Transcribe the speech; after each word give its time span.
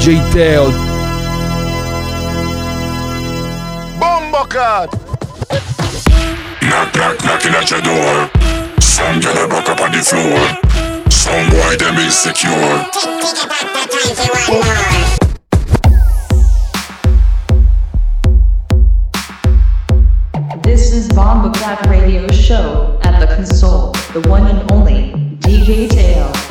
DJ 0.00 0.32
Teo. 0.32 0.70
Bombo 4.00 4.44
cut. 4.48 4.90
Knock, 6.62 6.94
knock, 6.94 7.22
knocking 7.22 7.52
at 7.52 7.70
your 7.70 7.82
door. 7.82 8.30
Some 8.80 9.20
girl 9.20 9.46
back 9.46 9.68
up 9.68 9.82
on 9.82 9.92
the 9.92 10.00
floor. 10.00 10.40
Some 11.10 11.50
boy 11.50 11.76
them 11.76 11.98
insecure. 11.98 12.50
This 20.62 20.94
is 20.94 21.08
Bomba 21.08 21.52
Clap 21.58 21.84
Radio 21.90 22.26
Show 22.28 22.98
at 23.02 23.20
the 23.20 23.26
console, 23.34 23.92
the 24.14 24.26
one 24.30 24.46
and 24.46 24.72
only 24.72 25.12
DJ 25.40 25.90
Teo. 25.90 26.49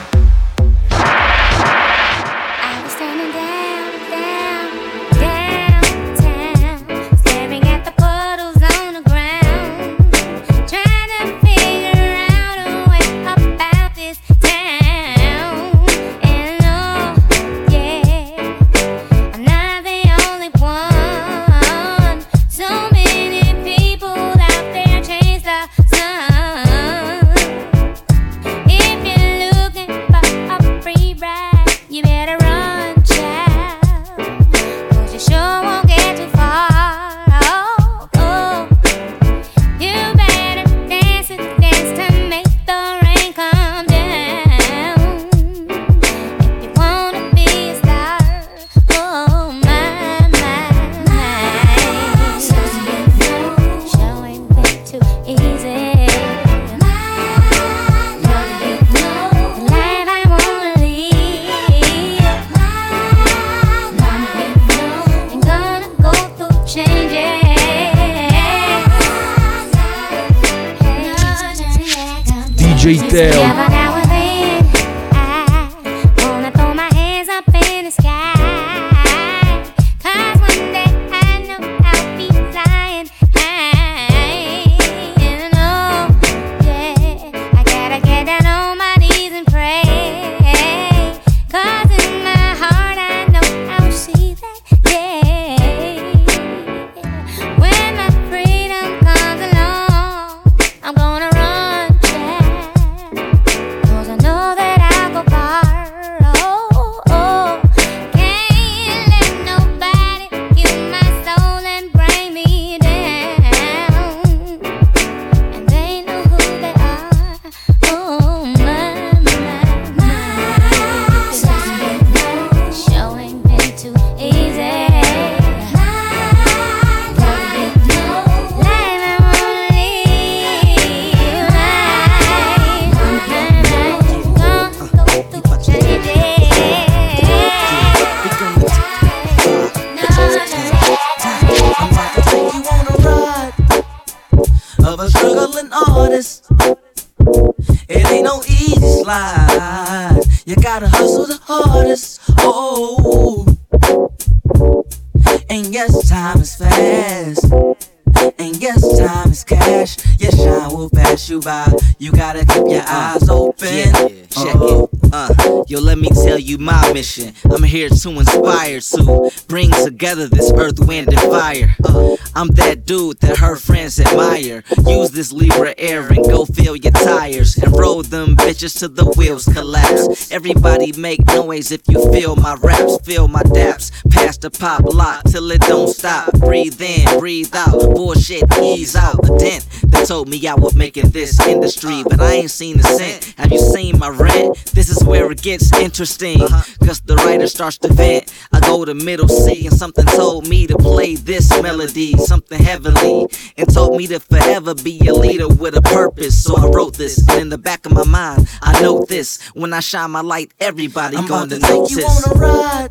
I'm 167.21 167.48
here 167.69 167.87
to 167.87 168.09
inspire, 168.09 168.79
to 168.79 169.31
bring 169.47 169.69
together 169.69 170.27
this 170.27 170.51
earth, 170.53 170.79
wind, 170.79 171.07
and 171.09 171.19
fire. 171.19 171.75
Uh, 171.83 172.17
I'm 172.35 172.47
that 172.49 172.85
dude 172.85 173.19
that 173.19 173.37
her 173.37 173.55
friends 173.55 173.99
admire. 173.99 174.63
Use 174.87 175.11
this 175.11 175.31
Libra 175.31 175.75
air 175.77 176.07
and 176.07 176.25
go 176.25 176.45
fill 176.45 176.75
your 176.75 176.91
tires 176.91 177.55
and 177.57 177.77
roll 177.77 178.01
them 178.01 178.35
bitches 178.35 178.79
till 178.79 178.89
the 178.89 179.05
wheels 179.17 179.45
collapse. 179.45 180.31
Everybody 180.31 180.93
make 180.93 181.23
noise 181.27 181.71
if 181.71 181.81
you 181.87 182.11
feel 182.11 182.35
my 182.35 182.55
raps, 182.55 182.97
feel 183.05 183.27
my 183.27 183.43
daps. 183.43 183.91
Pass 184.09 184.37
the 184.37 184.49
pop 184.49 184.83
lock 184.85 185.23
till 185.25 185.51
it 185.51 185.61
don't 185.61 185.89
stop. 185.89 186.31
Breathe 186.39 186.81
in, 186.81 187.19
breathe 187.19 187.53
out. 187.55 187.93
Bullshit, 187.93 188.43
ease 188.61 188.95
out. 188.95 189.21
The 189.21 189.37
dent 189.37 189.67
that 189.91 190.07
told 190.07 190.27
me 190.27 190.45
I 190.47 190.55
make 190.75 190.97
it 190.97 191.13
this 191.13 191.39
industry, 191.45 192.03
but 192.03 192.19
I 192.19 192.33
ain't 192.33 192.51
seen 192.51 192.79
a 192.79 192.83
cent. 192.83 193.33
Have 193.37 193.51
you 193.51 193.59
seen 193.59 193.99
my 193.99 194.09
rent? 194.09 194.57
This 194.73 194.89
is 194.89 195.03
where 195.03 195.29
it 195.31 195.41
gets 195.41 195.75
interesting. 195.77 196.39
Cause 196.39 197.01
the 197.01 197.15
writer 197.17 197.47
starts 197.59 197.77
to 197.77 197.91
vent. 197.91 198.33
I 198.53 198.61
go 198.61 198.85
to 198.85 198.93
middle 198.93 199.27
C 199.27 199.67
and 199.67 199.75
something 199.75 200.05
told 200.05 200.47
me 200.47 200.65
to 200.67 200.77
play 200.77 201.15
this 201.15 201.49
melody, 201.61 202.13
something 202.13 202.57
heavenly, 202.57 203.27
and 203.57 203.73
told 203.73 203.97
me 203.97 204.07
to 204.07 204.21
forever 204.21 204.73
be 204.75 204.97
a 205.05 205.13
leader 205.13 205.49
with 205.49 205.75
a 205.75 205.81
purpose. 205.81 206.41
So 206.41 206.55
I 206.55 206.67
wrote 206.67 206.95
this, 206.95 207.27
and 207.27 207.41
in 207.41 207.49
the 207.49 207.57
back 207.57 207.85
of 207.85 207.91
my 207.91 208.05
mind, 208.05 208.47
I 208.61 208.81
know 208.81 209.03
this. 209.03 209.45
When 209.55 209.73
I 209.73 209.81
shine 209.81 210.09
my 210.11 210.21
light, 210.21 210.53
everybody 210.61 211.17
I'm 211.17 211.27
gonna 211.27 211.49
to 211.49 211.59
take 211.59 211.89
you 211.89 211.97
notice. 211.97 212.27
on 212.27 212.37
a 212.37 212.39
ride 212.39 212.89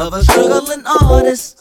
of 0.00 0.14
a 0.14 0.24
struggling 0.24 0.86
artist. 0.86 1.60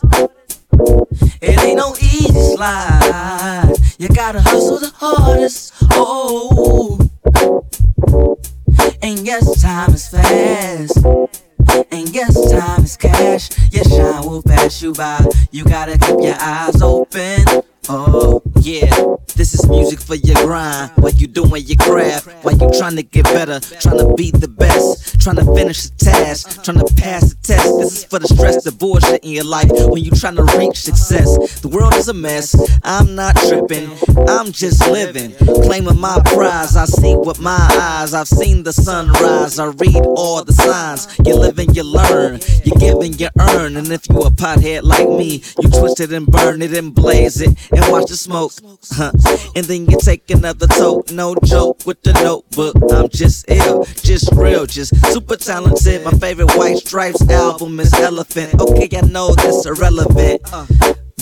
It 1.41 1.61
ain't 1.61 1.75
no 1.75 1.93
easy 1.97 2.55
slide. 2.55 3.73
You 3.97 4.07
gotta 4.07 4.39
hustle 4.39 4.79
the 4.79 4.93
hardest. 4.95 5.73
Oh, 5.91 7.09
oh, 7.35 7.59
oh. 8.07 8.95
and 9.01 9.27
yes, 9.27 9.61
time 9.61 9.93
is 9.93 10.07
fast. 10.07 11.44
And 11.91 12.09
yes, 12.09 12.51
time 12.51 12.83
is 12.83 12.95
cash. 12.95 13.49
Yes, 13.71 13.89
shine 13.89 14.25
will 14.25 14.41
pass 14.41 14.81
you 14.81 14.93
by. 14.93 15.25
You 15.51 15.65
gotta 15.65 15.97
keep 15.97 16.21
your 16.21 16.35
eyes 16.39 16.81
open. 16.81 17.43
Oh, 17.89 18.41
Yeah, 18.65 18.89
this 19.35 19.53
is 19.53 19.69
music 19.69 20.01
for 20.01 20.15
your 20.15 20.43
grind. 20.43 20.89
While 20.95 21.11
you 21.11 21.27
doing 21.27 21.63
your 21.67 21.77
craft, 21.77 22.25
while 22.43 22.57
you 22.57 22.67
trying 22.79 22.95
to 22.95 23.03
get 23.03 23.25
better, 23.25 23.59
trying 23.79 23.99
to 23.99 24.11
be 24.15 24.31
the 24.31 24.47
best, 24.47 25.21
trying 25.21 25.35
to 25.35 25.45
finish 25.53 25.83
the 25.83 25.95
task, 26.03 26.63
trying 26.63 26.79
to 26.79 26.93
pass 26.95 27.31
the 27.31 27.35
test. 27.43 27.77
This 27.77 27.97
is 27.97 28.05
for 28.05 28.17
the 28.17 28.27
stress, 28.27 28.63
the 28.63 28.71
bullshit 28.71 29.23
in 29.23 29.33
your 29.33 29.43
life 29.43 29.69
when 29.71 30.03
you 30.03 30.09
trying 30.09 30.37
to 30.37 30.43
reach 30.57 30.77
success. 30.77 31.59
The 31.59 31.67
world 31.67 31.93
is 31.93 32.07
a 32.07 32.13
mess. 32.15 32.55
I'm 32.83 33.13
not 33.13 33.35
tripping. 33.35 33.87
I'm 34.27 34.51
just 34.51 34.81
living, 34.89 35.35
claiming 35.61 35.99
my 35.99 36.19
prize. 36.25 36.75
I 36.75 36.85
see 36.85 37.15
with 37.15 37.39
my 37.39 37.69
eyes. 37.79 38.15
I've 38.15 38.27
seen 38.27 38.63
the 38.63 38.73
sunrise. 38.73 39.59
I 39.59 39.67
read 39.67 40.03
all 40.17 40.43
the 40.43 40.53
signs. 40.53 41.07
You 41.23 41.35
live 41.35 41.59
and 41.59 41.77
you 41.77 41.83
learn. 41.83 42.39
You 42.63 42.71
give 42.79 42.97
and 42.97 43.21
you 43.21 43.29
earn. 43.39 43.77
And 43.77 43.91
if 43.91 44.09
you 44.09 44.21
a 44.21 44.31
pothead 44.31 44.81
like 44.81 45.07
me, 45.07 45.43
you 45.61 45.69
twist 45.69 45.99
it 45.99 46.11
and 46.11 46.25
burn 46.25 46.63
it 46.63 46.73
and 46.73 46.95
blaze 46.95 47.41
it 47.41 47.55
and 47.71 47.91
watch 47.91 48.09
the 48.09 48.17
smoke. 48.17 48.54
Huh. 48.63 49.11
and 49.55 49.65
then 49.65 49.85
you 49.87 49.97
take 49.99 50.29
another 50.29 50.67
toke. 50.67 51.11
No 51.11 51.35
joke 51.43 51.85
with 51.85 52.01
the 52.03 52.13
notebook. 52.13 52.75
I'm 52.91 53.09
just 53.09 53.45
ill, 53.49 53.83
just 54.01 54.31
real, 54.33 54.65
just 54.65 54.95
super 55.11 55.35
talented. 55.35 56.03
My 56.03 56.11
favorite 56.11 56.55
White 56.55 56.77
Stripes 56.77 57.27
album 57.29 57.79
is 57.79 57.93
Elephant. 57.93 58.61
Okay, 58.61 58.89
I 58.97 59.01
know 59.01 59.33
that's 59.35 59.65
irrelevant. 59.65 60.41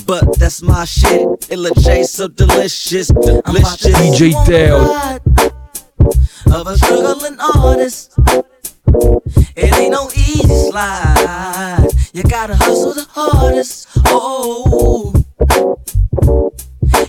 But 0.06 0.38
that's 0.38 0.62
my 0.62 0.86
shit. 0.86 1.28
Illa 1.50 1.72
J 1.80 2.04
so 2.04 2.28
delicious, 2.28 3.08
delicious. 3.08 3.96
DJ 3.96 4.46
Teo. 4.46 5.20
Of 6.54 6.68
a 6.68 6.78
struggling 6.78 7.40
artist. 7.40 8.14
It 9.56 9.74
ain't 9.74 9.92
no 9.92 10.10
easy 10.10 10.70
slide. 10.70 11.88
You 12.14 12.24
gotta 12.24 12.56
hustle 12.56 12.94
the 12.94 13.08
hardest. 13.10 13.88
Oh. 14.06 15.14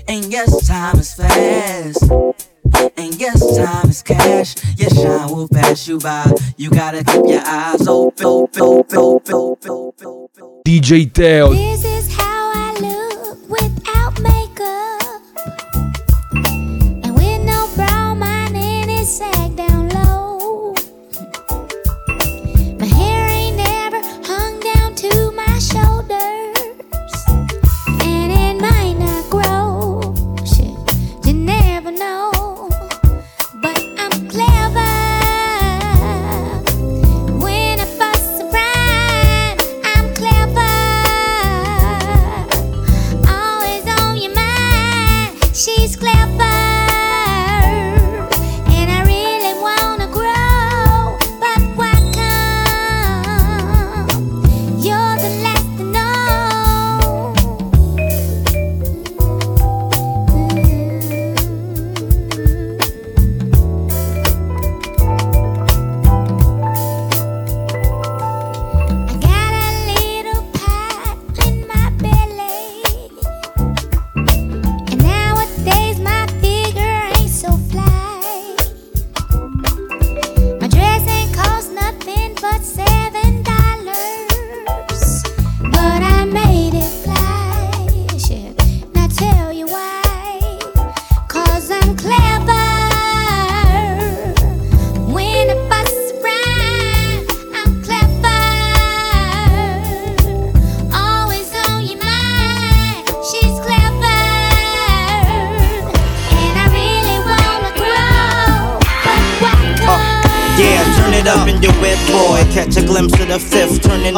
And 0.06 0.26
yes, 0.26 0.66
time 0.66 0.98
is 0.98 1.14
fast. 1.14 2.02
And 2.96 3.14
yes, 3.18 3.56
time 3.56 3.88
is 3.88 4.02
cash. 4.02 4.54
Your 4.78 4.90
shine 4.90 5.30
will 5.30 5.48
pass 5.48 5.88
you 5.88 5.98
by. 5.98 6.30
You 6.56 6.70
gotta 6.70 7.02
keep 7.04 7.26
your 7.26 7.40
eyes 7.44 7.86
open. 7.88 8.26
open, 8.26 8.60
open, 8.62 8.98
open, 8.98 9.34
open, 9.34 9.70
open, 9.70 10.06
open. 10.06 10.62
DJ 10.66 11.12
Teo. 11.12 11.93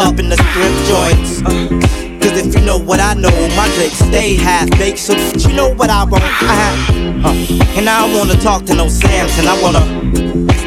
Up 0.06 0.19
in 0.20 0.29
the 0.29 0.37
strip 0.37 0.75
joints. 0.87 1.43
Uh, 1.43 1.69
Cause 2.23 2.38
if 2.38 2.55
you 2.55 2.61
know 2.64 2.79
what 2.79 3.00
I 3.00 3.14
know, 3.14 3.35
my 3.56 3.69
click 3.75 3.93
stay 3.93 4.37
half 4.37 4.70
baked. 4.79 4.99
So 4.99 5.14
you 5.14 5.55
know 5.55 5.75
what 5.75 5.91
I 5.91 6.05
want. 6.05 6.23
I 6.25 6.55
have, 6.62 6.79
uh, 7.26 7.79
and 7.79 7.88
I 7.88 8.06
don't 8.06 8.17
wanna 8.17 8.41
talk 8.41 8.64
to 8.67 8.75
no 8.75 8.88
Samson. 8.88 9.47
I 9.47 9.61
wanna, 9.62 9.82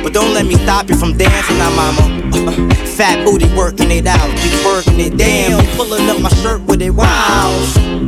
but 0.04 0.14
don't 0.14 0.34
let 0.34 0.46
me 0.46 0.56
stop 0.56 0.90
you 0.90 0.96
from 0.96 1.18
dancing, 1.18 1.58
now, 1.58 1.72
mama. 1.76 2.04
Uh, 2.34 2.76
fat 2.86 3.24
booty 3.26 3.48
working 3.56 3.92
it 3.92 4.08
out, 4.08 4.30
you 4.44 4.52
working 4.66 5.00
it. 5.00 5.18
Damn, 5.18 5.66
pulling 5.76 6.10
up 6.10 6.20
my 6.22 6.30
shirt 6.42 6.62
with 6.64 6.82
it. 6.82 6.92
Wow, 6.92 7.50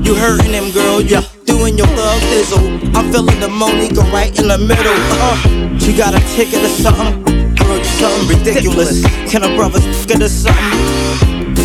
you 0.03 0.13
hurting 0.15 0.51
them, 0.51 0.71
girl. 0.71 1.01
yeah 1.01 1.23
doing 1.45 1.77
your 1.77 1.87
thug 1.87 2.21
thizzle. 2.31 2.95
I'm 2.95 3.11
feeling 3.11 3.39
the 3.39 3.49
Monica 3.49 4.01
right 4.11 4.33
in 4.39 4.47
the 4.47 4.57
middle. 4.57 4.97
Uh, 5.19 5.77
she 5.77 5.95
got 5.95 6.13
a 6.13 6.21
ticket 6.35 6.63
or 6.63 6.69
something. 6.69 7.55
Girl, 7.55 7.77
you 7.77 7.83
something 7.83 8.37
ridiculous. 8.37 9.03
Can 9.29 9.43
a 9.43 9.55
brother 9.55 9.79
get 10.07 10.21
us 10.21 10.31
something? 10.31 11.00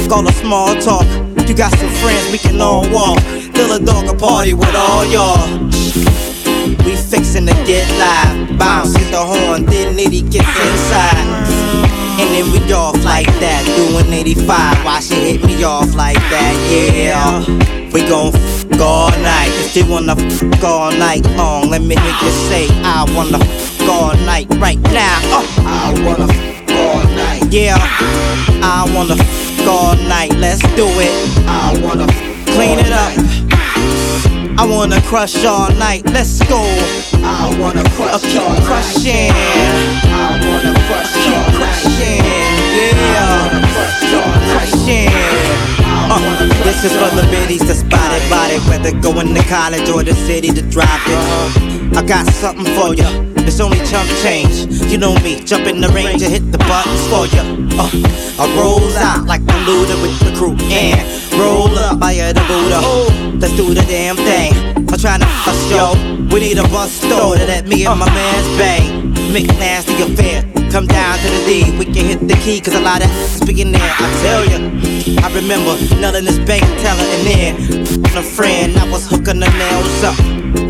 Fuck 0.06 0.18
all 0.18 0.22
the 0.22 0.32
small 0.34 0.72
talk. 0.76 1.04
You 1.48 1.54
got 1.56 1.76
some 1.78 1.90
friends, 1.98 2.30
we 2.30 2.38
can 2.38 2.60
all 2.60 2.88
walk. 2.92 3.18
Fill 3.56 3.72
a 3.72 3.80
dog 3.84 4.06
a 4.06 4.14
party 4.14 4.54
with 4.54 4.72
all 4.76 5.04
y'all. 5.04 5.66
We 6.86 6.94
fixin' 6.94 7.46
to 7.46 7.54
get 7.66 7.90
live. 7.98 8.56
Bounce, 8.56 8.94
hit 8.94 9.10
the 9.10 9.18
horn, 9.18 9.66
then 9.66 9.96
Nitty 9.96 10.30
gets 10.30 10.46
inside. 10.46 11.26
And 12.22 12.28
then 12.30 12.52
we 12.52 12.72
off 12.72 13.02
like 13.04 13.26
that, 13.42 13.66
doing 13.66 14.12
85. 14.12 14.84
Why 14.84 15.00
she 15.00 15.16
hit 15.16 15.44
me 15.44 15.64
off 15.64 15.92
like 15.96 16.22
that? 16.30 16.54
Yeah. 16.70 17.44
We 17.92 18.06
gon' 18.06 18.32
f 18.32 18.80
all 18.80 19.10
night. 19.10 19.50
If 19.66 19.74
you 19.74 19.90
wanna 19.90 20.14
f 20.16 20.62
all 20.62 20.92
night 20.92 21.26
long, 21.34 21.70
let 21.70 21.82
me 21.82 21.96
hear 21.96 22.16
you 22.22 22.30
say, 22.46 22.68
I 22.84 23.04
wanna 23.16 23.38
f 23.42 23.88
all 23.88 24.14
night 24.24 24.46
right 24.60 24.78
now. 24.78 25.18
Uh, 25.32 25.42
I 25.66 26.04
wanna. 26.06 26.55
Yeah. 27.50 27.76
I 28.62 28.90
wanna 28.94 29.14
f 29.14 29.66
all 29.68 29.94
night. 30.08 30.32
Let's 30.34 30.60
do 30.74 30.86
it. 30.86 31.12
I 31.46 31.78
wanna 31.82 32.06
clean 32.52 32.78
it 32.78 32.90
up. 32.90 33.12
I 34.58 34.66
wanna 34.68 35.00
crush 35.02 35.44
all 35.44 35.70
night. 35.72 36.04
Let's 36.06 36.42
go. 36.48 36.60
I 37.22 37.56
wanna 37.60 37.84
crush 37.90 38.24
I 38.24 38.28
keep 38.28 38.42
all 38.42 38.56
crushing. 38.66 39.30
I 39.32 40.38
wanna 40.42 40.74
crush 40.86 41.12
keep 41.14 41.44
crushing. 41.54 42.24
Yeah. 42.74 43.36
Crushing. 44.52 45.45
Uh, 46.16 46.48
this 46.64 46.82
is 46.82 46.92
for 46.96 47.12
the 47.12 47.28
biddies 47.28 47.60
that 47.68 47.76
spotted 47.76 48.24
body, 48.32 48.56
whether 48.72 48.88
going 49.04 49.34
to 49.34 49.42
college 49.52 49.84
or 49.92 50.02
the 50.02 50.14
city 50.24 50.48
to 50.48 50.62
drop 50.62 51.00
it. 51.04 51.20
I 51.92 52.00
got 52.00 52.24
something 52.32 52.64
for 52.72 52.96
ya. 52.96 53.04
It's 53.44 53.60
only 53.60 53.76
chump 53.84 54.08
change. 54.24 54.64
You 54.90 54.96
know 54.96 55.12
me, 55.20 55.44
jump 55.44 55.66
in 55.66 55.80
the 55.82 55.88
range 55.92 56.22
and 56.22 56.32
hit 56.32 56.50
the 56.52 56.58
buttons 56.64 57.04
for 57.12 57.28
ya. 57.28 57.44
Uh, 57.76 57.92
I 58.40 58.48
rolls 58.56 58.96
out 58.96 59.26
like 59.26 59.44
the 59.44 59.58
looter 59.68 60.00
with 60.00 60.16
the 60.24 60.32
crew 60.40 60.56
and 60.72 61.04
roll 61.36 61.68
up 61.84 62.00
by 62.00 62.14
the 62.14 62.44
Buddha. 62.48 62.80
Let's 63.36 63.54
do 63.54 63.74
the 63.74 63.84
damn 63.84 64.16
thing. 64.16 64.56
I'm 64.88 64.96
trying 64.96 65.20
to 65.20 65.28
yo. 65.68 65.92
We 66.32 66.40
need 66.40 66.56
a 66.56 66.64
bus 66.72 66.92
store 66.92 67.36
to 67.36 67.44
let 67.44 67.66
me 67.66 67.84
and 67.84 68.00
my 68.00 68.08
man's 68.08 68.48
bang. 68.56 69.12
Make 69.32 69.48
nasty 69.60 70.00
affair. 70.00 70.55
Come 70.76 70.88
down 70.88 71.16
to 71.16 71.24
the 71.24 71.42
D, 71.46 71.78
we 71.78 71.86
can 71.86 72.04
hit 72.04 72.28
the 72.28 72.34
key, 72.44 72.60
cause 72.60 72.74
a 72.74 72.80
lot 72.80 73.02
of 73.02 73.08
speaking 73.08 73.72
there. 73.72 73.80
I 73.80 74.06
tell 74.20 74.44
ya, 74.44 74.60
I 75.24 75.32
remember 75.32 75.72
in 76.18 76.26
this 76.26 76.38
bank 76.40 76.64
teller 76.84 77.08
in 77.16 77.24
there. 77.24 77.54
A 78.12 78.22
friend, 78.22 78.76
I 78.76 78.84
was 78.90 79.08
hooking 79.08 79.40
the 79.40 79.48
nails 79.56 80.04
up. 80.04 80.18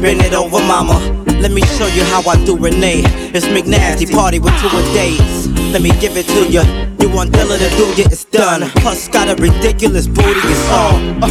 Bend 0.00 0.22
it 0.22 0.32
over, 0.32 0.60
mama. 0.62 0.94
Let 1.42 1.50
me 1.50 1.60
show 1.74 1.88
you 1.88 2.04
how 2.04 2.22
I 2.22 2.36
do 2.44 2.56
Renee. 2.56 3.02
It's 3.34 3.46
McNasty 3.46 4.06
party 4.14 4.38
with 4.38 4.54
two 4.60 4.68
a 4.68 4.82
days. 4.94 5.48
Let 5.72 5.82
me 5.82 5.90
give 5.98 6.16
it 6.16 6.28
to 6.28 6.46
you. 6.46 6.62
You 7.02 7.12
want 7.12 7.32
Dilla 7.32 7.58
to 7.58 7.68
do 7.76 7.90
it, 8.00 8.06
it's 8.06 8.26
done. 8.26 8.62
Plus 8.82 9.08
got 9.08 9.28
a 9.28 9.34
ridiculous 9.42 10.06
booty, 10.06 10.38
it's 10.44 10.70
all. 10.70 10.94
Uh, 11.18 11.26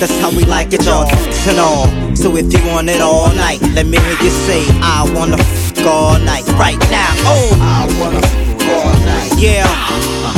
that's 0.00 0.18
how 0.20 0.30
we 0.30 0.46
like 0.46 0.72
it, 0.72 0.86
y'all. 0.86 1.04
And 1.04 1.58
all. 1.60 1.84
So 2.16 2.34
if 2.34 2.50
you 2.50 2.66
want 2.66 2.88
it 2.88 3.02
all 3.02 3.28
night, 3.34 3.60
let 3.74 3.84
me 3.84 3.98
hear 3.98 4.22
you 4.22 4.30
say, 4.30 4.64
I 4.80 5.04
wanna 5.14 5.36
all 5.86 6.18
night, 6.18 6.46
right 6.58 6.78
now. 6.90 7.12
Oh, 7.24 7.50
I 7.62 7.86
wanna 7.98 8.20
all 8.66 8.92
night. 9.06 9.30
Yeah, 9.38 9.64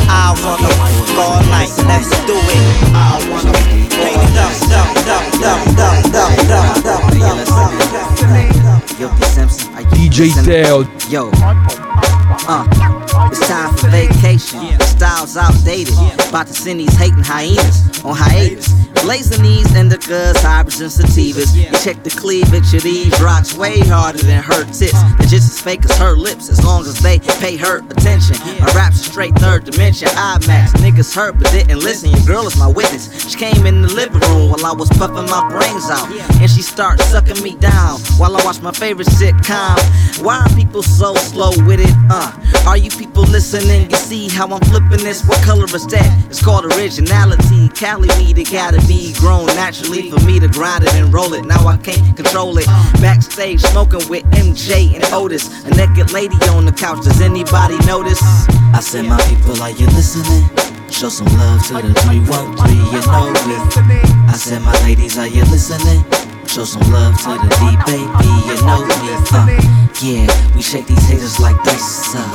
I 0.07 0.33
wanna 0.45 0.69
all 1.17 1.41
night. 1.49 1.73
Let's 1.89 2.09
do 2.25 2.37
it. 2.37 2.65
I 2.93 3.17
wanna 3.29 3.51
clean 3.89 3.89
it 3.89 4.37
up, 4.37 4.53
up, 4.69 4.93
up, 5.09 5.25
up, 5.41 5.67
up, 5.77 6.05
up, 6.13 6.45
up, 6.49 6.85
up, 6.85 7.13
up, 7.21 7.49
up. 7.49 8.99
Yo, 8.99 9.09
P. 9.09 9.23
Simpson, 9.23 9.73
are 9.73 9.81
you 9.81 10.09
DJ? 10.09 10.45
Teo. 10.45 10.83
Yo, 11.09 11.31
uh, 12.47 12.67
it's 13.31 13.39
time 13.47 13.73
for 13.75 13.87
vacation. 13.89 14.59
The 14.77 14.85
Styles 14.85 15.37
outdated. 15.37 15.95
About 16.29 16.47
to 16.47 16.53
send 16.53 16.79
these 16.79 16.93
hating 16.95 17.23
hyenas 17.23 18.03
on 18.03 18.15
hiatus. 18.15 18.73
Lazinese, 19.07 19.73
indicas, 19.75 20.35
hybrids, 20.41 20.81
and 20.81 20.91
sativas. 20.91 21.55
You 21.55 21.71
check 21.79 22.03
the 22.03 22.09
cleavage 22.09 22.73
of 22.73 22.83
these 22.83 23.19
rocks 23.21 23.55
way 23.55 23.79
harder 23.79 24.19
than 24.19 24.43
her 24.43 24.65
tits. 24.65 24.93
They're 25.17 25.27
just 25.27 25.51
as 25.51 25.61
fake 25.61 25.85
as 25.85 25.97
her 25.97 26.15
lips, 26.15 26.49
as 26.49 26.63
long 26.63 26.81
as 26.85 26.99
they 26.99 27.19
pay 27.39 27.55
her 27.57 27.79
attention. 27.79 28.37
My 28.59 28.71
rap's 28.75 29.01
a 29.01 29.09
straight 29.09 29.35
third 29.35 29.63
dimension, 29.65 30.09
IMAX. 30.09 30.73
Niggas 30.83 31.15
hurt 31.15 31.39
but 31.39 31.51
didn't 31.51 31.79
listen. 31.79 32.11
Your 32.11 32.25
girl 32.25 32.47
is 32.47 32.57
my 32.57 32.67
witness. 32.67 33.29
She 33.29 33.37
came 33.37 33.65
in 33.65 33.81
the 33.81 33.93
living 33.93 34.21
room 34.29 34.51
while 34.51 34.65
I 34.65 34.73
was 34.73 34.89
puffing 34.89 35.29
my 35.29 35.47
brains 35.49 35.89
out. 35.89 36.11
And 36.41 36.49
she 36.49 36.61
started 36.61 37.03
sucking 37.05 37.41
me 37.41 37.55
down 37.55 37.99
while 38.17 38.35
I 38.35 38.43
watched 38.43 38.61
my 38.61 38.71
favorite 38.71 39.07
sitcom. 39.07 39.79
Why 40.23 40.39
are 40.39 40.55
people 40.55 40.83
so 40.83 41.15
slow 41.15 41.51
with 41.65 41.79
it? 41.79 41.95
Uh, 42.09 42.31
are 42.67 42.77
you 42.77 42.89
people 42.89 43.23
listening? 43.23 43.89
You 43.89 43.97
see 43.97 44.27
how 44.27 44.47
I'm 44.47 44.61
flipping 44.61 45.03
this? 45.03 45.25
What 45.25 45.41
color 45.43 45.65
is 45.65 45.87
that? 45.87 46.25
It's 46.29 46.43
called 46.43 46.65
originality. 46.65 47.69
Cali 47.69 48.09
weed, 48.19 48.37
it 48.37 48.47
gotta 48.89 49.13
grown 49.19 49.45
naturally 49.47 50.09
for 50.09 50.19
me 50.25 50.39
to 50.39 50.47
grind 50.47 50.83
it 50.83 50.93
and 50.95 51.13
roll 51.13 51.33
it. 51.33 51.45
Now 51.45 51.67
I 51.67 51.77
can't 51.77 52.15
control 52.15 52.57
it. 52.57 52.65
Backstage 53.01 53.61
smoking 53.61 54.07
with 54.09 54.23
MJ 54.31 54.95
and 54.95 55.03
Otis. 55.13 55.65
A 55.65 55.69
naked 55.71 56.11
lady 56.11 56.35
on 56.49 56.65
the 56.65 56.71
couch. 56.71 57.03
Does 57.03 57.21
anybody 57.21 57.77
notice? 57.85 58.21
I 58.73 58.79
said, 58.81 59.05
my 59.05 59.21
people, 59.23 59.61
are 59.61 59.71
you 59.71 59.85
listening? 59.87 60.49
Show 60.89 61.09
some 61.09 61.27
love 61.37 61.65
to 61.67 61.73
the 61.75 61.93
313, 61.93 62.75
you 62.75 63.01
know 63.05 63.85
me. 63.87 63.99
I 64.27 64.33
said, 64.33 64.61
my 64.61 64.73
ladies, 64.83 65.17
are 65.17 65.27
you 65.27 65.43
listening? 65.45 66.18
Show 66.49 66.63
some 66.63 66.81
love 66.91 67.15
to 67.21 67.29
the 67.29 67.49
D 67.61 67.77
baby, 67.85 68.25
you 68.49 68.57
know 68.65 68.81
me. 68.81 69.13
Uh, 69.29 69.45
yeah, 70.01 70.55
we 70.55 70.63
shake 70.63 70.87
these 70.87 71.07
haters 71.07 71.39
like 71.39 71.55
dice. 71.63 72.15
Uh, 72.15 72.25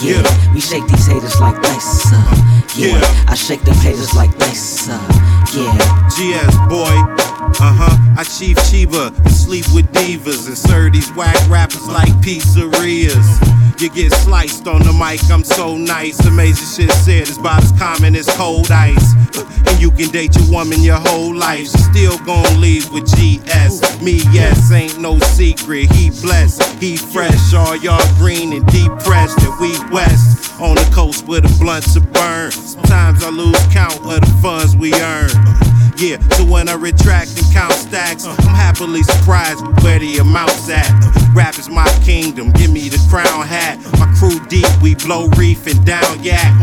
yeah, 0.00 0.24
we 0.54 0.60
shake 0.60 0.86
these 0.86 1.06
haters 1.06 1.38
like 1.38 1.60
dice. 1.60 2.10
Uh, 2.10 2.64
yeah, 2.76 2.98
I 3.28 3.34
shake 3.34 3.60
them 3.62 3.74
haters 3.74 4.14
like 4.14 4.34
dice. 4.38 4.88
Uh, 4.88 4.96
yeah. 5.54 6.08
GS 6.08 6.56
boy. 6.70 6.96
Uh 7.60 7.74
huh. 7.76 8.14
I 8.16 8.24
chief 8.24 8.56
Chiba 8.56 9.14
and 9.14 9.30
sleep 9.30 9.66
with 9.74 9.86
divas 9.92 10.46
and 10.46 10.56
serve 10.56 10.94
these 10.94 11.12
whack 11.12 11.36
rappers 11.50 11.86
like 11.86 12.08
pizzerias. 12.24 13.58
You 13.80 13.90
get 13.90 14.12
sliced 14.12 14.66
on 14.66 14.82
the 14.82 14.92
mic, 14.92 15.20
I'm 15.30 15.44
so 15.44 15.76
nice. 15.76 16.18
Amazing 16.26 16.86
shit 16.86 16.94
said 16.96 17.28
is 17.28 17.38
about 17.38 17.62
as 17.62 17.72
common 17.78 18.16
as 18.16 18.26
cold 18.30 18.72
ice. 18.72 19.14
And 19.68 19.80
you 19.80 19.92
can 19.92 20.10
date 20.10 20.34
your 20.34 20.50
woman 20.50 20.80
your 20.82 20.98
whole 20.98 21.32
life. 21.32 21.68
She 21.68 21.78
still 21.78 22.18
gon' 22.26 22.60
leave 22.60 22.90
with 22.90 23.06
GS. 23.06 23.57
Me, 24.02 24.20
yes, 24.30 24.70
ain't 24.72 24.98
no 24.98 25.18
secret. 25.18 25.90
He 25.92 26.10
blessed, 26.22 26.62
he 26.80 26.96
fresh. 26.96 27.54
All 27.54 27.76
y'all 27.76 28.00
green 28.16 28.52
and 28.52 28.66
depressed. 28.66 29.38
And 29.42 29.60
we 29.60 29.72
west 29.92 30.58
on 30.60 30.76
the 30.76 30.90
coast 30.94 31.26
with 31.26 31.44
a 31.44 31.58
blunts 31.58 31.94
to 31.94 32.00
burn. 32.00 32.50
Sometimes 32.50 33.24
I 33.24 33.30
lose 33.30 33.60
count 33.72 33.98
of 33.98 34.20
the 34.20 34.38
funds 34.42 34.76
we 34.76 34.94
earn. 34.94 35.30
Yeah, 35.98 36.18
so 36.38 36.44
when 36.44 36.68
I 36.68 36.74
retract 36.74 37.36
and 37.36 37.52
count 37.52 37.72
stacks, 37.72 38.24
I'm 38.24 38.36
happily 38.54 39.02
surprised 39.02 39.66
with 39.66 39.82
where 39.82 39.98
the 39.98 40.18
amount's 40.18 40.70
at. 40.70 40.88
Rap 41.34 41.58
is 41.58 41.68
my 41.68 41.88
kingdom, 42.04 42.52
give 42.52 42.70
me 42.70 42.88
the 42.88 43.04
crown 43.10 43.44
hat. 43.44 43.78
My 43.98 44.06
crew 44.14 44.38
deep, 44.46 44.68
we 44.80 44.94
blow 44.94 45.26
reef 45.36 45.66
and 45.66 45.84
down 45.84 46.22
yak. 46.22 46.54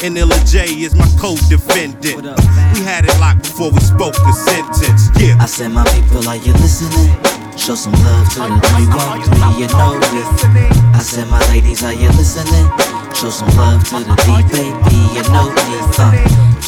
And 0.00 0.16
Illa 0.16 0.38
J 0.46 0.62
is 0.86 0.94
my 0.94 1.08
co-defendant. 1.18 2.22
We 2.22 2.80
had 2.86 3.02
it 3.04 3.18
locked 3.18 3.42
before 3.42 3.72
we 3.72 3.80
spoke 3.80 4.14
the 4.14 4.32
sentence. 4.32 5.10
Yeah. 5.18 5.34
I 5.42 5.46
said, 5.46 5.72
my 5.74 5.82
people, 5.90 6.22
are 6.28 6.36
you 6.38 6.52
listening? 6.62 7.10
Show 7.58 7.74
some 7.74 7.92
love 8.06 8.30
to 8.38 8.46
the 8.46 8.62
313, 8.78 9.58
you 9.58 9.66
know 9.74 9.98
it. 9.98 10.94
I 10.94 11.02
said, 11.02 11.26
my 11.26 11.42
ladies, 11.50 11.82
are 11.82 11.92
you 11.92 12.06
listening? 12.14 12.70
Show 13.10 13.30
some 13.34 13.50
love 13.58 13.82
to 13.90 13.98
the 14.06 14.14
D 14.22 14.38
baby, 14.46 14.98
you 15.18 15.22
know 15.34 15.50
me. 15.50 15.66
Uh, 15.98 16.14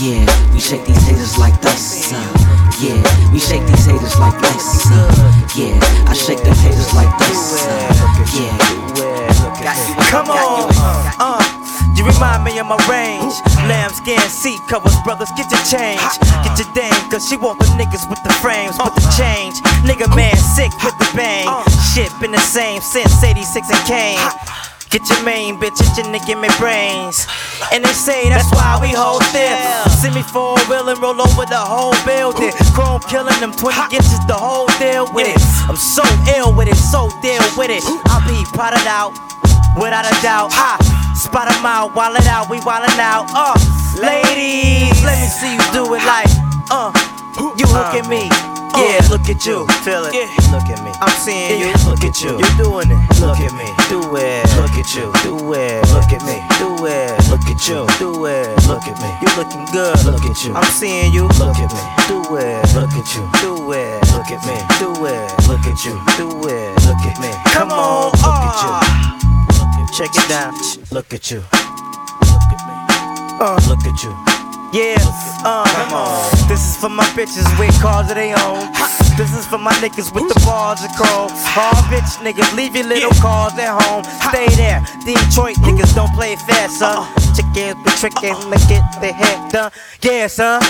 yeah, 0.02 0.26
we 0.50 0.58
shake 0.58 0.84
these 0.84 0.98
haters 1.06 1.38
like 1.38 1.54
dice. 1.62 2.10
Uh, 2.10 2.18
yeah, 2.82 2.98
we 3.30 3.38
shake 3.38 3.62
these 3.70 3.86
haters 3.86 4.18
like 4.18 4.34
dice. 4.42 4.90
Uh, 4.90 5.06
yeah, 5.54 5.78
I 6.10 6.14
shake 6.18 6.42
them 6.42 6.56
haters 6.58 6.92
like 6.98 7.14
dice. 7.22 7.62
Uh, 7.62 7.94
yeah. 8.34 8.58
Come 10.10 10.30
on, 10.30 10.66
uh, 11.20 11.59
you 12.00 12.06
remind 12.08 12.44
me 12.44 12.58
of 12.58 12.66
my 12.66 12.80
range. 12.88 13.36
Lambskin 13.68 14.18
seat 14.32 14.60
covers, 14.68 14.96
brothers, 15.04 15.28
get 15.36 15.52
your 15.52 15.60
change. 15.68 16.00
Get 16.40 16.56
your 16.56 16.72
dame, 16.72 17.04
cause 17.12 17.28
she 17.28 17.36
want 17.36 17.60
the 17.60 17.68
niggas 17.76 18.08
with 18.08 18.22
the 18.24 18.32
frames, 18.40 18.80
with 18.80 18.94
the 18.96 19.04
change. 19.12 19.60
Nigga 19.84 20.08
man 20.16 20.36
sick 20.36 20.72
with 20.80 20.96
the 20.96 21.08
bang. 21.14 21.44
Shit 21.92 22.08
been 22.18 22.32
the 22.32 22.40
same 22.40 22.80
since 22.80 23.12
86 23.22 23.68
and 23.68 23.84
came. 23.84 24.20
Get 24.88 25.08
your 25.10 25.22
main 25.22 25.60
bitch 25.60 25.76
itching 25.76 26.10
to 26.10 26.18
give 26.26 26.40
me 26.40 26.48
brains. 26.58 27.28
And 27.70 27.84
they 27.84 27.92
say 27.92 28.28
that's 28.30 28.50
why 28.50 28.78
we 28.80 28.90
hold 28.96 29.22
still. 29.28 29.60
See 30.00 30.10
me 30.10 30.22
four 30.22 30.56
wheel 30.72 30.88
and 30.88 30.98
roll 30.98 31.20
over 31.20 31.44
the 31.44 31.60
whole 31.60 31.94
building. 32.08 32.50
Chrome 32.72 33.00
killing 33.12 33.38
them 33.40 33.52
20 33.52 33.94
inches, 33.94 34.24
the 34.26 34.34
whole 34.34 34.66
deal 34.80 35.06
with 35.12 35.28
it. 35.28 35.38
I'm 35.68 35.76
so 35.76 36.02
ill 36.34 36.56
with 36.56 36.68
it, 36.68 36.80
so 36.80 37.12
deal 37.20 37.44
with 37.60 37.70
it. 37.70 37.84
I'll 38.08 38.24
be 38.26 38.40
potted 38.56 38.88
out, 38.88 39.12
without 39.76 40.08
a 40.08 40.14
doubt. 40.22 40.50
Ha! 40.56 40.89
Spot 41.20 41.52
'em 41.52 41.66
out, 41.66 41.92
it 42.16 42.26
out, 42.26 42.48
we 42.48 42.60
wildin' 42.60 42.98
out. 42.98 43.28
Uh, 43.34 43.52
ladies, 44.00 45.04
let 45.04 45.20
me 45.20 45.28
see 45.28 45.52
you 45.52 45.60
do 45.70 45.92
it 45.92 46.02
like, 46.08 46.26
uh, 46.70 46.90
you 47.58 47.66
look 47.66 47.92
at 47.92 48.08
me. 48.08 48.30
Yeah, 48.72 49.04
look 49.10 49.28
at 49.28 49.44
you, 49.44 49.66
feel 49.84 50.06
it. 50.06 50.14
Yeah. 50.14 50.32
Look 50.50 50.64
at 50.72 50.82
me. 50.82 50.92
I'm 51.02 51.12
seeing 51.20 51.60
you. 51.60 51.74
Look 51.84 52.04
at 52.04 52.22
you. 52.22 52.38
You're 52.40 52.56
doing 52.56 52.90
it. 52.90 53.20
Look 53.20 53.38
at 53.38 53.52
me. 53.52 53.68
Do 53.90 54.00
it. 54.16 54.48
Look 54.56 54.72
at 54.72 54.94
you. 54.94 55.12
Do 55.22 55.52
it. 55.52 55.84
Look 55.92 56.10
at 56.10 56.24
me. 56.24 56.40
Do 56.58 56.86
it. 56.86 57.28
Look 57.28 57.44
at 57.52 57.68
you. 57.68 57.86
Do 57.98 58.24
it. 58.24 58.66
Look 58.66 58.86
at 58.88 58.96
me. 59.02 59.10
You're 59.20 59.36
looking 59.36 59.66
good. 59.76 60.02
Look 60.06 60.24
at 60.24 60.42
you. 60.42 60.54
I'm 60.54 60.64
seeing 60.72 61.12
you. 61.12 61.28
Look 61.36 61.58
at 61.58 61.70
me. 61.70 61.82
Do 62.08 62.24
it. 62.36 62.74
Look 62.74 62.92
at 62.96 63.14
you. 63.14 63.28
Do 63.42 63.72
it. 63.72 64.00
Look 64.16 64.30
at 64.32 64.40
me. 64.48 64.56
Do 64.78 65.04
it. 65.04 65.48
Look 65.48 65.66
at 65.66 65.84
you. 65.84 66.00
Do 66.16 66.48
it. 66.48 66.86
Look 66.86 67.04
at 67.04 67.20
me. 67.20 67.30
Come 67.52 67.72
on. 67.72 68.12
Look 68.12 68.24
at 68.24 69.12
you. 69.14 69.19
Check 70.00 70.16
it 70.16 70.28
down. 70.30 70.54
Look 70.92 71.12
at 71.12 71.30
you. 71.30 71.44
Look 71.44 72.48
at 72.56 72.62
me. 72.64 72.72
Uh, 73.36 73.60
look 73.68 73.84
at 73.84 74.00
you. 74.00 74.16
Yeah, 74.72 74.96
uh, 75.44 75.68
come 75.76 75.92
on. 75.92 76.48
This 76.48 76.64
is 76.64 76.76
for 76.80 76.88
my 76.88 77.04
bitches 77.12 77.44
with 77.60 77.78
cars 77.82 78.08
of 78.08 78.16
their 78.16 78.32
own. 78.40 78.64
This 79.20 79.36
is 79.36 79.44
for 79.44 79.58
my 79.58 79.74
niggas 79.84 80.08
with 80.14 80.24
the 80.32 80.40
balls 80.40 80.80
of 80.82 80.88
chrome. 80.96 81.28
All 81.52 81.84
bitch 81.92 82.16
niggas, 82.24 82.48
leave 82.56 82.74
your 82.74 82.86
little 82.86 83.12
cars 83.20 83.52
at 83.60 83.76
home. 83.76 84.04
Stay 84.32 84.48
there. 84.56 84.80
Detroit 85.04 85.60
niggas 85.60 85.94
don't 85.94 86.14
play 86.16 86.34
fair, 86.48 86.70
son. 86.70 87.04
Chickens 87.36 87.76
be 87.84 87.90
tricking 88.00 88.40
to 88.40 88.58
get 88.72 88.80
their 89.02 89.12
head 89.12 89.52
done. 89.52 89.70
Yeah, 90.00 90.28
son. 90.28 90.62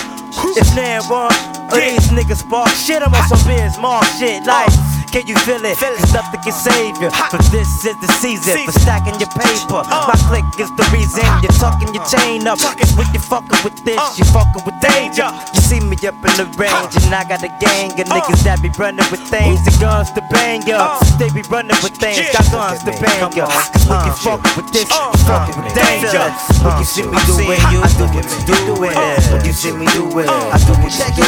It's 0.59 0.75
man 0.75 1.07
wrong, 1.09 1.31
these 1.71 2.11
niggas 2.11 2.43
spark 2.43 2.67
shit, 2.75 3.01
I'm 3.01 3.15
on 3.15 3.23
some 3.31 3.47
biz 3.47 3.79
shit. 4.19 4.43
Like, 4.43 4.67
can 5.11 5.27
you 5.27 5.35
feel 5.43 5.59
it? 5.63 5.77
Cause 5.77 6.13
nothing 6.13 6.41
can 6.41 6.55
save 6.55 6.95
you. 7.03 7.11
But 7.31 7.43
this 7.51 7.67
is 7.85 7.95
the 7.99 8.07
season 8.23 8.63
for 8.65 8.71
stacking 8.71 9.19
your 9.19 9.29
paper. 9.35 9.83
My 9.83 10.15
click 10.31 10.47
is 10.57 10.71
the 10.79 10.87
reason 10.95 11.27
you're 11.43 11.51
tucking 11.59 11.93
your 11.93 12.05
chain 12.07 12.47
up. 12.47 12.59
When 12.95 13.07
you 13.13 13.19
fucking 13.19 13.59
with 13.63 13.83
this, 13.83 13.99
you 14.17 14.25
fucking 14.31 14.63
with 14.65 14.79
danger. 14.79 15.27
You 15.53 15.61
see 15.61 15.79
me 15.83 15.99
up 16.07 16.15
in 16.15 16.33
the 16.39 16.47
range, 16.55 16.95
and 16.95 17.11
I 17.13 17.27
got 17.27 17.43
a 17.43 17.51
gang 17.59 17.91
of 17.99 18.07
niggas 18.07 18.43
that 18.47 18.63
be 18.63 18.71
running 18.79 19.05
with 19.11 19.21
things 19.27 19.59
and 19.67 19.77
guns 19.83 20.11
to 20.15 20.21
bang 20.31 20.63
ya. 20.63 20.99
They 21.19 21.29
be 21.29 21.43
running 21.51 21.77
with 21.83 21.99
things, 21.99 22.23
got 22.31 22.47
guns 22.51 22.83
to 22.87 22.95
bang 22.95 23.35
ya. 23.35 23.51
Cause 23.75 23.85
when 23.91 23.99
you 24.07 24.13
fucking 24.15 24.55
with 24.55 24.71
this, 24.71 24.87
you 24.87 25.11
fucking 25.27 25.59
with 25.59 25.75
danger. 25.75 26.23
When 26.63 26.73
you 26.79 26.87
see 26.87 27.03
me 27.03 27.19
do 27.27 27.35
it, 27.51 27.59
you 27.67 27.83
do 27.99 28.07
it, 28.15 28.25
do 28.47 28.75
it. 28.87 28.95
When 29.27 29.43
you 29.43 29.53
see 29.53 29.75
me 29.75 29.85
do 29.91 30.07
it, 30.19 30.27
I 30.31 30.55
do 30.63 30.73
it, 30.87 30.91
check 30.95 31.19
it. 31.19 31.27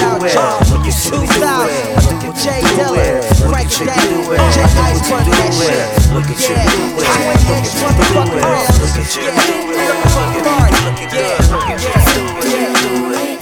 When 0.72 0.82
you 0.88 0.96
see 0.96 1.12
me 1.20 1.28
do 1.28 1.44
it, 1.44 1.84
I 1.94 2.02
do 2.08 2.32
what 2.32 2.40
you 2.40 2.72
do 2.80 2.88
it, 2.96 3.28
Jay 3.74 3.86
Dilla, 3.86 4.38
crack 4.38 4.54
that, 4.54 4.54
Jay 4.54 4.70
Ice 4.86 5.02
Punk 5.10 5.26
that 5.26 5.50
shit. 5.50 5.90
Look 6.14 6.30
at 6.30 6.38
you. 6.46 6.54
Do 6.54 6.94
it, 6.94 7.34
look 7.34 7.58
at 7.58 7.82
you. 8.14 8.14
Do 8.14 8.30
it, 8.30 8.54
look 8.78 9.02
at 9.02 9.18
you. 9.18 9.26
Do 9.26 9.50
it, 9.64 10.78
look 10.86 11.02
at 11.02 11.10
you, 11.10 11.34
look 11.50 11.74
at 11.74 12.06
you. 12.14 12.70
Do 12.78 13.18
it. 13.18 13.42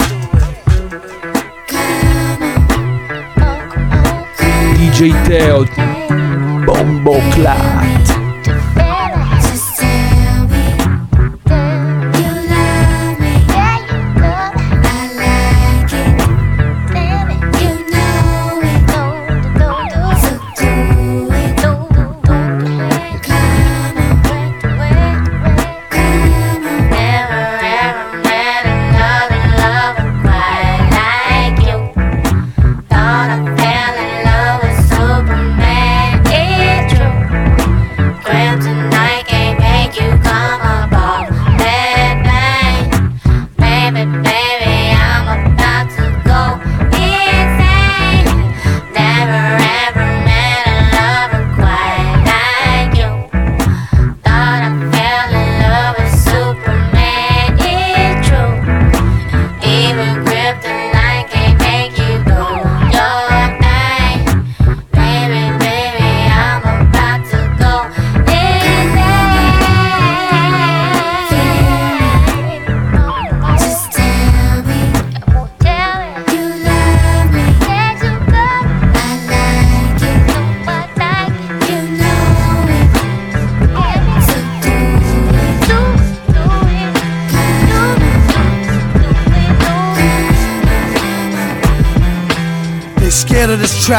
DJ 4.77 5.11
Teo, 5.27 5.57
Bombo 6.65 7.19
Clat. 7.33 7.90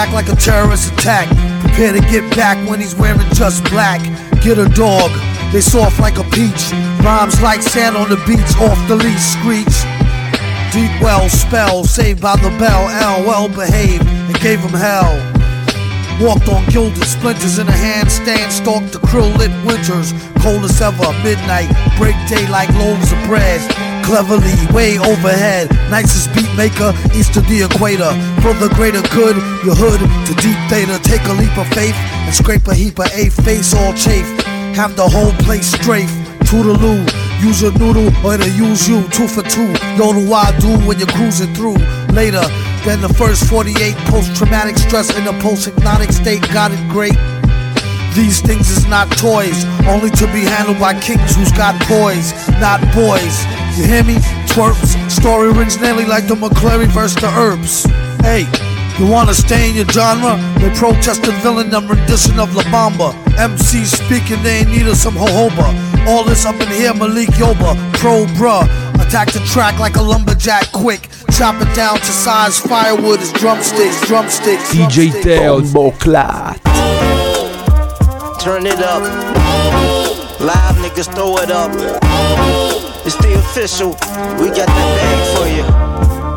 Track 0.03 0.15
like 0.15 0.33
a 0.33 0.37
terrorist 0.37 0.93
attack. 0.93 1.29
Prepare 1.61 1.93
to 1.93 2.01
get 2.01 2.29
back 2.35 2.57
when 2.69 2.81
he's 2.81 2.95
wearing 2.95 3.29
just 3.35 3.63
black. 3.71 4.01
Get 4.43 4.59
a 4.59 4.69
dog, 4.71 5.11
they 5.53 5.61
soft 5.61 6.01
like 6.01 6.19
a 6.19 6.25
peach. 6.25 6.73
Rhymes 7.05 7.41
like 7.41 7.63
sand 7.63 7.97
on 7.97 8.09
the 8.09 8.17
beach, 8.27 8.51
off 8.59 8.79
the 8.89 8.97
leash, 8.97 9.23
screech. 9.39 9.77
Deep 10.73 10.91
well 11.01 11.29
spell, 11.29 11.85
saved 11.85 12.21
by 12.21 12.37
the 12.37 12.51
bell. 12.59 12.89
L 12.89 13.23
well 13.25 13.49
behaved 13.49 14.07
and 14.07 14.41
gave 14.41 14.59
him 14.59 14.75
hell. 14.75 15.15
Walked 16.21 16.49
on 16.49 16.67
gilded 16.71 17.05
splinters 17.05 17.59
in 17.59 17.69
a 17.69 17.73
handstand, 17.73 18.51
stalked 18.51 18.93
the 18.93 18.99
krill 18.99 19.31
lit 19.39 19.53
winters. 19.65 20.13
Cold 20.43 20.65
as 20.65 20.81
ever, 20.81 21.13
midnight, 21.23 21.71
break 21.97 22.17
day 22.29 22.49
like 22.49 22.71
loaves 22.75 23.13
of 23.13 23.23
bread. 23.27 23.61
Cleverly, 24.03 24.55
way 24.75 24.99
overhead, 24.99 25.71
nicest 25.91 26.35
beat 26.35 26.51
maker, 26.57 26.93
east 27.15 27.37
of 27.37 27.47
the 27.47 27.63
equator. 27.63 28.11
For 28.43 28.53
the 28.55 28.69
greater 28.75 29.03
good, 29.15 29.37
your 29.63 29.79
hood 29.79 30.03
to 30.03 30.35
deep 30.43 30.59
theta. 30.67 30.99
Take 31.07 31.23
a 31.31 31.33
leap 31.39 31.57
of 31.57 31.69
faith 31.71 31.95
and 32.27 32.35
scrape 32.35 32.67
a 32.67 32.75
heap 32.75 32.99
of 32.99 33.07
A 33.15 33.31
face 33.31 33.73
all 33.73 33.95
chafe. 33.95 34.27
Have 34.75 34.97
the 34.97 35.09
whole 35.09 35.31
place 35.47 35.71
strafe. 35.71 36.11
Toodaloo, 36.51 37.07
use 37.41 37.63
a 37.63 37.71
noodle 37.79 38.11
or 38.27 38.37
to 38.37 38.51
use 38.51 38.89
you, 38.89 39.07
two 39.15 39.29
for 39.29 39.47
two. 39.47 39.71
Yo, 39.95 40.13
do 40.13 40.27
I 40.35 40.51
do 40.59 40.75
when 40.83 40.99
you're 40.99 41.15
cruising 41.15 41.55
through? 41.55 41.79
Later, 42.11 42.43
than 42.83 43.01
the 43.01 43.15
first 43.15 43.49
48 43.49 43.95
post 44.11 44.35
traumatic 44.35 44.77
stress 44.77 45.17
in 45.17 45.29
a 45.29 45.33
post 45.41 45.67
hypnotic 45.67 46.11
state 46.11 46.43
got 46.53 46.73
it 46.73 46.83
great. 46.91 47.15
These 48.19 48.43
things 48.43 48.69
is 48.71 48.87
not 48.87 49.07
toys, 49.17 49.65
only 49.87 50.11
to 50.19 50.27
be 50.35 50.43
handled 50.43 50.81
by 50.81 50.99
kings 50.99 51.37
who's 51.37 51.53
got 51.53 51.81
poise, 51.83 52.35
not 52.59 52.83
boys. 52.93 53.47
You 53.79 53.87
hear 53.87 54.03
me? 54.03 54.17
Twerps. 54.51 54.99
Story 55.09 55.53
rings 55.53 55.79
nearly 55.81 56.05
like 56.05 56.27
the 56.27 56.35
McClary 56.35 56.87
versus 56.89 57.23
the 57.23 57.31
Herbs. 57.31 57.87
Hey, 58.23 58.47
you 58.99 59.11
wanna 59.11 59.35
stay 59.35 59.71
in 59.71 59.77
your 59.77 59.87
genre? 59.87 60.37
They 60.59 60.71
protested 60.77 61.35
villain 61.43 61.75
and 61.75 61.91
rendition 61.91 62.39
of 62.39 62.55
La 62.55 62.63
Bamba. 62.65 63.13
MC 63.37 63.85
speaking, 63.85 64.41
they 64.43 64.61
ain't 64.61 64.71
need 64.71 64.87
of 64.87 64.97
some 64.97 65.15
jojoba. 65.15 66.07
All 66.07 66.23
this 66.25 66.47
up 66.47 66.61
in 66.61 66.69
here, 66.69 66.95
Malik 66.95 67.29
Yoba, 67.31 67.75
pro 67.95 68.25
bruh. 68.37 68.65
Attack 69.05 69.33
the 69.33 69.41
track 69.41 69.79
like 69.81 69.97
a 69.97 70.03
lumberjack 70.03 70.71
quick. 70.73 71.09
Chop 71.33 71.61
it 71.61 71.75
down 71.75 71.99
to 71.99 72.13
size 72.13 72.59
firewood 72.61 73.21
as 73.21 73.33
drumsticks, 73.33 74.07
drumsticks. 74.07 74.73
DJ 74.73 75.11
drumsticks. 75.11 75.25
Teo 75.25 75.61
Bomboclat. 75.61 76.61
Turn 78.41 78.67
it 78.67 78.81
up. 78.81 79.03
Live 80.41 80.77
niggas 80.77 81.13
throw 81.15 81.37
it 81.39 81.51
up. 81.51 81.73
It's 83.05 83.17
the 83.17 83.35
official. 83.35 83.91
We 84.41 84.49
got 84.49 84.67
that 84.67 84.89
bag 84.97 85.37
for 85.37 85.49
you. 85.49 85.65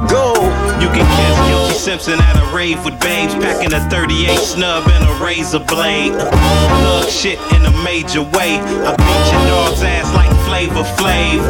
Go. 0.10 0.34
You 0.82 0.90
can 0.92 1.06
catch 1.06 1.48
Guilty 1.48 1.65
Simpson 1.76 2.20
at 2.20 2.36
a 2.38 2.56
rave 2.56 2.84
with 2.86 3.00
babes, 3.00 3.34
packing 3.36 3.74
a 3.74 3.90
38 3.90 4.38
snub 4.40 4.88
and 4.88 5.04
a 5.04 5.24
razor 5.24 5.60
blade. 5.60 6.14
Thug 6.14 7.10
shit 7.10 7.38
in 7.54 7.66
a 7.66 7.84
major 7.84 8.24
way. 8.24 8.58
I 8.60 8.96
beat 8.96 9.26
your 9.32 9.44
dog's 9.52 9.84
ass 9.84 10.14
like 10.16 10.32
Flavor 10.48 10.84
Flav. 10.96 11.42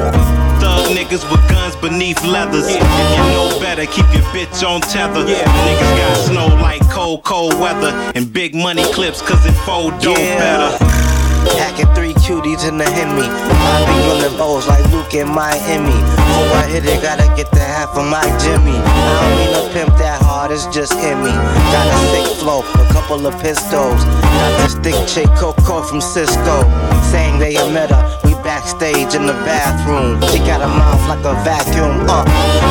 Thug 0.59 0.87
niggas 0.97 1.29
with 1.29 1.47
guns 1.49 1.75
beneath 1.77 2.21
leathers. 2.23 2.65
If 2.67 2.81
you 2.81 3.23
know 3.33 3.57
better, 3.61 3.85
keep 3.85 4.07
your 4.13 4.25
bitch 4.33 4.67
on 4.67 4.81
tether. 4.81 5.23
Niggas 5.23 5.97
got 5.97 6.17
snow 6.25 6.47
like 6.61 6.81
cold, 6.89 7.23
cold 7.23 7.53
weather. 7.59 7.91
And 8.15 8.31
big 8.31 8.55
money 8.55 8.83
clips, 8.93 9.21
cause 9.21 9.45
it 9.45 9.53
fold 9.65 9.99
dope 9.99 10.15
better. 10.15 11.04
Hacking 11.53 11.93
three 11.93 12.13
cuties 12.13 12.67
in 12.67 12.77
the 12.77 12.85
Hemi. 12.85 13.27
I 13.27 13.85
be 13.85 13.95
on 14.09 14.21
them 14.21 14.41
O's 14.41 14.67
like 14.67 14.85
Luke 14.91 15.13
in 15.13 15.29
Miami. 15.29 15.93
Before 15.93 16.57
I 16.57 16.67
hit 16.67 16.85
it, 16.85 17.01
gotta 17.01 17.27
get 17.35 17.51
the 17.51 17.59
half 17.59 17.95
of 17.95 18.05
my 18.05 18.25
Jimmy. 18.41 18.75
I 18.75 19.07
don't 19.21 19.35
mean 19.37 19.51
to 19.53 19.73
pimp 19.73 19.97
that 19.99 20.21
hard, 20.21 20.51
it's 20.51 20.65
just 20.67 20.93
in 20.93 21.17
me. 21.23 21.31
Got 21.71 21.87
a 21.87 21.97
sick 22.11 22.27
flow, 22.41 22.61
a 22.61 22.85
couple 22.91 23.25
of 23.27 23.33
pistols. 23.41 24.03
Got 24.03 24.51
this 24.61 24.75
thick 24.81 24.97
chick 25.07 25.29
Coco 25.37 25.81
from 25.83 26.01
Cisco. 26.01 26.63
Saying 27.11 27.39
they 27.39 27.55
a 27.57 27.69
met 27.69 27.91
her. 27.91 28.03
We 28.23 28.24
backstage 28.45 29.15
in 29.15 29.25
the 29.25 29.33
bathroom. 29.41 30.21
She 30.29 30.37
got 30.37 30.61
a 30.61 30.67
mouth 30.67 31.01
like 31.09 31.25
a 31.25 31.33
vacuum. 31.41 32.05
Uh, 32.05 32.21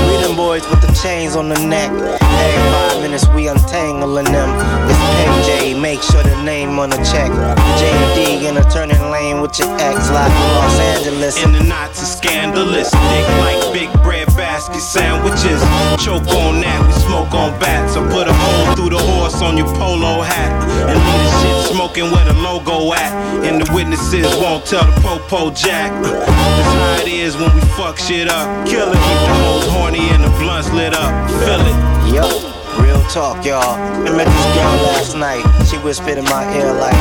we 0.06 0.22
them 0.22 0.36
boys 0.36 0.62
with 0.70 0.80
them 0.80 0.94
chains 0.94 1.34
on 1.34 1.48
the 1.48 1.58
neck. 1.66 1.90
Every 1.90 2.62
five 2.70 3.02
minutes 3.02 3.26
we 3.34 3.48
untangling 3.48 4.30
them. 4.30 4.50
It's 4.88 5.02
PJ, 5.18 5.80
make 5.80 6.00
sure 6.00 6.22
the 6.22 6.40
name 6.44 6.78
on 6.78 6.90
the 6.90 7.02
check. 7.02 7.30
JD 7.82 8.48
in 8.48 8.56
a 8.56 8.64
turning 8.70 9.02
lane 9.10 9.40
with 9.40 9.58
your 9.58 9.68
ex, 9.80 10.08
like 10.10 10.32
Los 10.54 10.78
Angeles. 10.78 11.42
And 11.42 11.52
the 11.52 11.64
knots 11.64 12.00
are 12.00 12.06
scandalous. 12.06 12.90
Thick 12.90 13.28
like 13.42 13.72
big 13.74 13.92
bread 14.04 14.28
basket 14.64 14.80
sandwiches. 14.80 15.60
Choke 16.02 16.26
on 16.28 16.60
that, 16.60 16.80
we 16.86 16.92
smoke 17.04 17.32
on 17.34 17.58
bats. 17.60 17.96
I 17.96 18.02
put 18.08 18.28
a 18.28 18.32
hole 18.32 18.74
through 18.76 18.96
the 18.96 19.02
horse 19.02 19.42
on 19.42 19.56
your 19.56 19.66
polo 19.74 20.22
hat. 20.22 20.52
And 20.88 20.96
leave 20.96 21.22
the 21.24 21.32
shit 21.40 21.74
smoking 21.74 22.10
where 22.10 22.24
the 22.24 22.34
logo 22.40 22.92
at. 22.92 23.12
And 23.44 23.60
the 23.60 23.72
witnesses 23.74 24.26
won't 24.40 24.64
tell 24.64 24.84
the 24.84 25.00
popo 25.00 25.50
jack. 25.50 25.92
That's 26.02 26.28
how 26.30 27.02
it 27.02 27.08
is 27.08 27.36
when 27.36 27.54
we 27.54 27.60
fuck 27.76 27.98
shit 27.98 28.28
up. 28.28 28.66
Kill 28.66 28.88
it. 28.88 28.94
Keep 28.94 29.20
the 29.28 29.34
hoes 29.44 29.66
horny 29.68 30.08
and 30.10 30.24
the 30.24 30.30
blunts 30.40 30.70
lit 30.72 30.94
up. 30.94 31.12
Feel 31.44 31.60
it. 31.60 31.76
Yup, 32.14 32.32
real 32.80 33.02
talk, 33.10 33.44
y'all. 33.44 33.76
I 34.06 34.10
met 34.16 34.28
this 34.28 34.46
girl 34.56 34.76
last 34.88 35.16
night. 35.16 35.44
She 35.68 35.76
whispered 35.78 36.18
in 36.18 36.24
my 36.24 36.44
ear 36.56 36.72
like, 36.72 36.94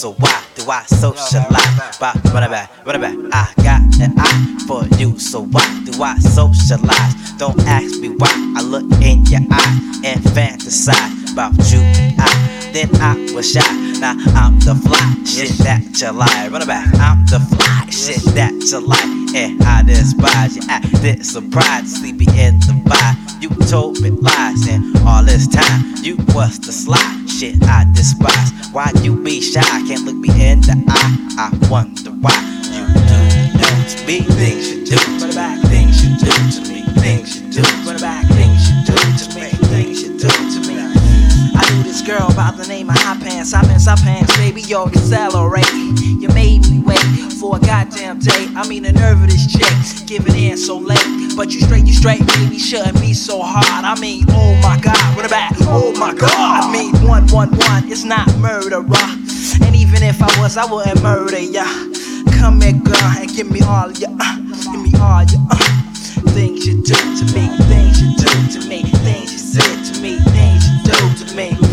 so 0.00 0.12
why 0.14 0.42
do 0.54 0.70
I 0.70 0.82
socialize? 0.86 1.98
Bye, 1.98 2.18
run 2.32 2.42
it 2.44 2.50
back, 2.50 2.86
run 2.86 2.96
it 2.96 3.00
back. 3.00 3.16
I 3.32 3.52
got 3.62 3.82
an 4.00 4.14
eye 4.16 4.64
for 4.66 4.86
you, 4.96 5.18
so 5.18 5.42
why 5.42 5.82
do 5.84 6.02
I 6.02 6.16
socialize? 6.20 7.32
Don't 7.36 7.60
ask 7.66 8.00
me 8.00 8.08
why 8.08 8.32
I 8.56 8.62
look 8.62 8.90
in 9.02 9.26
your 9.26 9.42
eye 9.50 10.00
and 10.06 10.20
fantasize 10.32 11.29
about 11.32 11.52
you 11.70 11.80
I. 12.18 12.70
Then 12.72 12.88
I 13.02 13.14
was 13.34 13.50
shy, 13.50 13.60
now 13.98 14.14
I'm 14.38 14.58
the 14.60 14.74
fly 14.74 15.02
shit 15.24 15.50
that 15.66 15.82
you 16.00 16.12
like. 16.12 16.52
Run 16.52 16.62
it 16.62 16.68
back, 16.68 16.86
I'm 17.00 17.26
the 17.26 17.40
fly 17.40 17.90
shit 17.90 18.22
that 18.34 18.54
you 18.54 18.80
like. 18.80 19.34
And 19.34 19.62
I 19.62 19.82
despise 19.82 20.56
you, 20.56 20.62
acted 20.68 21.26
surprised, 21.26 21.88
sleepy 21.88 22.26
in 22.38 22.60
the 22.60 22.78
vibe. 22.86 23.42
You 23.42 23.50
told 23.66 24.00
me 24.00 24.10
lies, 24.10 24.68
and 24.68 24.96
all 25.06 25.24
this 25.24 25.48
time 25.48 25.94
you 26.02 26.16
was 26.34 26.60
the 26.60 26.72
sly 26.72 27.26
shit 27.26 27.62
I 27.64 27.90
despise. 27.92 28.52
Why 28.72 28.92
you 29.02 29.20
be 29.22 29.40
shy? 29.40 29.62
Can't 29.88 30.04
look 30.04 30.16
me 30.16 30.30
in 30.30 30.60
the 30.60 30.76
eye. 30.88 31.50
I 31.50 31.68
wonder 31.68 32.10
why 32.10 32.38
you 32.70 32.86
do 32.86 33.40
do 33.58 33.96
to 33.96 34.06
me 34.06 34.20
things 34.20 34.70
you 34.70 34.84
do 34.86 34.96
to 35.18 35.26
me, 35.26 35.62
things 35.68 36.04
you 36.04 36.10
do 36.18 36.30
to 36.54 36.60
me, 36.70 36.82
things 37.02 37.36
you 37.36 37.50
do 37.50 37.62
to 37.62 37.94
me, 37.98 38.08
things 38.30 38.70
you 38.70 38.76
do 38.86 38.94
to 38.94 39.26
me, 39.34 39.59
this 42.00 42.08
girl 42.08 42.28
by 42.34 42.50
the 42.56 42.66
name 42.66 42.88
of 42.88 42.96
Hot 42.98 43.20
Pants. 43.20 43.52
Hot 43.52 43.64
Pants, 43.64 43.86
Hot 43.86 43.98
Pants, 43.98 44.36
baby, 44.36 44.62
yo, 44.62 44.86
accelerate. 44.86 45.70
You 45.72 46.28
made 46.28 46.68
me 46.70 46.80
wait 46.80 47.00
for 47.40 47.56
a 47.56 47.60
goddamn 47.60 48.18
day. 48.18 48.48
I 48.56 48.66
mean, 48.68 48.82
the 48.82 48.92
nerve 48.92 49.22
of 49.22 49.28
this 49.28 49.46
chick, 49.46 50.06
giving 50.06 50.36
in 50.36 50.56
so 50.56 50.78
late. 50.78 50.98
But 51.36 51.52
you 51.52 51.60
straight, 51.60 51.86
you 51.86 51.92
straight, 51.92 52.26
baby, 52.26 52.58
shouldn't 52.58 53.00
be 53.00 53.14
so 53.14 53.40
hard. 53.42 53.84
I 53.84 53.98
mean, 54.00 54.24
oh 54.30 54.54
my 54.62 54.78
god, 54.80 54.96
it 55.18 55.30
back, 55.30 55.52
oh 55.62 55.92
my 55.98 56.14
god. 56.14 56.30
I 56.30 56.72
mean, 56.72 56.94
one, 57.06 57.26
one, 57.28 57.50
one, 57.50 57.90
it's 57.90 58.04
not 58.04 58.28
murder. 58.38 58.84
And 59.62 59.74
even 59.74 60.02
if 60.02 60.22
I 60.22 60.40
was, 60.40 60.56
I 60.56 60.70
wouldn't 60.70 61.02
murder 61.02 61.40
ya. 61.40 61.64
Come 62.38 62.60
here, 62.60 62.72
girl, 62.72 62.96
and 63.18 63.30
give 63.34 63.50
me 63.50 63.60
all 63.62 63.90
your, 63.92 64.10
uh, 64.20 64.36
give 64.72 64.80
me 64.80 64.92
all 65.00 65.24
your, 65.24 65.42
uh, 65.50 65.56
things 66.32 66.66
you 66.66 66.82
do 66.82 66.94
to 66.94 67.24
me, 67.34 67.48
things 67.68 68.00
you 68.00 68.14
do 68.16 68.60
to 68.60 68.68
me, 68.68 68.82
things 68.82 69.32
you 69.32 69.38
said 69.38 69.84
to 69.92 70.00
me, 70.00 70.18
things 70.18 70.64
you 70.68 70.92
do 70.92 71.24
to 71.24 71.36
me. 71.36 71.69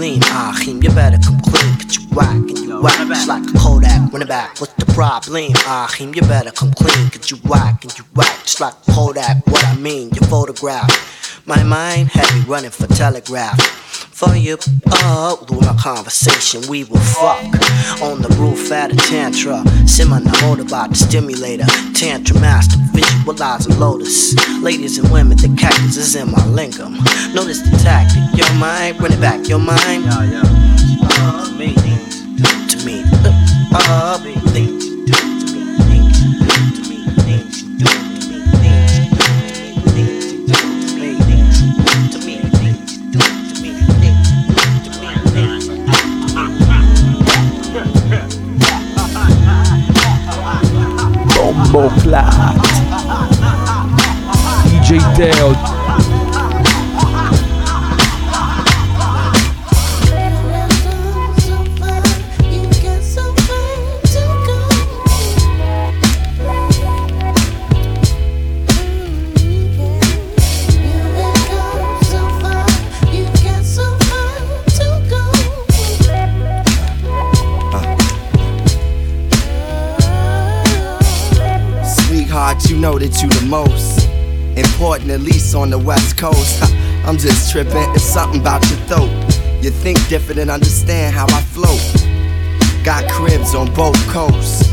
The 0.00 0.18
problem? 0.20 0.54
Ahim, 0.54 0.82
you 0.82 0.90
better 0.90 1.18
come 1.18 1.40
clean, 1.40 1.76
cause 1.76 1.96
you 1.96 2.08
whack 2.14 2.34
and 2.34 2.58
you 2.58 2.80
whack 2.80 3.08
just 3.08 3.28
like 3.28 3.42
a 3.42 3.58
Kodak, 3.58 4.12
run 4.12 4.22
it 4.22 4.28
back. 4.28 4.60
What's 4.60 4.72
the 4.74 4.86
problem? 4.92 5.52
Ahim, 5.52 6.14
you 6.16 6.22
better 6.22 6.50
come 6.50 6.72
clean, 6.72 7.10
cause 7.10 7.30
you 7.30 7.36
whack 7.44 7.84
and 7.84 7.98
you 7.98 8.04
whack 8.14 8.40
just 8.42 8.60
like 8.60 8.74
Kodak. 8.90 9.46
What 9.46 9.64
I 9.64 9.76
mean, 9.76 10.10
you 10.10 10.20
photograph. 10.26 11.19
My 11.50 11.64
mind 11.64 12.10
had 12.10 12.32
me 12.32 12.44
running 12.46 12.70
for 12.70 12.86
telegraph. 12.86 13.60
For 13.60 14.36
you, 14.36 14.56
uh, 14.86 15.34
through 15.34 15.62
my 15.62 15.74
conversation, 15.74 16.62
we 16.70 16.84
will 16.84 17.00
fuck 17.00 17.42
on 18.00 18.22
the 18.22 18.32
roof 18.38 18.70
at 18.70 18.92
a 18.92 18.96
tantra. 18.96 19.64
Simmer 19.84 20.20
motor 20.42 20.62
by 20.62 20.86
the 20.86 20.94
stimulator, 20.94 21.66
tantra 21.92 22.38
master, 22.40 22.76
visualize 22.92 23.66
a 23.66 23.74
lotus. 23.80 24.32
Ladies 24.62 24.98
and 24.98 25.10
women, 25.10 25.38
the 25.38 25.52
cactus 25.58 25.96
is 25.96 26.14
in 26.14 26.30
my 26.30 26.38
lingam. 26.54 26.94
Notice 27.34 27.62
the 27.62 27.76
tactic, 27.82 28.22
your 28.38 28.54
mind, 28.60 28.98
bring 28.98 29.12
it 29.12 29.20
back, 29.20 29.48
your 29.48 29.58
mind. 29.58 30.04
Yeah, 30.04 30.22
yeah. 30.22 30.42
Uh, 31.02 31.50
me, 31.58 31.74
to 31.74 32.86
me, 32.86 33.02
uh, 33.74 34.18
things 34.52 34.89
Global 51.80 52.60
DJ 54.68 54.98
Dale. 55.16 55.79
At 84.98 85.20
least 85.20 85.54
on 85.54 85.70
the 85.70 85.78
West 85.78 86.18
Coast. 86.18 86.62
I'm 87.06 87.16
just 87.16 87.52
tripping, 87.52 87.88
it's 87.94 88.02
something 88.02 88.40
about 88.40 88.68
your 88.68 88.78
throat. 88.88 89.10
You 89.62 89.70
think 89.70 89.96
different 90.08 90.40
and 90.40 90.50
understand 90.50 91.14
how 91.14 91.26
I 91.28 91.40
float. 91.42 91.80
Got 92.84 93.08
cribs 93.08 93.54
on 93.54 93.72
both 93.74 93.96
coasts. 94.08 94.68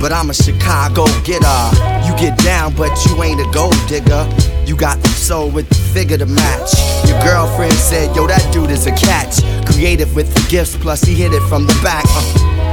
But 0.00 0.12
I'm 0.12 0.30
a 0.30 0.34
Chicago 0.34 1.04
getter. 1.22 1.60
You 2.06 2.16
get 2.16 2.38
down, 2.38 2.74
but 2.74 2.90
you 3.04 3.22
ain't 3.22 3.40
a 3.40 3.50
gold 3.52 3.76
digger. 3.88 4.26
You 4.64 4.74
got 4.74 4.98
the 5.02 5.08
soul 5.08 5.50
with 5.50 5.68
the 5.68 5.74
figure 5.74 6.16
to 6.16 6.26
match. 6.26 6.72
Your 7.06 7.20
girlfriend 7.22 7.74
said, 7.74 8.16
Yo, 8.16 8.26
that 8.26 8.50
dude 8.52 8.70
is 8.70 8.86
a 8.86 8.92
catch. 8.92 9.42
Creative 9.66 10.14
with 10.16 10.32
the 10.32 10.48
gifts, 10.48 10.76
plus 10.76 11.02
he 11.02 11.14
hit 11.14 11.32
it 11.32 11.42
from 11.48 11.66
the 11.66 11.78
back. 11.82 12.04
Uh. 12.08 12.65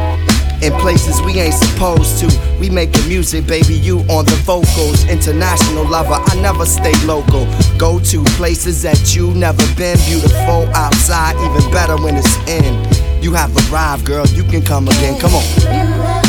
In 0.63 0.71
places 0.79 1.21
we 1.21 1.33
ain't 1.41 1.53
supposed 1.53 2.19
to. 2.19 2.57
We 2.57 2.69
making 2.69 3.05
music, 3.09 3.45
baby, 3.45 3.73
you 3.73 3.99
on 4.07 4.23
the 4.23 4.39
vocals. 4.45 5.03
International 5.09 5.85
lover, 5.85 6.15
I 6.15 6.35
never 6.41 6.65
stay 6.65 6.93
local. 7.05 7.45
Go 7.77 7.99
to 7.99 8.23
places 8.39 8.81
that 8.83 9.13
you 9.13 9.33
never 9.33 9.61
been. 9.75 9.97
Beautiful 10.07 10.63
outside, 10.73 11.35
even 11.35 11.69
better 11.69 12.01
when 12.01 12.15
it's 12.15 12.37
in. 12.47 12.73
You 13.21 13.33
have 13.33 13.51
arrived, 13.69 14.05
girl, 14.05 14.25
you 14.27 14.43
can 14.43 14.61
come 14.61 14.87
again. 14.87 15.19
Come 15.19 15.35
on. 15.35 16.22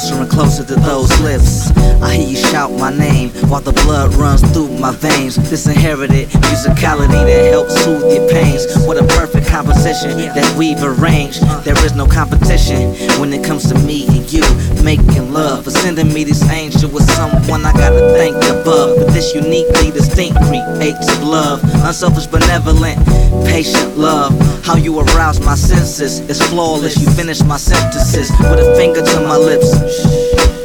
Closer 0.00 0.22
and 0.22 0.30
closer 0.30 0.64
to 0.64 0.76
those 0.76 1.20
lips. 1.20 1.70
I 2.00 2.14
hear 2.14 2.28
you 2.30 2.36
shout 2.60 2.72
my 2.78 2.94
name 2.94 3.30
while 3.48 3.62
the 3.62 3.72
blood 3.84 4.12
runs 4.16 4.42
through 4.52 4.68
my 4.78 4.92
veins. 4.92 5.36
This 5.48 5.66
inherited 5.66 6.28
musicality 6.28 7.24
that 7.24 7.50
helps 7.50 7.74
soothe 7.82 8.12
your 8.12 8.28
pains. 8.28 8.66
What 8.86 8.98
a 8.98 9.06
perfect 9.16 9.46
composition 9.46 10.10
that 10.36 10.46
we've 10.58 10.82
arranged. 10.82 11.40
There 11.64 11.78
is 11.86 11.94
no 11.94 12.06
competition 12.06 12.92
when 13.18 13.32
it 13.32 13.42
comes 13.42 13.66
to 13.70 13.78
me 13.78 14.06
and 14.08 14.30
you 14.30 14.44
making 14.84 15.32
love. 15.32 15.64
For 15.64 15.70
sending 15.70 16.12
me 16.12 16.24
this 16.24 16.42
angel 16.50 16.90
with 16.90 17.10
someone 17.12 17.64
I 17.64 17.72
gotta 17.72 18.12
thank 18.12 18.36
above. 18.36 18.98
But 18.98 19.08
this 19.14 19.34
uniquely 19.34 19.90
distinct 19.90 20.36
creates 20.44 21.08
love. 21.22 21.64
Unselfish, 21.88 22.26
benevolent, 22.26 22.98
patient 23.46 23.96
love. 23.96 24.36
How 24.66 24.76
you 24.76 25.00
arouse 25.00 25.40
my 25.40 25.54
senses 25.54 26.20
is 26.28 26.42
flawless. 26.50 27.00
You 27.00 27.08
finish 27.12 27.40
my 27.42 27.56
sentences 27.56 28.30
with 28.32 28.60
a 28.60 28.76
finger 28.76 29.00
to 29.00 29.20
my 29.20 29.38
lips. 29.38 30.59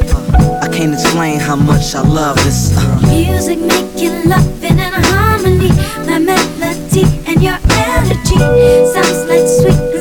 Can't 0.76 0.94
explain 0.94 1.40
how 1.40 1.56
much 1.56 1.96
I 1.96 2.02
love 2.02 2.36
this. 2.44 2.76
Uh. 2.76 3.00
Music 3.08 3.60
you 3.96 4.12
loving 4.26 4.78
and 4.78 5.06
harmony. 5.06 5.70
My 6.06 6.20
melody 6.20 7.06
and 7.26 7.42
your 7.42 7.58
energy 7.72 8.36
sounds 8.92 9.24
like 9.30 9.48
sweet 9.48 9.95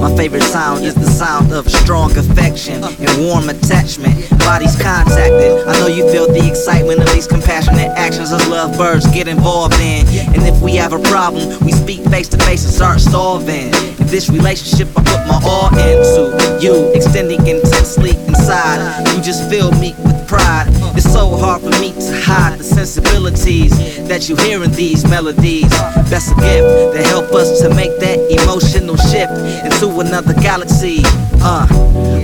my 0.00 0.16
favorite 0.16 0.42
sound 0.42 0.84
is 0.84 0.94
the 0.94 1.04
sound 1.04 1.52
of 1.52 1.70
strong 1.70 2.16
affection 2.16 2.82
and 2.82 3.26
warm 3.26 3.50
attachment. 3.50 4.30
Bodies 4.40 4.74
contacted. 4.80 5.68
I 5.68 5.78
know 5.78 5.88
you 5.88 6.10
feel 6.10 6.26
the 6.26 6.48
excitement 6.48 7.00
of 7.00 7.12
these 7.12 7.26
compassionate 7.26 7.92
actions 7.96 8.32
as 8.32 8.48
lovebirds 8.48 9.06
get 9.12 9.28
involved 9.28 9.74
in. 9.74 10.06
And 10.32 10.42
if 10.48 10.58
we 10.62 10.74
have 10.76 10.94
a 10.94 10.98
problem, 11.10 11.62
we 11.64 11.72
speak 11.72 12.02
face 12.08 12.28
to 12.28 12.38
face 12.38 12.64
and 12.64 12.72
start 12.72 13.00
solving. 13.00 13.74
In 14.00 14.06
this 14.06 14.30
relationship, 14.30 14.88
I 14.96 15.04
put 15.04 15.20
my 15.28 15.40
all 15.44 15.68
into 15.76 16.64
you, 16.64 16.92
extending 16.94 17.46
intensely 17.46 18.16
inside. 18.26 18.80
You 19.14 19.22
just 19.22 19.50
fill 19.50 19.70
me 19.72 19.94
with 19.98 20.26
pride. 20.26 20.79
It's 20.96 21.10
so 21.12 21.36
hard 21.36 21.62
for 21.62 21.70
me 21.80 21.92
to 21.92 22.20
hide 22.20 22.58
the 22.58 22.64
sensibilities 22.64 23.70
that 24.08 24.28
you 24.28 24.36
hear 24.36 24.62
in 24.62 24.70
these 24.72 25.08
melodies. 25.08 25.70
That's 26.10 26.30
a 26.30 26.34
gift 26.34 26.94
that 26.94 27.06
help 27.06 27.32
us 27.32 27.60
to 27.62 27.68
make 27.74 27.98
that 28.00 28.18
emotional 28.30 28.96
shift 28.96 29.32
into 29.64 30.00
another 30.00 30.34
galaxy. 30.34 31.02
Uh, 31.42 31.66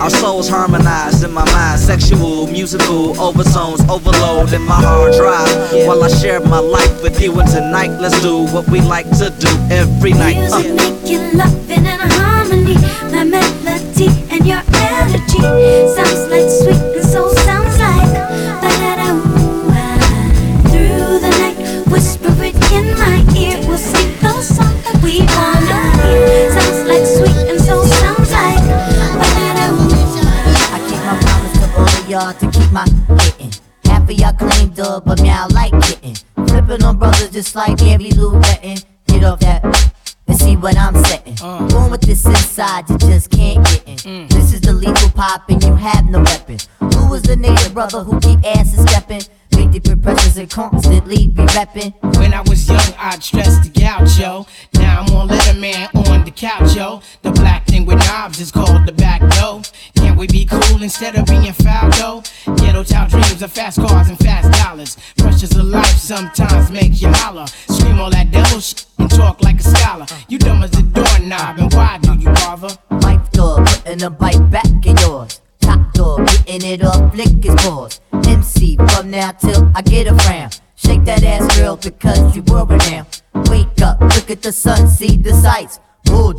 our 0.00 0.11
souls 0.11 0.48
harmonize 0.48 1.22
in 1.22 1.33
my 1.33 1.44
mind, 1.52 1.81
sexual, 1.81 2.46
musical 2.48 3.18
overtones 3.20 3.81
overload 3.88 4.52
in 4.52 4.62
my 4.62 4.81
hard 4.81 5.14
drive. 5.14 5.48
While 5.87 6.02
I 6.02 6.09
share 6.09 6.40
my 6.40 6.59
life 6.59 7.02
with 7.02 7.20
you, 7.20 7.38
and 7.38 7.48
tonight 7.48 7.92
let's 8.00 8.20
do 8.20 8.44
what 8.52 8.68
we 8.68 8.81
like 8.81 9.09
to 9.18 9.31
do 9.38 9.48
every 9.70 10.12
night. 10.12 10.37
Uh. 10.37 10.59
Music 10.59 10.74
make 10.74 11.11
you 11.11 11.20
loving 11.38 11.87
and 11.87 12.12
harmony. 12.12 12.74
My 13.14 13.24
melody 13.24 14.09
and 14.31 14.46
your 14.46 14.62
energy 14.74 15.40
sounds 15.94 16.29
like 16.29 16.50
sweet 16.50 16.96
and 16.96 17.05
soul 17.05 17.36
y'all 32.16 32.33
to 32.33 32.50
keep 32.50 32.72
my 32.72 32.87
hitting. 33.20 33.52
Half 33.85 34.09
of 34.09 34.12
y'all 34.12 34.33
claim 34.33 34.70
dub, 34.70 35.05
but 35.05 35.20
me 35.20 35.29
I 35.29 35.46
like 35.48 35.74
hitting. 35.85 36.16
Flipping 36.46 36.83
on 36.83 36.96
brothers 36.96 37.31
just 37.31 37.55
like 37.55 37.76
Gabby 37.76 38.11
Lou 38.12 38.40
Betting. 38.40 38.79
Get 39.07 39.22
off 39.22 39.40
that 39.40 39.62
and 40.26 40.38
see 40.38 40.57
what 40.57 40.79
I'm 40.79 40.96
setting. 41.05 41.37
Uh. 41.42 41.68
Born 41.68 41.90
with 41.90 42.00
this 42.00 42.24
inside, 42.24 42.88
you 42.88 42.96
just 42.98 43.31
can't 43.31 43.62
get 43.66 43.87
in. 43.87 43.96
Mm. 43.96 44.29
This 44.31 44.55
is 44.55 44.62
the 44.62 44.72
lethal 44.72 45.11
pop, 45.11 45.48
and 45.50 45.62
you 45.62 45.74
have 45.74 46.07
no 46.07 46.20
weapon. 46.20 46.57
Who 46.81 47.11
was 47.11 47.22
the 47.22 47.37
native 47.37 47.74
brother 47.74 48.02
who 48.02 48.18
keep 48.20 48.42
asses 48.46 48.81
stepping? 48.90 49.22
The 49.76 49.94
pressures 49.94 50.38
and 50.38 50.50
constantly 50.50 51.28
be 51.28 51.42
repping. 51.42 51.92
When 52.18 52.32
I 52.32 52.40
was 52.40 52.66
young, 52.66 52.94
I'd 52.98 53.22
stress 53.22 53.58
the 53.62 53.68
gaucho. 53.68 54.46
Now 54.74 55.02
I'm 55.02 55.14
on 55.14 55.28
Letterman 55.28 55.94
on 56.08 56.24
the 56.24 56.30
couch, 56.30 56.74
yo. 56.74 57.02
The 57.20 57.30
black 57.30 57.66
thing 57.66 57.84
with 57.84 57.98
knobs 57.98 58.40
is 58.40 58.50
called 58.50 58.86
the 58.86 58.92
back 58.92 59.20
door. 59.36 59.60
Can't 59.96 60.18
we 60.18 60.28
be 60.28 60.46
cool 60.46 60.82
instead 60.82 61.14
of 61.16 61.26
being 61.26 61.52
foul, 61.52 61.90
though? 61.90 62.22
Ghetto 62.56 62.84
child 62.84 63.10
dreams 63.10 63.42
of 63.42 63.52
fast 63.52 63.78
cars 63.78 64.08
and 64.08 64.18
fast 64.18 64.50
dollars. 64.64 64.96
Pressures 65.18 65.54
of 65.54 65.66
life 65.66 65.98
sometimes 65.98 66.70
make 66.70 67.00
you 67.02 67.08
holler. 67.08 67.46
Scream 67.68 68.00
all 68.00 68.10
that 68.10 68.30
devil 68.30 68.60
shit 68.60 68.86
and 68.98 69.10
talk 69.10 69.42
like 69.42 69.60
a 69.60 69.62
scholar. 69.62 70.06
You 70.28 70.38
dumb 70.38 70.62
as 70.62 70.72
a 70.78 70.82
doorknob, 70.82 71.58
and 71.58 71.72
why 71.74 71.98
do 72.00 72.14
you 72.14 72.30
bother? 72.30 72.74
Wife 72.90 73.30
door, 73.32 73.62
putting 73.64 74.02
a 74.02 74.10
bite 74.10 74.50
back 74.50 74.86
in 74.86 74.96
yours. 74.96 75.40
Top 75.66 75.92
door, 75.92 76.24
getting 76.24 76.62
it 76.62 76.83
up, 76.83 77.12
flick 77.12 77.42
his 77.42 77.55
paws. 77.57 78.00
MC 78.12 78.76
from 78.76 79.11
now 79.11 79.33
till 79.33 79.70
I 79.74 79.83
get 79.83 80.07
a 80.07 80.14
frown. 80.20 80.50
Shake 80.76 81.05
that 81.05 81.24
ass, 81.24 81.59
girl, 81.59 81.76
because 81.76 82.37
you 82.37 82.42
world 82.44 82.70
now. 82.70 83.07
Wake 83.50 83.83
up, 83.83 84.00
look 84.00 84.31
at 84.31 84.42
the 84.42 84.52
sun, 84.52 84.88
see 84.88 85.16
the 85.16 85.35
sights. 85.35 85.81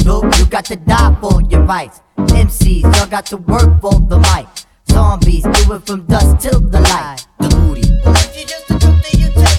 Dope, 0.08 0.38
you 0.38 0.46
got 0.46 0.64
to 0.66 0.76
die 0.78 1.16
for 1.20 1.42
your 1.50 1.64
rights. 1.64 2.02
MCs, 2.18 2.84
y'all 2.96 3.08
got 3.08 3.26
to 3.28 3.38
work 3.38 3.82
for 3.82 3.92
the 4.00 4.18
mic. 4.18 4.48
Zombies, 4.90 5.44
do 5.44 5.74
it 5.74 5.86
from 5.86 6.06
dusk 6.06 6.40
till 6.40 6.62
the 6.62 6.80
light. 6.80 7.28
The 7.40 7.50
booty. 7.50 7.82
The 7.82 9.57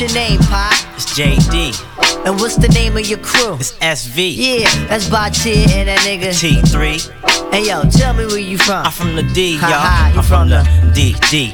what's 0.00 0.14
your 0.14 0.22
name, 0.22 0.40
Pop? 0.40 0.72
It's 0.94 1.18
JD. 1.18 2.26
And 2.26 2.40
what's 2.40 2.56
the 2.56 2.68
name 2.68 2.96
of 2.96 3.06
your 3.06 3.18
crew? 3.18 3.56
It's 3.56 3.72
SV. 3.74 4.34
Yeah, 4.34 4.86
that's 4.86 5.08
Baatin 5.08 5.68
and 5.68 5.88
that 5.88 5.98
nigga 6.00 6.30
T3. 6.30 7.39
Hey 7.50 7.66
yo, 7.66 7.82
tell 7.90 8.14
me 8.14 8.26
where 8.26 8.38
you 8.38 8.56
from. 8.56 8.86
I'm 8.86 8.92
from 8.92 9.16
the 9.16 9.24
D, 9.34 9.54
y'all. 9.54 9.62
Ha 9.62 9.68
ha, 9.68 10.10
you 10.12 10.18
I'm 10.18 10.24
from 10.24 10.48
the 10.50 10.62
D, 10.94 11.14
D, 11.30 11.52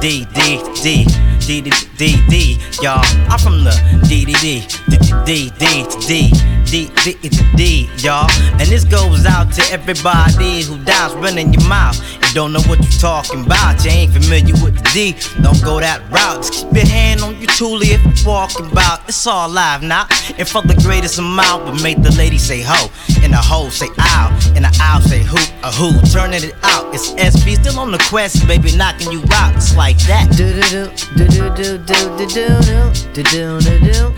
D, 0.00 0.24
D, 0.32 0.64
D, 0.82 1.04
D, 1.46 1.60
D, 1.60 1.70
D, 1.98 2.26
D, 2.28 2.58
y'all. 2.80 3.04
I'm 3.28 3.38
from 3.38 3.62
the 3.62 3.76
D, 4.08 4.24
D, 4.24 4.32
D, 4.32 4.66
D, 4.88 4.96
D, 5.26 5.50
D, 5.58 5.84
D, 6.06 6.32
D, 6.64 6.90
D, 7.04 7.28
D, 7.28 7.30
D, 7.54 7.90
y'all. 7.98 8.30
And 8.58 8.62
this 8.62 8.84
goes 8.84 9.26
out 9.26 9.52
to 9.52 9.62
everybody 9.70 10.62
who 10.62 10.82
dies 10.84 11.12
running 11.14 11.52
your 11.52 11.68
mouth. 11.68 12.00
You 12.14 12.34
don't 12.34 12.52
know 12.52 12.62
what 12.62 12.80
you're 12.80 13.00
talking 13.00 13.44
about. 13.44 13.84
You 13.84 13.90
ain't 13.90 14.12
familiar 14.12 14.54
with 14.64 14.76
the 14.76 14.90
D. 14.92 15.14
Don't 15.42 15.62
go 15.62 15.80
that 15.80 16.00
route. 16.10 16.42
Just 16.42 16.52
keep 16.54 16.72
your 16.72 16.86
hand 16.86 17.20
on 17.20 17.36
your 17.38 17.50
toolie 17.50 17.92
if 17.92 18.02
you're 18.04 18.26
walking 18.26 18.66
about. 18.72 19.06
It's 19.08 19.26
all 19.26 19.48
live 19.48 19.82
now. 19.82 20.06
And 20.38 20.48
for 20.48 20.62
the 20.62 20.74
greatest 20.82 21.18
amount, 21.18 21.66
but 21.66 21.82
make 21.82 22.02
the 22.02 22.12
lady 22.12 22.38
say 22.38 22.62
ho. 22.64 22.90
And 23.22 23.32
the 23.32 23.38
ho 23.38 23.68
say 23.68 23.88
ow. 23.98 24.52
And 24.56 24.64
the 24.64 24.78
ow 24.82 25.00
say 25.00 25.22
who, 25.26 25.38
a 25.62 25.70
who. 25.72 26.00
Turning 26.10 26.44
it 26.44 26.54
out. 26.62 26.94
It's 26.94 27.10
SP 27.18 27.58
still 27.60 27.78
on 27.78 27.90
the 27.90 27.98
quest, 28.08 28.46
baby, 28.46 28.74
knocking 28.76 29.10
you 29.12 29.22
out. 29.32 29.54
It's 29.56 29.76
like 29.76 29.98
that. 30.06 30.30
Do 30.36 30.52
do 30.54 30.62
do 30.70 30.90
do 31.16 31.48
do 31.50 31.56
do 31.56 31.78
do 31.84 32.16
do 32.16 32.56
do 32.56 32.86
do 33.12 33.22
do 33.22 33.60
do 33.60 33.78
do 33.86 34.14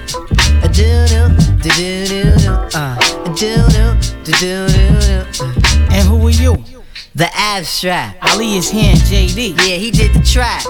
a 0.63 0.69
do 0.69 1.07
do 1.09 1.29
do 1.63 1.69
do 1.69 1.73
do 1.75 2.07
do 2.07 2.51
uh 2.75 2.97
a 2.99 3.35
do 3.35 3.57
do 3.69 3.87
do 4.25 4.33
do 4.33 4.53
do 4.53 4.93
do 4.99 5.45
And 5.91 6.07
who 6.07 6.27
are 6.27 6.31
you? 6.31 6.78
The 7.19 7.29
abstract. 7.35 8.17
Ali 8.23 8.57
is 8.57 8.71
here 8.71 8.93
in 8.93 8.97
JD. 8.99 9.57
Yeah, 9.67 9.75
he 9.75 9.91
did 9.91 10.15
the 10.15 10.23
track. 10.23 10.65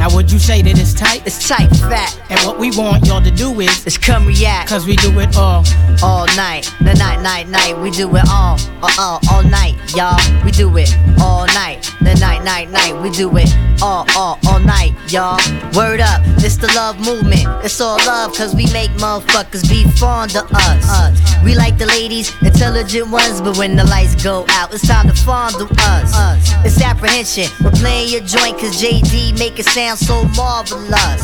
Now 0.00 0.12
would 0.16 0.32
you 0.32 0.40
say 0.40 0.60
that 0.60 0.76
it's 0.76 0.94
tight? 0.94 1.24
It's 1.24 1.46
tight, 1.46 1.68
fat. 1.76 2.20
And 2.28 2.40
what 2.44 2.58
we 2.58 2.76
want 2.76 3.06
y'all 3.06 3.22
to 3.22 3.30
do 3.30 3.60
is 3.60 3.86
It's 3.86 3.98
come 3.98 4.26
react 4.26 4.68
Cause 4.68 4.84
we 4.84 4.96
do 4.96 5.16
it 5.20 5.36
all 5.36 5.64
all 6.02 6.26
night. 6.34 6.68
The 6.80 6.94
night, 6.94 7.22
night, 7.22 7.48
night. 7.48 7.78
We 7.78 7.92
do 7.92 8.10
it 8.16 8.24
all, 8.28 8.58
all, 8.82 8.90
all, 8.98 9.20
all 9.30 9.44
night, 9.44 9.76
y'all. 9.94 10.18
We 10.44 10.50
do 10.50 10.76
it 10.76 10.92
all 11.20 11.46
night. 11.46 11.88
The 12.00 12.14
night, 12.16 12.42
night, 12.42 12.70
night. 12.70 13.00
We 13.00 13.10
do 13.10 13.30
it 13.36 13.48
all, 13.80 14.04
all, 14.16 14.38
all 14.48 14.58
night, 14.58 14.94
y'all. 15.08 15.38
Word 15.76 16.00
up, 16.00 16.22
it's 16.42 16.56
the 16.56 16.66
love 16.74 16.98
movement. 16.98 17.46
It's 17.64 17.80
all 17.80 17.98
love, 17.98 18.34
cause 18.34 18.54
we 18.54 18.66
make 18.72 18.90
motherfuckers 18.92 19.68
be 19.68 19.84
fond 19.92 20.34
of 20.34 20.50
us. 20.52 21.42
We 21.44 21.54
like 21.54 21.78
the 21.78 21.86
ladies, 21.86 22.32
intelligent 22.42 23.10
ones, 23.10 23.40
but 23.40 23.56
when 23.58 23.76
the 23.76 23.84
lights 23.84 24.20
go 24.22 24.44
out, 24.48 24.72
it's 24.74 24.86
time 24.86 25.06
to 25.08 25.14
fondle 25.14 25.68
us. 25.78 25.91
It's 26.64 26.80
apprehension. 26.80 27.48
We're 27.62 27.72
playing 27.72 28.08
your 28.10 28.22
joint, 28.22 28.58
cause 28.58 28.80
JD 28.80 29.38
make 29.38 29.58
it 29.58 29.66
sound 29.66 29.98
so 29.98 30.24
marvelous. 30.36 31.22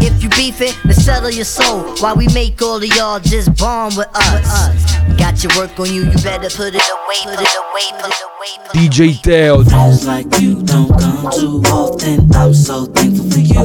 If 0.00 0.22
you 0.22 0.28
beefing, 0.30 0.72
then 0.84 0.94
settle 0.94 1.30
your 1.30 1.44
soul 1.44 1.96
while 2.00 2.16
we 2.16 2.28
make 2.28 2.60
all 2.60 2.76
of 2.76 2.84
y'all 2.84 3.18
just 3.18 3.56
bond 3.56 3.96
with 3.96 4.08
us. 4.14 4.94
Got 5.18 5.42
your 5.42 5.56
work 5.56 5.78
on 5.80 5.92
you, 5.92 6.04
you 6.04 6.18
better 6.22 6.50
put 6.50 6.74
it 6.74 6.82
away, 6.96 7.20
put 7.24 7.40
it 7.40 7.56
away, 7.62 7.86
put 8.00 8.12
it 8.12 8.22
away. 8.28 8.52
DJ 8.74 9.20
Teo. 9.22 9.64
Friends 9.64 10.06
like 10.06 10.26
you 10.40 10.62
don't 10.62 10.88
come 10.90 11.30
too 11.32 11.62
often. 11.66 12.30
I'm 12.34 12.54
so 12.54 12.84
thankful 12.86 13.30
for 13.30 13.40
you. 13.40 13.62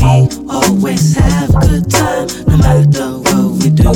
We 0.00 0.28
always 0.50 1.14
have 1.16 1.50
a 1.50 1.60
good 1.60 1.90
time, 1.90 2.26
no 2.48 2.56
matter 2.58 3.18
what 3.18 3.62
we 3.62 3.70
do. 3.70 3.92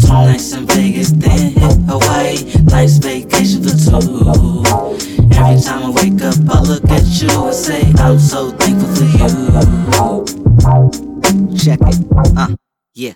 Two 0.00 0.12
nights 0.12 0.52
in 0.52 0.66
Vegas, 0.66 1.12
then 1.12 1.52
hit 1.52 1.78
Hawaii. 1.86 2.36
Nice 2.64 2.98
vacation 2.98 3.62
Every 3.70 5.62
time 5.62 5.84
I 5.84 5.90
wake 5.94 6.22
up, 6.22 6.34
I 6.48 6.60
look 6.62 6.84
at 6.90 7.04
you 7.22 7.30
and 7.30 7.54
say, 7.54 7.92
I'm 7.98 8.18
so 8.18 8.50
thankful 8.50 8.88
for 8.96 9.04
you. 9.04 9.28
Check 11.56 11.78
it. 11.82 11.96
Uh, 12.36 12.48
yeah. 13.00 13.14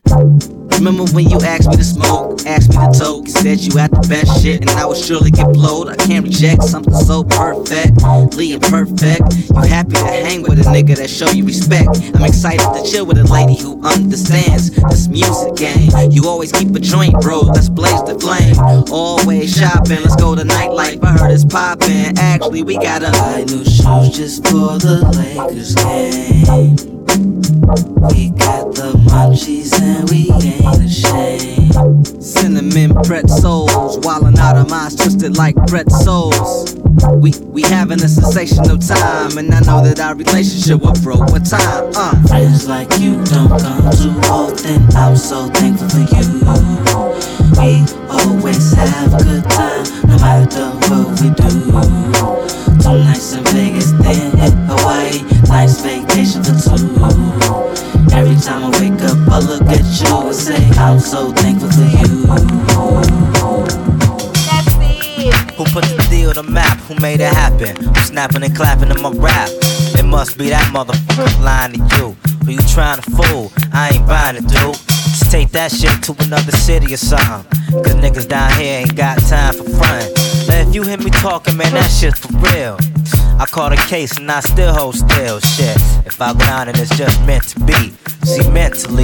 Remember 0.80 1.04
when 1.12 1.28
you 1.28 1.38
asked 1.42 1.68
me 1.68 1.76
to 1.76 1.84
smoke, 1.84 2.46
asked 2.46 2.70
me 2.70 2.76
to 2.76 2.98
toke, 2.98 3.28
said 3.28 3.60
you 3.60 3.76
had 3.76 3.90
the 3.90 4.00
best 4.08 4.42
shit, 4.42 4.62
and 4.62 4.70
I 4.70 4.86
would 4.86 4.96
surely 4.96 5.30
get 5.30 5.52
blowed. 5.52 5.88
I 5.88 5.96
can't 5.96 6.24
reject 6.24 6.62
something 6.64 6.94
so 6.94 7.22
perfect, 7.22 8.00
Lee 8.34 8.58
perfect. 8.58 9.36
You 9.52 9.60
happy 9.60 9.92
to 9.92 10.08
hang 10.24 10.42
with 10.42 10.58
a 10.58 10.64
nigga 10.72 10.96
that 10.96 11.10
show 11.10 11.30
you 11.30 11.44
respect. 11.44 11.88
I'm 12.14 12.24
excited 12.24 12.64
to 12.64 12.90
chill 12.90 13.04
with 13.04 13.18
a 13.18 13.24
lady 13.24 13.60
who 13.60 13.82
understands 13.84 14.70
this 14.70 15.08
music 15.08 15.56
game. 15.56 15.90
You 16.10 16.28
always 16.28 16.50
keep 16.50 16.74
a 16.74 16.80
joint, 16.80 17.20
bro. 17.20 17.40
Let's 17.40 17.68
blaze 17.68 18.02
the 18.04 18.18
flame. 18.18 18.56
Always 18.90 19.54
shopping, 19.54 20.00
let's 20.00 20.16
go 20.16 20.34
to 20.34 20.42
nightlife. 20.42 21.04
I 21.04 21.12
heard 21.12 21.30
it's 21.30 21.44
poppin'. 21.44 22.16
Actually, 22.18 22.62
we 22.62 22.78
got 22.78 23.02
a 23.02 23.12
Buy 23.12 23.44
new 23.46 23.64
shoes 23.64 24.16
just 24.16 24.48
for 24.48 24.78
the 24.80 25.04
Lakers 25.12 25.74
game. 25.74 27.03
We 27.14 28.30
got 28.30 28.74
the 28.74 28.92
munchies 29.06 29.72
and 29.80 30.10
we 30.10 30.30
ain't 30.32 30.82
ashamed. 30.82 32.22
Cinnamon 32.22 32.94
pretzels, 33.04 33.98
wildin' 33.98 34.36
out 34.38 34.56
of 34.56 34.68
minds, 34.68 34.96
twisted 34.96 35.36
like 35.36 35.54
pretzels. 35.68 36.74
We 37.14 37.32
we 37.44 37.62
having 37.62 38.02
a 38.02 38.08
sensational 38.08 38.78
time, 38.78 39.38
and 39.38 39.52
I 39.54 39.60
know 39.60 39.82
that 39.84 40.00
our 40.00 40.16
relationship 40.16 40.80
will 40.80 40.94
grow 40.94 41.20
with 41.20 41.48
time. 41.48 41.92
Uh. 41.94 42.20
Friends 42.26 42.66
like 42.68 42.90
you 42.98 43.22
don't 43.26 43.48
come 43.60 43.90
too 43.92 44.10
often. 44.30 44.82
I'm 44.96 45.16
so 45.16 45.46
thankful 45.48 45.88
for 45.90 46.00
you. 46.00 46.24
We 47.60 47.84
always 48.10 48.72
have 48.74 49.12
good 49.22 49.44
time, 49.50 50.03
no 50.06 50.16
matter 50.18 50.66
what 50.88 51.20
we 51.20 51.30
do. 51.30 51.50
Two 52.82 52.98
nights 53.04 53.32
in 53.32 53.44
Vegas, 53.44 53.92
then 53.92 54.36
hit 54.38 54.54
Hawaii. 54.68 55.22
Nice 55.48 55.80
vacation 55.80 56.42
for 56.42 56.54
two. 56.54 56.84
Every 58.14 58.36
time 58.36 58.64
I 58.64 58.70
wake 58.80 59.00
up, 59.02 59.18
I 59.28 59.38
look 59.40 59.62
at 59.62 59.84
you 60.00 60.26
and 60.26 60.34
say, 60.34 60.62
I'm 60.78 61.00
so 61.00 61.32
thankful 61.32 61.70
for 61.70 61.82
you. 61.82 62.04
Who 65.56 65.64
put 65.66 65.84
the 65.84 66.06
deal 66.10 66.28
on 66.30 66.34
the 66.34 66.42
map? 66.42 66.78
Who 66.88 66.94
made 67.00 67.20
it 67.20 67.32
happen? 67.32 67.76
Who's 67.76 68.04
snapping 68.06 68.42
and 68.42 68.54
clapping 68.56 68.90
in 68.90 69.00
my 69.00 69.10
rap? 69.10 69.48
It 69.98 70.04
must 70.04 70.36
be 70.36 70.48
that 70.50 70.70
motherfucker 70.72 71.42
lying 71.44 71.72
to 71.72 71.96
you. 71.96 72.16
Who 72.44 72.52
you 72.52 72.68
trying 72.68 73.00
to 73.00 73.10
fool? 73.10 73.52
I 73.72 73.90
ain't 73.94 74.06
buying 74.06 74.36
it, 74.36 74.46
dude. 74.46 74.93
Take 75.34 75.50
that 75.50 75.72
shit 75.72 76.00
to 76.04 76.14
another 76.22 76.52
city 76.52 76.94
or 76.94 76.96
something. 76.96 77.42
Cause 77.82 77.96
niggas 77.96 78.28
down 78.28 78.52
here 78.52 78.82
ain't 78.82 78.94
got 78.94 79.18
time 79.18 79.52
for 79.52 79.64
fun. 79.64 80.06
Now 80.46 80.62
if 80.62 80.72
you 80.72 80.84
hear 80.84 80.96
me 80.96 81.10
talking, 81.10 81.56
man, 81.56 81.74
that 81.74 81.90
shit's 81.90 82.20
for 82.20 82.30
real. 82.38 82.78
I 83.40 83.44
caught 83.44 83.72
a 83.72 83.76
case 83.88 84.16
and 84.16 84.30
I 84.30 84.38
still 84.38 84.72
hold 84.72 84.94
still. 84.94 85.40
Shit, 85.40 85.74
if 86.06 86.22
I 86.22 86.34
go 86.34 86.38
down 86.38 86.68
and 86.68 86.78
it's 86.78 86.96
just 86.96 87.20
meant 87.26 87.48
to 87.48 87.58
be. 87.66 87.90
See, 88.22 88.48
mentally, 88.48 89.02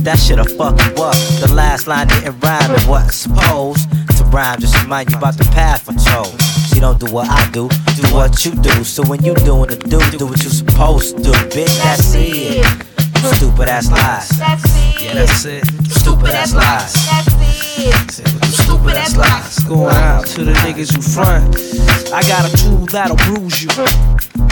that 0.00 0.18
shit'll 0.18 0.46
fuck 0.56 0.80
you 0.80 1.04
up. 1.04 1.14
The 1.44 1.52
last 1.54 1.86
line 1.86 2.08
didn't 2.08 2.40
rhyme 2.40 2.70
and 2.70 2.88
what's 2.88 3.14
supposed 3.14 3.86
to 4.16 4.24
rhyme. 4.32 4.58
Just 4.58 4.82
remind 4.82 5.10
you 5.10 5.18
about 5.18 5.36
the 5.36 5.44
path 5.52 5.90
I 5.90 5.92
chose. 5.92 6.40
See, 6.70 6.80
don't 6.80 6.98
do 6.98 7.12
what 7.12 7.28
I 7.28 7.50
do, 7.50 7.68
do 8.00 8.14
what 8.14 8.46
you 8.46 8.52
do. 8.52 8.82
So 8.82 9.04
when 9.04 9.22
you 9.22 9.34
doing 9.34 9.70
it, 9.70 9.80
do, 9.80 10.00
do 10.16 10.24
what 10.24 10.42
you 10.42 10.48
supposed 10.48 11.18
to. 11.18 11.32
Bitch, 11.52 11.76
that's 11.84 12.14
it. 12.14 12.95
Stupid 13.34 13.68
ass 13.68 13.90
lies. 13.90 14.38
Yeah, 15.02 15.14
that's 15.14 15.44
it. 15.44 15.64
Stupid 15.90 16.30
ass 16.30 16.54
lies. 16.54 16.92
Stupid 18.54 18.96
ass 18.96 19.16
lies. 19.16 19.58
Going 19.64 19.94
out 19.94 20.26
to 20.26 20.44
the 20.44 20.52
niggas 20.52 20.94
who 20.94 21.02
front. 21.02 21.56
I 22.12 22.22
got 22.28 22.52
a 22.52 22.56
tool 22.56 22.86
that'll 22.86 23.16
bruise 23.16 23.62
you. 23.64 24.45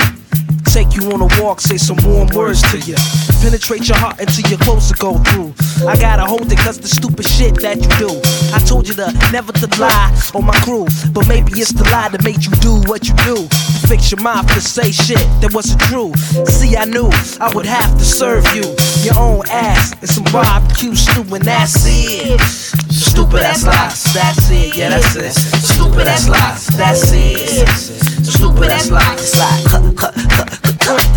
Take 0.75 0.97
you 0.97 1.13
on 1.13 1.23
a 1.23 1.29
walk, 1.41 1.61
say 1.61 1.79
some 1.79 1.97
warm 2.03 2.27
words 2.35 2.61
to 2.73 2.81
you. 2.81 2.97
Penetrate 3.41 3.87
your 3.87 3.97
heart 3.97 4.19
until 4.19 4.51
your 4.51 4.59
clothes 4.59 4.91
to 4.91 4.95
go 4.99 5.15
through. 5.31 5.55
I 5.87 5.97
gotta 5.97 6.25
hold 6.25 6.51
it 6.51 6.59
cause 6.59 6.81
the 6.81 6.89
stupid 6.89 7.29
shit 7.29 7.55
that 7.63 7.79
you 7.79 7.87
do. 7.95 8.11
I 8.53 8.59
told 8.67 8.89
you 8.89 8.95
to 8.95 9.07
never 9.31 9.53
to 9.53 9.69
lie 9.79 10.11
on 10.35 10.45
my 10.45 10.59
crew. 10.67 10.87
But 11.13 11.29
maybe 11.29 11.53
it's 11.63 11.73
the 11.73 11.85
lie 11.95 12.09
that 12.09 12.25
made 12.25 12.45
you 12.45 12.51
do 12.59 12.83
what 12.91 13.07
you 13.07 13.15
do. 13.23 13.47
Fix 13.87 14.11
your 14.11 14.21
mouth 14.21 14.49
to 14.53 14.61
say 14.61 14.91
shit 14.91 15.23
that 15.39 15.55
wasn't 15.55 15.81
true. 15.83 16.13
See, 16.51 16.77
I 16.77 16.87
knew 16.87 17.07
I 17.39 17.55
would 17.55 17.67
have 17.67 17.97
to 17.97 18.05
serve 18.05 18.43
you. 18.51 18.67
Your 19.07 19.15
own 19.15 19.47
ass 19.51 19.95
and 20.03 20.11
some 20.11 20.25
barbecue 20.35 20.97
stew, 20.97 21.23
and 21.23 21.45
that's 21.45 21.87
it. 21.87 22.41
Stupid 22.91 23.47
ass 23.47 23.63
lies, 23.65 24.03
that's 24.13 24.51
it, 24.51 24.77
yeah, 24.77 24.89
that's 24.89 25.15
it. 25.15 25.31
Stupid 25.39 26.09
ass 26.09 26.29
lies, 26.29 26.67
that's 26.67 27.13
it. 27.15 28.14
Stupid 28.25 28.71
ass 28.71 28.91
lies. 28.91 29.21
It's 29.21 29.39
like, 29.39 29.65
huh, 29.67 29.93
huh, 29.99 30.13
huh, 30.81 31.15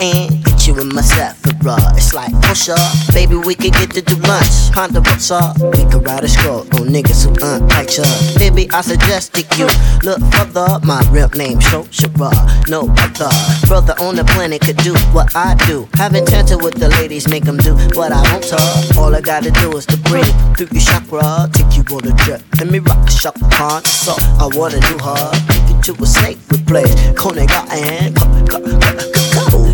in, 0.00 0.40
get 0.42 0.66
you 0.66 0.74
and 0.80 0.92
myself 0.92 1.36
for 1.38 1.52
raw. 1.62 1.76
It's 1.94 2.14
like, 2.14 2.32
push 2.42 2.68
up, 2.68 2.80
baby, 3.12 3.36
we 3.36 3.54
could 3.54 3.72
get 3.74 3.90
to 3.92 4.02
do 4.02 4.16
lunch. 4.16 4.72
Honda, 4.72 5.00
what's 5.00 5.30
up? 5.30 5.58
We 5.60 5.84
could 5.84 6.06
ride 6.06 6.24
a 6.24 6.28
stroll 6.28 6.60
on 6.60 6.88
niggas 6.88 7.24
who 7.24 7.32
like 7.68 7.96
you. 7.96 8.04
Baby, 8.38 8.70
I 8.72 8.80
suggest 8.80 9.34
that 9.34 9.46
you 9.58 9.68
look 10.02 10.20
further. 10.32 10.80
My 10.84 11.02
real 11.10 11.28
name, 11.30 11.60
Sho 11.60 11.84
Shara. 11.84 12.32
No 12.68 12.88
other 12.88 13.30
brother 13.66 13.94
on 14.00 14.16
the 14.16 14.24
planet 14.24 14.62
could 14.62 14.78
do 14.78 14.94
what 15.12 15.34
I 15.36 15.54
do. 15.66 15.88
Having 15.94 16.26
tanter 16.26 16.58
with 16.58 16.74
the 16.74 16.88
ladies, 17.00 17.28
make 17.28 17.44
them 17.44 17.58
do 17.58 17.74
what 17.94 18.12
I 18.12 18.22
want 18.32 18.44
to. 18.44 18.98
All 18.98 19.14
I 19.14 19.20
gotta 19.20 19.50
do 19.50 19.76
is 19.76 19.86
to 19.86 19.96
breathe 20.08 20.34
through 20.56 20.68
your 20.72 20.82
chakra. 20.82 21.48
Take 21.52 21.76
you 21.76 21.84
on 21.94 22.06
a 22.08 22.16
trip, 22.16 22.42
let 22.58 22.68
me 22.70 22.78
rock 22.78 23.06
a 23.06 23.10
shaka 23.10 23.44
pond. 23.50 23.86
So 23.86 24.14
I 24.16 24.48
want 24.54 24.74
a 24.74 24.80
new 24.80 24.98
heart. 24.98 25.36
Take 25.48 25.68
you 25.68 25.79
to 25.82 25.94
a 26.02 26.06
sacred 26.06 26.66
place. 26.66 26.94
Kone 27.14 27.46
got 27.46 27.70
and 27.72 28.14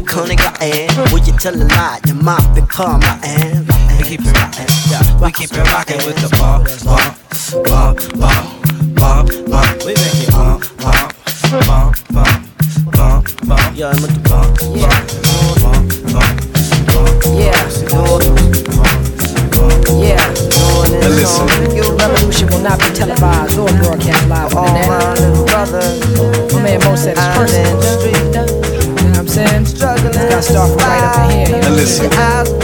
Kone 0.06 0.36
got 0.36 0.62
and 0.62 1.12
Will 1.12 1.20
you 1.20 1.32
tell 1.32 1.54
a 1.54 1.64
lie? 1.64 2.00
Your 2.06 2.16
mouth 2.16 2.54
become 2.54 3.00
my 3.00 3.18
and 3.24 3.66
We 3.98 4.04
keep 4.04 4.20
it 4.20 4.32
rockin', 4.32 4.66
yeah. 4.90 5.20
We 5.20 5.32
keep 5.32 5.52
it 5.52 5.72
rockin' 5.72 5.98
with 6.06 6.16
the 6.16 6.28
ball, 6.36 6.62
ball, 6.84 7.14
ball, 7.64 7.94
ball, 8.20 8.44
ball, 8.94 9.24
ball. 9.50 9.66
We 9.84 9.94
make 9.94 10.22
it 10.22 10.30
ball, 10.30 10.60
ball, 10.78 11.10
ball, 11.66 11.92
ball, 12.12 12.30
ball, 12.92 13.22
ball. 13.46 13.72
Yeah, 13.74 13.90
I'm 13.90 14.02
with 14.02 14.14
the 14.14 14.20
ball, 14.28 14.46
ball, 14.76 14.98
ball, 15.62 15.74
ball, 15.74 15.82
ball. 16.12 17.16
Yeah. 17.38 17.56
Yeah 18.76 18.95
and 21.06 21.14
listen. 21.16 21.46
Revolution 21.96 22.48
will 22.50 22.62
not 22.62 22.78
be 22.78 22.90
televised 22.92 23.58
or 23.58 23.68
broadcast 23.78 24.28
live 24.28 24.54
on 24.54 24.66
the 24.66 24.72
net. 24.72 24.88
Brothers, 25.46 26.52
my 26.52 26.62
man 26.62 26.80
Mo 26.84 26.96
said 26.96 27.16
it's 27.16 27.26
personal. 27.36 29.16
I'm 29.16 29.28
saying? 29.28 29.66
Struggling. 29.66 30.12
Gotta 30.12 30.42
start 30.42 30.70
from 30.70 30.78
right 30.78 31.02
up 31.04 31.30
in 31.30 31.46
here. 31.46 31.64
And 31.64 31.76
listen. 31.76 32.12
Eyes 32.12 32.56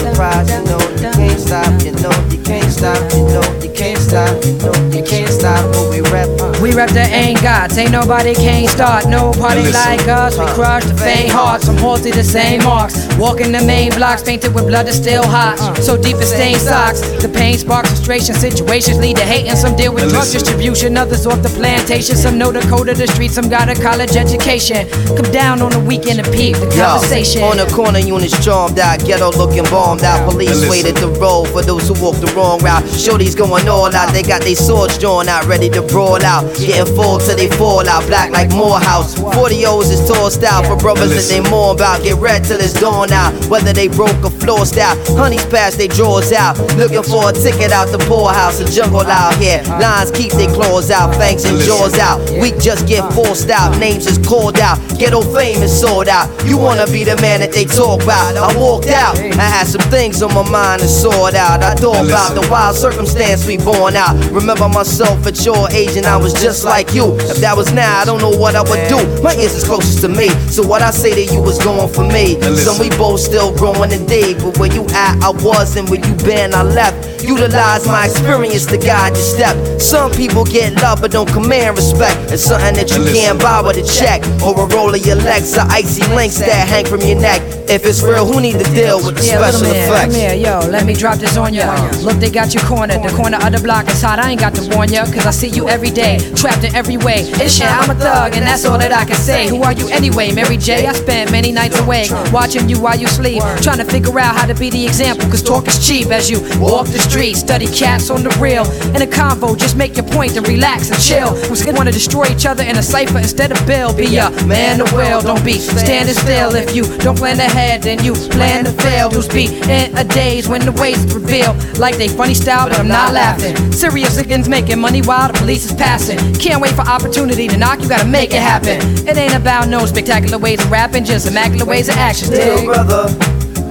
you 0.49 0.65
know 0.65 0.79
you 1.01 1.13
can't 1.13 1.41
stop, 1.41 1.83
you 1.83 1.93
know 1.93 2.13
you 2.31 2.43
can't 2.43 2.73
stop, 2.73 3.13
you 3.13 3.23
know 3.29 3.43
you 3.63 3.73
can't 3.73 3.99
stop, 3.99 4.45
you 4.45 4.53
know 4.59 4.75
you 4.91 5.03
can't 5.05 5.22
stop 5.43 5.65
when 5.75 5.91
we 5.91 6.01
rap. 6.11 6.29
uh. 6.41 6.53
We 6.63 6.73
rep 6.73 6.91
the 6.91 7.03
ain't 7.03 7.43
gods, 7.43 7.77
ain't 7.77 7.91
nobody 7.91 8.35
can't 8.35 8.69
start. 8.71 9.09
No 9.09 9.33
party 9.33 9.67
like 9.73 10.07
us, 10.07 10.39
we 10.39 10.47
crush 10.55 10.85
the 10.85 10.95
faint 10.95 11.31
hearts. 11.31 11.69
I'm 11.69 11.77
halted 11.77 12.15
the 12.15 12.23
same 12.23 12.63
marks. 12.63 12.95
Walking 13.19 13.51
the 13.51 13.63
main 13.65 13.91
blocks, 13.93 14.23
painted 14.23 14.55
with 14.55 14.67
blood 14.69 14.87
that's 14.87 14.97
still 14.99 15.25
hot. 15.27 15.57
So 15.83 15.97
deep 16.01 16.17
it 16.17 16.27
stained 16.27 16.61
socks. 16.61 17.01
The 17.23 17.29
pain 17.29 17.59
sparks 17.59 17.89
frustration. 17.91 18.35
Situations 18.37 18.99
lead 18.99 19.17
to 19.17 19.25
hate, 19.25 19.47
and 19.49 19.59
some 19.59 19.75
deal 19.75 19.93
with 19.93 20.09
drug 20.11 20.31
distribution. 20.31 20.97
Others 20.97 21.27
off 21.27 21.43
the 21.43 21.49
plantation. 21.59 22.15
Some 22.17 22.39
know 22.39 22.53
the 22.53 22.63
code 22.71 22.89
of 22.89 22.97
the 22.99 23.09
street, 23.09 23.33
some 23.33 23.49
got 23.49 23.69
a 23.69 23.75
college 23.75 24.15
education. 24.15 24.89
Come 25.17 25.31
down 25.33 25.61
on 25.63 25.73
the 25.73 25.81
weekend 25.81 26.21
and 26.21 26.31
peep 26.33 26.55
the 26.57 26.71
Yo, 26.77 26.87
conversation. 26.87 27.43
on 27.43 27.57
the 27.57 27.67
corner, 27.75 27.99
units 27.99 28.39
charmed 28.45 28.79
out, 28.79 29.01
ghetto 29.05 29.31
looking 29.33 29.65
bombed 29.65 30.05
out. 30.05 30.31
Police 30.31 30.71
waited 30.71 30.97
the 30.99 31.09
road 31.19 31.47
for 31.49 31.63
those 31.63 31.89
who 31.89 31.95
walked 32.01 32.21
the 32.21 32.31
wrong 32.37 32.61
route. 32.63 32.87
Shorty's 32.95 33.35
going 33.35 33.67
all 33.69 33.91
out, 33.93 34.13
they 34.13 34.23
got 34.23 34.43
their 34.43 34.55
swords 34.55 34.99
drawn 34.99 35.29
out, 35.29 35.32
ready 35.41 35.69
to 35.71 35.83
brawl 35.83 36.23
out. 36.23 36.45
Getting 36.57 36.95
full 36.95 37.19
till 37.19 37.37
they 37.37 37.49
fall 37.49 37.89
out, 37.89 38.07
black 38.07 38.31
like 38.31 38.51
Morehouse. 38.51 39.19
40 39.19 39.67
O's 39.67 39.91
is 39.91 40.07
tossed 40.09 40.43
out 40.45 40.67
for 40.67 40.77
brothers 40.77 41.11
that 41.11 41.27
they 41.33 41.41
more 41.49 41.73
about. 41.73 42.03
Get 42.03 42.17
red 42.19 42.45
till 42.45 42.61
it's 42.61 42.75
dawn 42.75 43.13
out, 43.13 43.33
whether 43.47 43.73
they 43.73 43.89
broke 43.89 44.21
or 44.25 44.31
flossed 44.31 44.79
out. 44.79 44.97
Honeys 45.17 45.45
pass 45.47 45.77
they 45.77 45.89
drawers 45.89 46.33
out, 46.33 46.59
looking 46.77 47.03
for 47.03 47.31
a 47.31 47.33
ticket 47.33 47.73
out 47.73 47.89
the 47.89 47.99
poorhouse. 48.09 48.61
A 48.61 48.67
jungle 48.71 49.01
out 49.01 49.35
here, 49.37 49.63
lines 49.81 50.11
keep 50.11 50.33
their 50.33 50.53
claws 50.53 50.91
out, 50.91 51.15
fangs 51.17 51.45
and 51.45 51.59
jaws 51.61 51.99
out. 51.99 52.21
We 52.41 52.53
just 52.61 52.87
get 52.87 53.03
forced 53.13 53.51
out, 53.51 53.79
names 53.79 54.07
is 54.07 54.19
called 54.19 54.59
out. 54.59 54.79
Ghetto 54.99 55.23
fame 55.35 55.63
is 55.63 55.73
sold 55.73 56.09
out. 56.09 56.29
You 56.47 56.59
wanna 56.59 56.87
be 56.87 57.05
the 57.05 57.17
man 57.21 57.41
that 57.41 57.53
they 57.53 57.65
talk 57.65 58.03
about. 58.03 58.37
I 58.37 58.57
walked 58.59 58.89
out, 58.89 59.17
I 59.19 59.49
had 59.57 59.67
some 59.67 59.83
things 59.91 60.23
on 60.23 60.35
my 60.35 60.49
mind 60.49 60.83
to 60.83 60.89
sort 60.89 61.35
out. 61.35 61.63
I 61.63 61.75
thought 61.75 62.05
about 62.07 62.35
the 62.35 62.47
wild 62.51 62.77
circumstance 62.77 63.47
we 63.47 63.57
born 63.57 63.97
out. 63.97 64.15
Remember 64.31 64.69
myself 64.69 65.22
at 65.27 65.45
your 65.45 65.71
age 65.71 65.97
and 65.97 66.07
I 66.07 66.17
was 66.17 66.33
just 66.35 66.65
like 66.65 66.95
you. 66.95 67.15
If 67.19 67.39
that 67.39 67.57
was 67.57 67.73
now, 67.73 68.01
I 68.01 68.05
don't 68.05 68.21
know 68.21 68.31
what 68.31 68.55
I 68.55 68.63
would 68.63 68.89
do. 68.89 69.23
My 69.23 69.35
ears 69.35 69.55
is 69.55 69.65
closest 69.65 70.01
to 70.03 70.09
me, 70.09 70.29
so 70.51 70.67
what 70.67 70.83
I 70.83 70.91
say 70.91 71.15
to 71.15 71.35
you 71.35 71.41
was 71.43 71.63
going 71.63 71.93
for 71.93 72.05
me. 72.05 72.41
Some 72.57 72.79
we 72.79 72.91
both 72.91 73.21
still 73.21 73.55
growing 73.57 73.91
today, 73.91 74.35
but 74.35 74.59
where 74.59 74.73
you 74.73 74.85
at, 74.91 75.23
I 75.23 75.31
was, 75.31 75.77
and 75.77 75.89
where 75.89 76.01
you 76.01 76.15
been, 76.25 76.55
I 76.55 76.63
left. 76.63 77.09
Utilize 77.23 77.87
my 77.87 78.07
experience 78.07 78.67
to 78.67 78.77
guide 78.77 79.15
your 79.15 79.23
step. 79.23 79.81
Some 79.81 80.11
people 80.11 80.45
get 80.45 80.75
love 80.83 81.01
but 81.01 81.13
don't 81.13 81.31
command 81.31 81.77
respect. 81.77 82.19
It's 82.33 82.43
something 82.43 82.75
that 82.75 82.91
you 82.91 83.05
can't 83.15 83.41
buy 83.41 83.63
with 83.63 83.77
a 83.77 83.87
check 83.87 84.23
or 84.43 84.59
a 84.59 84.67
roll 84.75 84.93
of 84.93 85.07
your 85.07 85.17
legs 85.17 85.57
or 85.57 85.63
icy 85.71 86.03
links 86.15 86.39
that 86.39 86.67
hang 86.67 86.85
from 86.85 87.01
your 87.01 87.21
neck. 87.21 87.41
If 87.71 87.87
it's 87.87 88.03
real, 88.03 88.27
who 88.27 88.41
need 88.41 88.59
to 88.59 88.67
deal 88.75 88.99
with 88.99 89.17
the 89.17 89.25
Yeah, 89.25 89.39
little 89.39 89.61
special 89.61 89.73
man, 89.73 89.89
effects? 89.89 90.15
Come 90.15 90.21
here, 90.21 90.35
yo, 90.35 90.69
let 90.69 90.85
me 90.85 90.95
drop 90.95 91.19
this 91.19 91.37
on 91.37 91.55
ya. 91.55 91.71
Look, 92.03 92.19
they 92.19 92.29
got 92.29 92.55
you 92.55 92.61
cornered. 92.61 93.03
The 93.03 93.15
corner 93.15 93.39
of 93.39 93.53
the 93.53 93.61
block 93.63 93.87
is 93.89 94.03
hot. 94.03 94.19
I 94.19 94.31
ain't 94.31 94.41
got 94.41 94.55
to 94.57 94.63
warn 94.75 94.93
ya, 94.93 95.07
cause 95.13 95.27
I 95.27 95.31
see 95.31 95.49
you 95.49 95.69
every 95.69 95.91
day, 95.91 96.19
trapped 96.35 96.65
in 96.65 96.75
every 96.75 96.97
way. 96.97 97.23
It's 97.43 97.55
shit, 97.55 97.67
I'm 97.67 97.91
a 97.91 97.95
thug, 97.95 98.35
and 98.35 98.45
that's 98.47 98.65
all 98.65 98.79
that 98.79 98.93
I 98.93 99.05
can 99.05 99.17
say. 99.17 99.49
Who 99.49 99.63
are 99.63 99.73
you 99.73 99.89
anyway? 99.89 100.33
Mary 100.33 100.57
J. 100.57 100.87
I 100.87 100.93
spent 100.93 101.31
many 101.31 101.53
nights 101.53 101.79
awake, 101.81 102.11
watching 102.33 102.69
you 102.69 102.81
while 102.81 102.99
you 102.99 103.07
sleep, 103.07 103.43
trying 103.63 103.79
to 103.79 103.85
figure 103.85 104.19
out 104.19 104.35
how 104.35 104.47
to 104.47 104.55
be 104.55 104.71
the 104.71 104.85
example, 104.85 105.29
cause 105.29 105.43
talk 105.43 105.67
is 105.69 105.87
cheap 105.87 106.09
as 106.09 106.31
you 106.31 106.41
walk 106.61 106.87
the 106.87 106.99
street. 106.99 107.35
Study 107.35 107.67
cats 107.67 108.11
on 108.11 108.23
the 108.23 108.31
real. 108.41 108.65
In 108.95 109.03
a 109.03 109.07
convo, 109.07 109.59
just 109.59 109.77
make 109.77 109.97
your 109.97 110.07
point 110.07 110.37
and 110.37 110.47
relax 110.47 110.91
and 110.91 111.01
chill. 111.01 111.33
Gonna 111.63 111.79
wanna 111.79 111.93
destroy 111.93 112.27
each 112.27 112.45
other 112.45 112.65
in 112.65 112.77
a 112.77 112.83
cipher 112.83 113.19
instead 113.19 113.53
of 113.53 113.67
Bill? 113.67 113.95
Be 113.95 114.17
a 114.17 114.31
man 114.47 114.81
of 114.81 114.93
will, 114.93 115.23
don't 115.23 115.45
be 115.45 115.59
standing 115.59 116.15
still. 116.15 116.55
If 116.57 116.75
you 116.75 116.83
don't 116.99 117.17
plan 117.17 117.39
ahead, 117.39 117.83
then 117.83 118.03
you 118.05 118.15
plan 118.15 118.65
to 118.65 118.73
fail. 118.73 119.11
Who's 119.11 119.29
be 119.29 119.47
in 119.71 119.97
a 119.97 120.05
daze 120.05 120.49
when 120.49 120.65
the 120.65 120.73
ways 120.73 120.99
reveal 121.15 121.55
like 121.79 121.97
they 121.97 122.09
funny 122.09 122.35
style, 122.35 122.69
but 122.69 122.81
I'm 122.81 122.89
not 122.89 123.13
laughing. 123.13 123.55
Serious 123.73 124.19
against 124.19 124.51
making 124.51 124.81
money 124.81 124.92
while 125.01 125.29
the 125.29 125.39
police 125.39 125.65
is 125.65 125.73
passing. 125.73 126.19
Can't 126.35 126.61
wait 126.61 126.75
for 126.75 126.83
opportunity 126.83 127.49
to 127.49 127.57
knock, 127.57 127.81
you 127.81 127.89
gotta 127.89 128.07
make 128.07 128.35
it 128.35 128.43
happen. 128.43 128.79
It 129.09 129.17
ain't 129.17 129.35
about 129.35 129.69
no 129.69 129.87
spectacular 129.87 130.39
ways 130.39 130.63
of 130.63 130.71
rapping, 130.71 131.05
just 131.05 131.27
immaculate 131.27 131.67
ways 131.67 131.89
of 131.89 131.97
action. 131.97 132.29
Little 132.31 132.67
brother, 132.67 133.07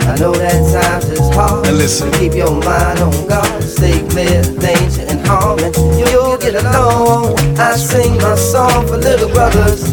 I 0.10 0.18
know 0.18 0.34
that 0.34 0.58
times 0.74 1.06
is 1.10 1.20
hard. 1.36 1.68
And 1.68 1.78
listen, 1.78 2.12
keep 2.14 2.34
your 2.34 2.52
mind 2.52 3.00
on 3.00 3.28
God, 3.28 3.62
stay 3.62 4.02
clear 4.10 4.40
of 4.40 4.60
danger 4.60 5.06
and 5.08 5.26
harm, 5.28 5.60
and 5.60 5.76
you'll 6.00 6.38
get 6.38 6.56
along. 6.56 7.38
I 7.60 7.76
sing 7.76 8.18
my 8.18 8.36
song 8.36 8.88
for 8.88 8.98
little 8.98 9.30
brothers 9.30 9.84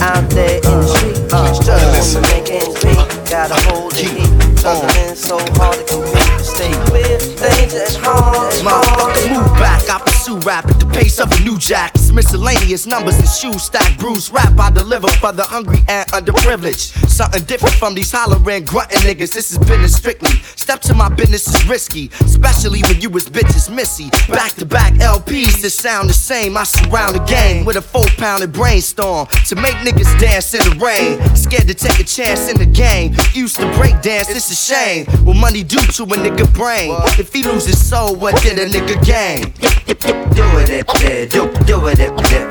out 0.00 0.30
there 0.30 0.56
in 0.56 0.62
the 0.62 0.86
street, 0.86 1.18
uh, 1.32 1.52
struggling 1.52 2.06
to 2.14 2.20
make 2.30 2.50
ends 2.50 2.84
meet. 2.84 3.02
Gotta 3.28 3.58
hold 3.66 3.92
the 3.92 4.06
heat, 4.06 4.58
struggling 4.58 5.16
so 5.16 5.38
hard 5.58 5.74
to 5.78 5.84
compete. 5.84 6.44
Stay 6.46 6.70
clear 6.86 7.16
of 7.16 7.22
danger 7.40 7.82
and 7.82 7.96
harm. 8.04 8.52
Motherfuckers 8.62 9.28
move 9.34 9.58
back, 9.58 9.82
I 9.90 10.05
pursue 10.26 10.38
rap 10.40 10.66
at 10.66 10.80
the 10.80 10.86
pace 10.86 11.20
of 11.20 11.30
a 11.30 11.40
new 11.44 11.56
jack. 11.58 11.94
It's 11.94 12.10
miscellaneous 12.10 12.86
numbers 12.86 13.16
and 13.18 13.28
shoes 13.28 13.62
stack. 13.62 13.98
Bruise 13.98 14.30
rap 14.30 14.58
I 14.58 14.70
deliver 14.70 15.08
for 15.08 15.32
the 15.32 15.44
hungry 15.44 15.78
and 15.88 16.08
underprivileged. 16.10 17.08
Something 17.08 17.44
different 17.44 17.74
from 17.76 17.94
these 17.94 18.10
hollering, 18.10 18.64
grunting 18.64 18.98
niggas. 19.00 19.32
This 19.32 19.52
is 19.52 19.58
business 19.58 19.94
strictly. 19.94 20.30
Step 20.56 20.80
to 20.82 20.94
my 20.94 21.08
business 21.08 21.46
is 21.46 21.68
risky, 21.68 22.10
especially 22.20 22.82
when 22.82 23.00
you 23.00 23.10
was 23.10 23.28
bitches 23.28 23.72
missy. 23.72 24.10
Back 24.32 24.54
to 24.54 24.66
back 24.66 24.94
LPs 24.94 25.62
that 25.62 25.70
sound 25.70 26.08
the 26.08 26.14
same. 26.14 26.56
I 26.56 26.64
surround 26.64 27.14
the 27.14 27.24
game 27.24 27.64
with 27.64 27.76
a 27.76 27.82
four 27.82 28.06
pounded 28.16 28.52
brainstorm 28.52 29.26
to 29.46 29.54
make 29.54 29.74
niggas 29.86 30.18
dance 30.18 30.54
in 30.54 30.60
the 30.60 30.84
rain. 30.84 31.22
Scared 31.36 31.68
to 31.68 31.74
take 31.74 32.00
a 32.00 32.04
chance 32.04 32.50
in 32.50 32.58
the 32.58 32.66
game. 32.66 33.14
Used 33.32 33.56
to 33.56 33.66
break 33.76 34.00
dance, 34.02 34.28
it's 34.30 34.50
a 34.50 34.54
shame. 34.54 35.06
What 35.24 35.36
money 35.36 35.62
do 35.62 35.78
to 35.78 36.02
a 36.02 36.16
nigga 36.16 36.52
brain? 36.52 36.96
If 37.18 37.32
he 37.32 37.44
lose 37.44 37.66
his 37.66 37.78
soul, 37.78 38.16
what 38.16 38.40
did 38.42 38.58
a 38.58 38.66
nigga 38.66 39.04
gain? 39.04 40.15
Do 40.34 40.44
it, 40.58 40.70
it, 40.70 40.86
it, 41.02 41.30
do, 41.30 41.50
do 41.64 41.86
it, 41.88 41.98
it, 41.98 42.12
it. 42.32 42.46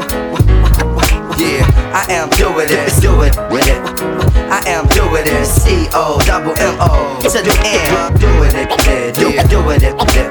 Yeah, 1.37 1.65
I 1.93 2.05
am 2.09 2.29
doing 2.29 2.67
it, 2.69 3.01
do 3.01 3.21
it 3.21 3.35
with 3.51 3.67
it. 3.67 3.81
I 4.49 4.61
am 4.67 4.87
doing 4.87 5.25
it, 5.25 5.33
it. 5.33 5.45
C 5.45 5.87
O 5.93 6.19
double 6.25 6.55
M 6.57 6.77
O 6.79 7.19
to 7.21 7.29
the 7.29 7.53
end. 7.63 8.19
Doing 8.19 8.55
it, 8.55 8.69
it, 8.87 9.15
do, 9.15 9.31
doing 9.49 9.81
it, 9.81 9.95
it. 10.15 10.29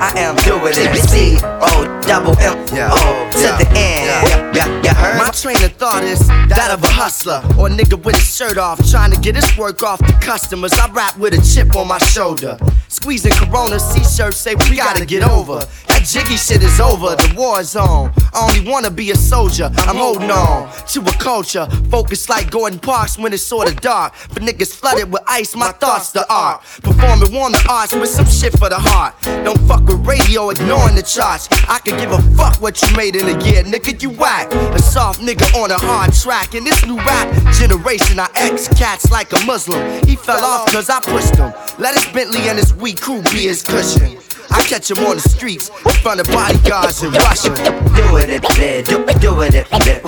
I 0.00 0.12
am 0.16 0.36
doing 0.36 0.74
it, 0.76 0.96
C 1.08 1.38
O 1.42 2.02
double 2.06 2.36
M 2.40 2.56
O 2.90 3.30
to 3.32 3.64
the 3.64 3.70
end. 3.76 4.45
Yeah, 4.56 4.94
heard? 4.94 5.18
My 5.18 5.30
train 5.30 5.62
of 5.62 5.72
thought 5.72 6.02
is 6.02 6.26
that 6.28 6.70
of 6.72 6.82
a 6.82 6.88
hustler 6.88 7.42
or 7.58 7.66
a 7.66 7.70
nigga 7.70 8.02
with 8.02 8.14
his 8.14 8.34
shirt 8.34 8.56
off, 8.56 8.78
trying 8.90 9.10
to 9.10 9.20
get 9.20 9.34
his 9.34 9.56
work 9.58 9.82
off 9.82 9.98
to 9.98 10.12
customers. 10.14 10.72
I 10.72 10.90
rap 10.92 11.18
with 11.18 11.34
a 11.34 11.42
chip 11.54 11.76
on 11.76 11.88
my 11.88 11.98
shoulder, 11.98 12.58
squeezing 12.88 13.32
Corona 13.32 13.78
C-shirts. 13.78 14.38
Say 14.38 14.54
we 14.54 14.76
gotta 14.76 15.04
get 15.04 15.22
over 15.22 15.60
that 15.96 16.06
jiggy 16.06 16.36
shit 16.36 16.62
is 16.62 16.78
over. 16.80 17.16
The 17.16 17.34
war 17.36 17.60
is 17.60 17.74
on. 17.74 18.12
I 18.34 18.48
only 18.48 18.70
wanna 18.70 18.90
be 18.90 19.10
a 19.10 19.16
soldier. 19.16 19.70
I'm 19.78 19.96
holding 19.96 20.30
on 20.30 20.70
to 20.88 21.00
a 21.00 21.12
culture 21.18 21.66
focused 21.90 22.28
like 22.28 22.50
Gordon 22.50 22.78
Parks 22.78 23.18
when 23.18 23.32
it's 23.32 23.42
sorta 23.42 23.74
dark. 23.74 24.14
But 24.32 24.42
niggas 24.42 24.74
flooded 24.74 25.10
with 25.10 25.22
ice, 25.26 25.56
my 25.56 25.72
thoughts 25.72 26.12
the 26.12 26.30
art. 26.32 26.62
Performing 26.82 27.32
warm 27.32 27.52
the 27.52 27.66
arts 27.68 27.94
with 27.94 28.10
some 28.10 28.26
shit 28.26 28.52
for 28.58 28.68
the 28.68 28.78
heart. 28.78 29.14
Don't 29.44 29.60
fuck 29.66 29.86
with 29.86 30.06
radio, 30.06 30.50
ignoring 30.50 30.96
the 30.96 31.02
charts. 31.02 31.48
I 31.68 31.78
could 31.78 31.98
give 31.98 32.12
a 32.12 32.20
fuck 32.36 32.60
what 32.60 32.80
you 32.82 32.96
made 32.96 33.16
in 33.16 33.26
a 33.26 33.44
year, 33.44 33.62
nigga. 33.64 34.00
You 34.02 34.10
whack. 34.10 34.45
A 34.52 34.78
soft 34.78 35.20
nigga 35.20 35.52
on 35.60 35.70
a 35.70 35.78
hard 35.78 36.12
track. 36.12 36.54
In 36.54 36.64
this 36.64 36.84
new 36.86 36.96
rap 36.96 37.28
generation, 37.54 38.18
I 38.20 38.28
ex 38.34 38.68
cats 38.68 39.10
like 39.10 39.32
a 39.32 39.44
Muslim. 39.44 39.80
He 40.04 40.16
fell 40.16 40.44
off 40.44 40.72
cause 40.72 40.88
I 40.90 41.00
pushed 41.00 41.36
him. 41.36 41.52
Let 41.78 41.94
his 41.94 42.06
Bentley 42.12 42.48
and 42.48 42.58
his 42.58 42.74
weak 42.74 43.00
crew 43.00 43.22
be 43.22 43.48
his 43.48 43.62
cushion. 43.62 44.18
I 44.50 44.62
catch 44.64 44.90
him 44.90 44.98
on 45.04 45.16
the 45.16 45.22
streets 45.28 45.68
in 45.68 45.92
front 46.02 46.20
of 46.20 46.26
bodyguards 46.28 47.02
in 47.02 47.10
Russia. 47.12 47.54
Do 47.96 48.16
it, 48.16 48.30
it, 48.30 48.44
it, 48.58 48.86
do, 48.86 49.04
do 49.20 49.42
it, 49.42 49.54
it, 49.54 49.66
it. 49.70 50.02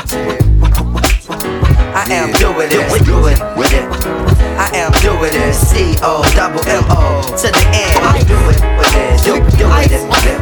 I 1.95 2.07
am 2.11 2.33
doing 2.33 2.69
it, 2.71 3.05
do 3.05 3.27
it 3.27 3.39
with 3.57 3.73
it. 3.73 3.85
I 4.59 4.71
am 4.75 4.93
doing 5.03 5.35
it, 5.35 5.55
C 5.55 5.97
O 6.03 6.23
double 6.35 6.65
M 6.67 6.85
O 6.89 7.23
to 7.37 7.51
the 7.51 7.65
end. 7.75 8.27
Do 8.27 8.35
it 8.35 8.61
with 8.79 8.95
it, 8.95 9.23
do, 9.25 9.35
do 9.59 9.67
it, 9.67 9.93
it, 9.93 10.03
it. 10.25 10.41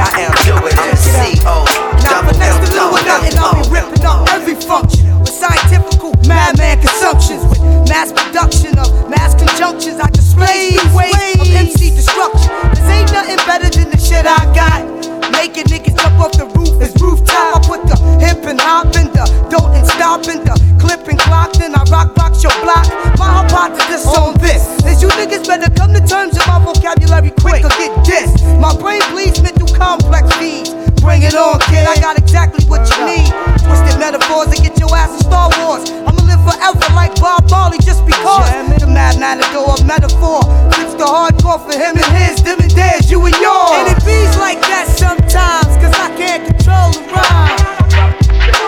I 0.00 0.20
am 0.20 0.34
doing 0.46 0.74
it, 0.74 0.96
C 0.98 1.38
O 1.46 1.89
double 2.10 2.34
M 2.42 2.58
O. 2.74 2.98
and 2.98 3.34
I'll 3.38 3.54
be 3.54 3.70
ripping 3.70 4.04
up 4.04 4.26
every 4.34 4.58
function 4.58 5.06
with 5.22 5.30
scientifical 5.30 6.12
madman 6.26 6.82
consumptions 6.82 7.46
with 7.46 7.62
mass 7.86 8.10
production 8.10 8.74
of 8.78 8.90
mass 9.08 9.38
conjunctions. 9.38 10.02
I 10.02 10.10
display 10.10 10.74
the 10.74 10.90
way 10.90 11.14
of 11.38 11.46
MC 11.54 11.94
destruction. 11.94 12.50
This 12.74 12.86
ain't 12.90 13.12
nothing 13.14 13.38
better 13.46 13.70
than 13.70 13.90
the 13.94 13.98
shit 13.98 14.26
I 14.26 14.42
got. 14.50 14.82
Making 15.30 15.70
niggas 15.70 15.94
jump 16.02 16.18
off 16.18 16.34
the 16.34 16.50
roof 16.58 16.74
is 16.82 16.92
rooftop. 17.00 17.56
I 17.56 17.58
put 17.62 17.86
the 17.86 17.96
hip 18.18 18.42
and 18.42 18.60
hop 18.60 18.90
in 18.98 19.06
the 19.14 19.24
don't 19.48 19.70
and 19.72 19.86
stop 19.86 20.26
in 20.26 20.42
the 20.42 20.58
clip 20.82 21.06
and 21.06 21.18
clock. 21.18 21.54
Then 21.54 21.78
I 21.78 21.86
rock 21.94 22.14
box 22.18 22.42
your 22.42 22.54
block. 22.66 22.90
My 23.22 23.30
hypothesis 23.38 24.06
on 24.18 24.34
this 24.42 24.66
is 24.82 25.00
you 25.00 25.08
niggas 25.14 25.46
better 25.46 25.70
come 25.78 25.94
to 25.94 26.02
terms 26.02 26.34
with 26.34 26.46
my 26.50 26.58
vocabulary 26.58 27.30
quick 27.38 27.62
or 27.62 27.72
get 27.78 27.94
dissed. 28.02 28.42
My 28.58 28.74
brain 28.74 29.00
bleeds 29.14 29.40
mental 29.42 29.68
complex 29.68 30.26
feeds. 30.36 30.79
Bring 31.00 31.22
it 31.22 31.34
on, 31.34 31.58
kid. 31.72 31.88
I 31.88 31.96
got 31.96 32.18
exactly 32.18 32.64
what 32.68 32.84
you 32.92 33.00
need. 33.08 33.32
Twisted 33.64 33.98
metaphors 33.98 34.52
to 34.52 34.56
get 34.60 34.78
your 34.78 34.92
ass 34.94 35.16
in 35.16 35.20
Star 35.24 35.48
Wars. 35.58 35.88
I'ma 35.90 36.20
live 36.28 36.40
forever 36.44 36.84
like 36.94 37.16
Bob 37.16 37.48
Marley 37.50 37.78
just 37.80 38.04
because. 38.04 38.52
The 38.78 38.86
mad 38.86 39.18
matador 39.18 39.80
of 39.80 39.86
metaphor. 39.86 40.44
Flips 40.76 40.94
the 41.00 41.08
hardcore 41.08 41.60
for 41.64 41.72
him 41.72 41.96
and 41.96 42.10
his, 42.20 42.42
them 42.44 42.60
and 42.60 42.70
theirs, 42.72 43.10
you 43.10 43.16
and 43.24 43.34
yours. 43.40 43.80
And 43.80 43.96
it 43.96 44.00
beats 44.04 44.36
like 44.36 44.60
that 44.68 44.86
sometimes, 44.92 45.72
cause 45.80 45.96
I 45.96 46.12
can't 46.20 46.44
control 46.44 46.92
the 46.92 47.02
rhyme. 47.08 47.60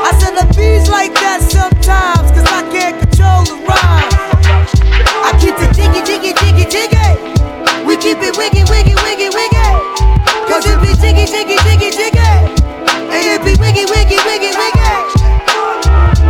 I 0.03 0.11
said 0.17 0.33
it 0.33 0.49
beats 0.57 0.89
like 0.89 1.13
that 1.21 1.45
sometimes, 1.45 2.33
cause 2.33 2.49
I 2.49 2.65
can't 2.73 2.97
control 2.97 3.45
the 3.45 3.61
rhyme. 3.69 4.13
I 5.21 5.37
keep 5.37 5.57
it 5.61 5.77
jiggy, 5.77 6.01
jiggy, 6.01 6.33
jiggy, 6.41 6.65
jiggy. 6.65 7.09
We 7.85 8.01
keep 8.01 8.25
it 8.25 8.37
wiggy, 8.41 8.65
wiggy, 8.73 8.97
wiggy, 9.05 9.29
wiggy. 9.29 9.69
Cause 10.49 10.67
it 10.67 10.81
be 10.81 10.93
jiggy, 11.01 11.25
jiggy, 11.25 11.57
jiggy, 11.65 11.91
jiggy. 11.91 12.12
Be 13.23 13.55
wiggy, 13.55 13.87
wiggy, 13.87 14.19
wiggy, 14.27 14.51
wiggy. 14.51 14.91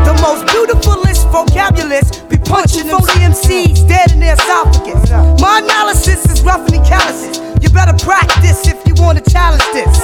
The 0.05 0.13
most 0.21 0.45
beautifulest 0.53 1.27
vocabulist 1.29 2.29
be 2.29 2.37
punching 2.37 2.87
them 2.87 3.01
MCs 3.01 3.89
dead 3.89 4.13
in 4.13 4.21
their 4.21 4.35
esophagus. 4.35 5.11
My 5.41 5.61
analysis 5.65 6.25
is 6.27 6.43
roughly 6.43 6.79
calluses. 6.85 7.41
You 7.63 7.71
better 7.71 7.97
practice 8.05 8.67
if 8.69 8.87
you 8.87 8.92
wanna 9.03 9.21
challenge 9.21 9.67
this. 9.75 9.99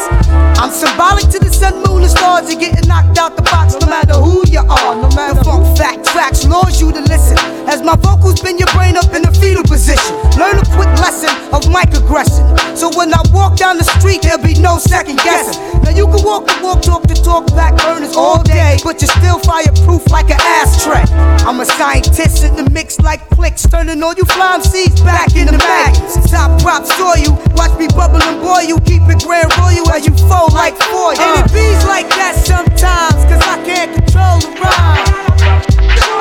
I'm 0.58 0.70
symbolic 0.70 1.30
to 1.30 1.38
the 1.38 1.50
sun, 1.50 1.82
moon, 1.86 2.02
and 2.02 2.10
stars. 2.10 2.50
You're 2.50 2.60
getting 2.60 2.88
knocked 2.88 3.16
out 3.16 3.36
the 3.36 3.42
box 3.42 3.78
no 3.80 3.86
matter 3.86 4.14
who 4.14 4.42
you 4.50 4.58
are. 4.58 4.94
No 4.98 5.08
matter 5.14 5.38
funk 5.44 5.64
fact 5.78 6.04
tracks 6.04 6.44
laws 6.44 6.80
you 6.80 6.90
to 6.92 7.00
listen. 7.06 7.38
As 7.70 7.80
my 7.82 7.94
vocals 7.96 8.42
bend 8.42 8.58
your 8.58 8.68
brain 8.74 8.96
up 8.96 9.08
in 9.14 9.24
a 9.24 9.32
fetal 9.32 9.62
position. 9.62 10.18
Learn 10.34 10.58
a 10.58 10.66
quick 10.74 10.90
lesson 10.98 11.30
of 11.54 11.62
mic 11.70 11.94
aggression. 11.94 12.42
So 12.76 12.90
when 12.98 13.14
I 13.14 13.22
walk 13.30 13.56
down 13.56 13.78
the 13.78 13.86
street, 13.98 14.22
there'll 14.22 14.42
be 14.42 14.58
no 14.58 14.78
second 14.78 15.22
guessing. 15.22 15.56
Now 15.86 15.94
you 15.94 16.06
can 16.10 16.24
walk 16.26 16.46
the 16.46 16.58
walk, 16.60 16.82
talk 16.82 17.06
the 17.06 17.14
talk, 17.14 17.46
back 17.54 17.78
burners 17.78 18.16
all 18.16 18.42
day, 18.42 18.78
but 18.82 19.00
you're 19.00 19.14
still 19.14 19.38
fireproof 19.38 20.10
like 20.10 20.30
an 20.30 20.40
ashtray. 20.42 21.06
I'm 21.46 21.60
a 21.60 21.66
scientist 21.66 22.44
in 22.44 22.56
the 22.56 22.68
mix 22.70 22.98
like 23.00 23.22
clicks, 23.30 23.62
turning 23.62 24.02
all 24.02 24.14
you 24.14 24.24
flying 24.24 24.62
seeds 24.62 25.00
back 25.00 25.36
in 25.36 25.46
the 25.46 25.58
magnets. 25.58 26.18
Top 26.30 26.60
props 26.60 26.92
saw 26.96 27.14
you, 27.14 27.32
watch 27.54 27.72
me 27.78 27.86
bubble 27.88 28.22
and 28.22 28.40
boil 28.42 28.62
you, 28.62 28.76
keep 28.88 29.04
it 29.04 29.20
grand 29.20 29.52
royal 29.60 29.84
as 29.92 30.08
you 30.08 30.16
fold 30.16 30.56
like 30.56 30.72
foil. 30.88 31.12
And 31.12 31.44
it 31.44 31.44
uh. 31.44 31.52
beats 31.52 31.84
like 31.84 32.08
that 32.16 32.32
sometimes, 32.40 33.20
cause 33.28 33.44
I 33.44 33.60
can't 33.68 33.92
control 33.92 34.40
the 34.40 34.48
rhyme. 34.56 35.04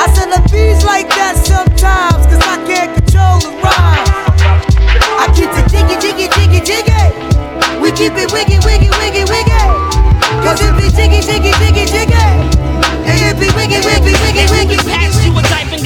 I 0.04 0.06
said 0.12 0.28
it 0.36 0.44
beats 0.52 0.84
like 0.84 1.08
that 1.16 1.40
sometimes, 1.40 2.28
cause 2.28 2.44
I 2.44 2.60
can't 2.68 2.92
control 2.92 3.40
the 3.40 3.56
rhyme. 3.64 4.08
I 5.16 5.32
keep 5.32 5.48
it 5.56 5.66
jiggy, 5.72 5.96
jiggy, 6.04 6.28
jiggy, 6.36 6.60
jiggy. 6.60 7.04
We 7.80 7.96
keep 7.96 8.20
it 8.20 8.36
wiggy, 8.36 8.60
wiggy, 8.68 8.92
wiggy, 9.00 9.24
wiggy. 9.32 9.64
Cause 10.44 10.60
it 10.60 10.76
be 10.76 10.92
jiggy, 10.92 11.24
jiggy, 11.24 11.56
jiggy, 11.64 11.88
jiggy. 11.88 12.28
And 13.08 13.16
it 13.16 13.40
be 13.40 13.48
wiggy, 13.56 13.80
wiggy, 13.88 14.12
wiggy, 14.20 14.46
wiggy, 14.52 14.78
wiggy. 14.84 15.17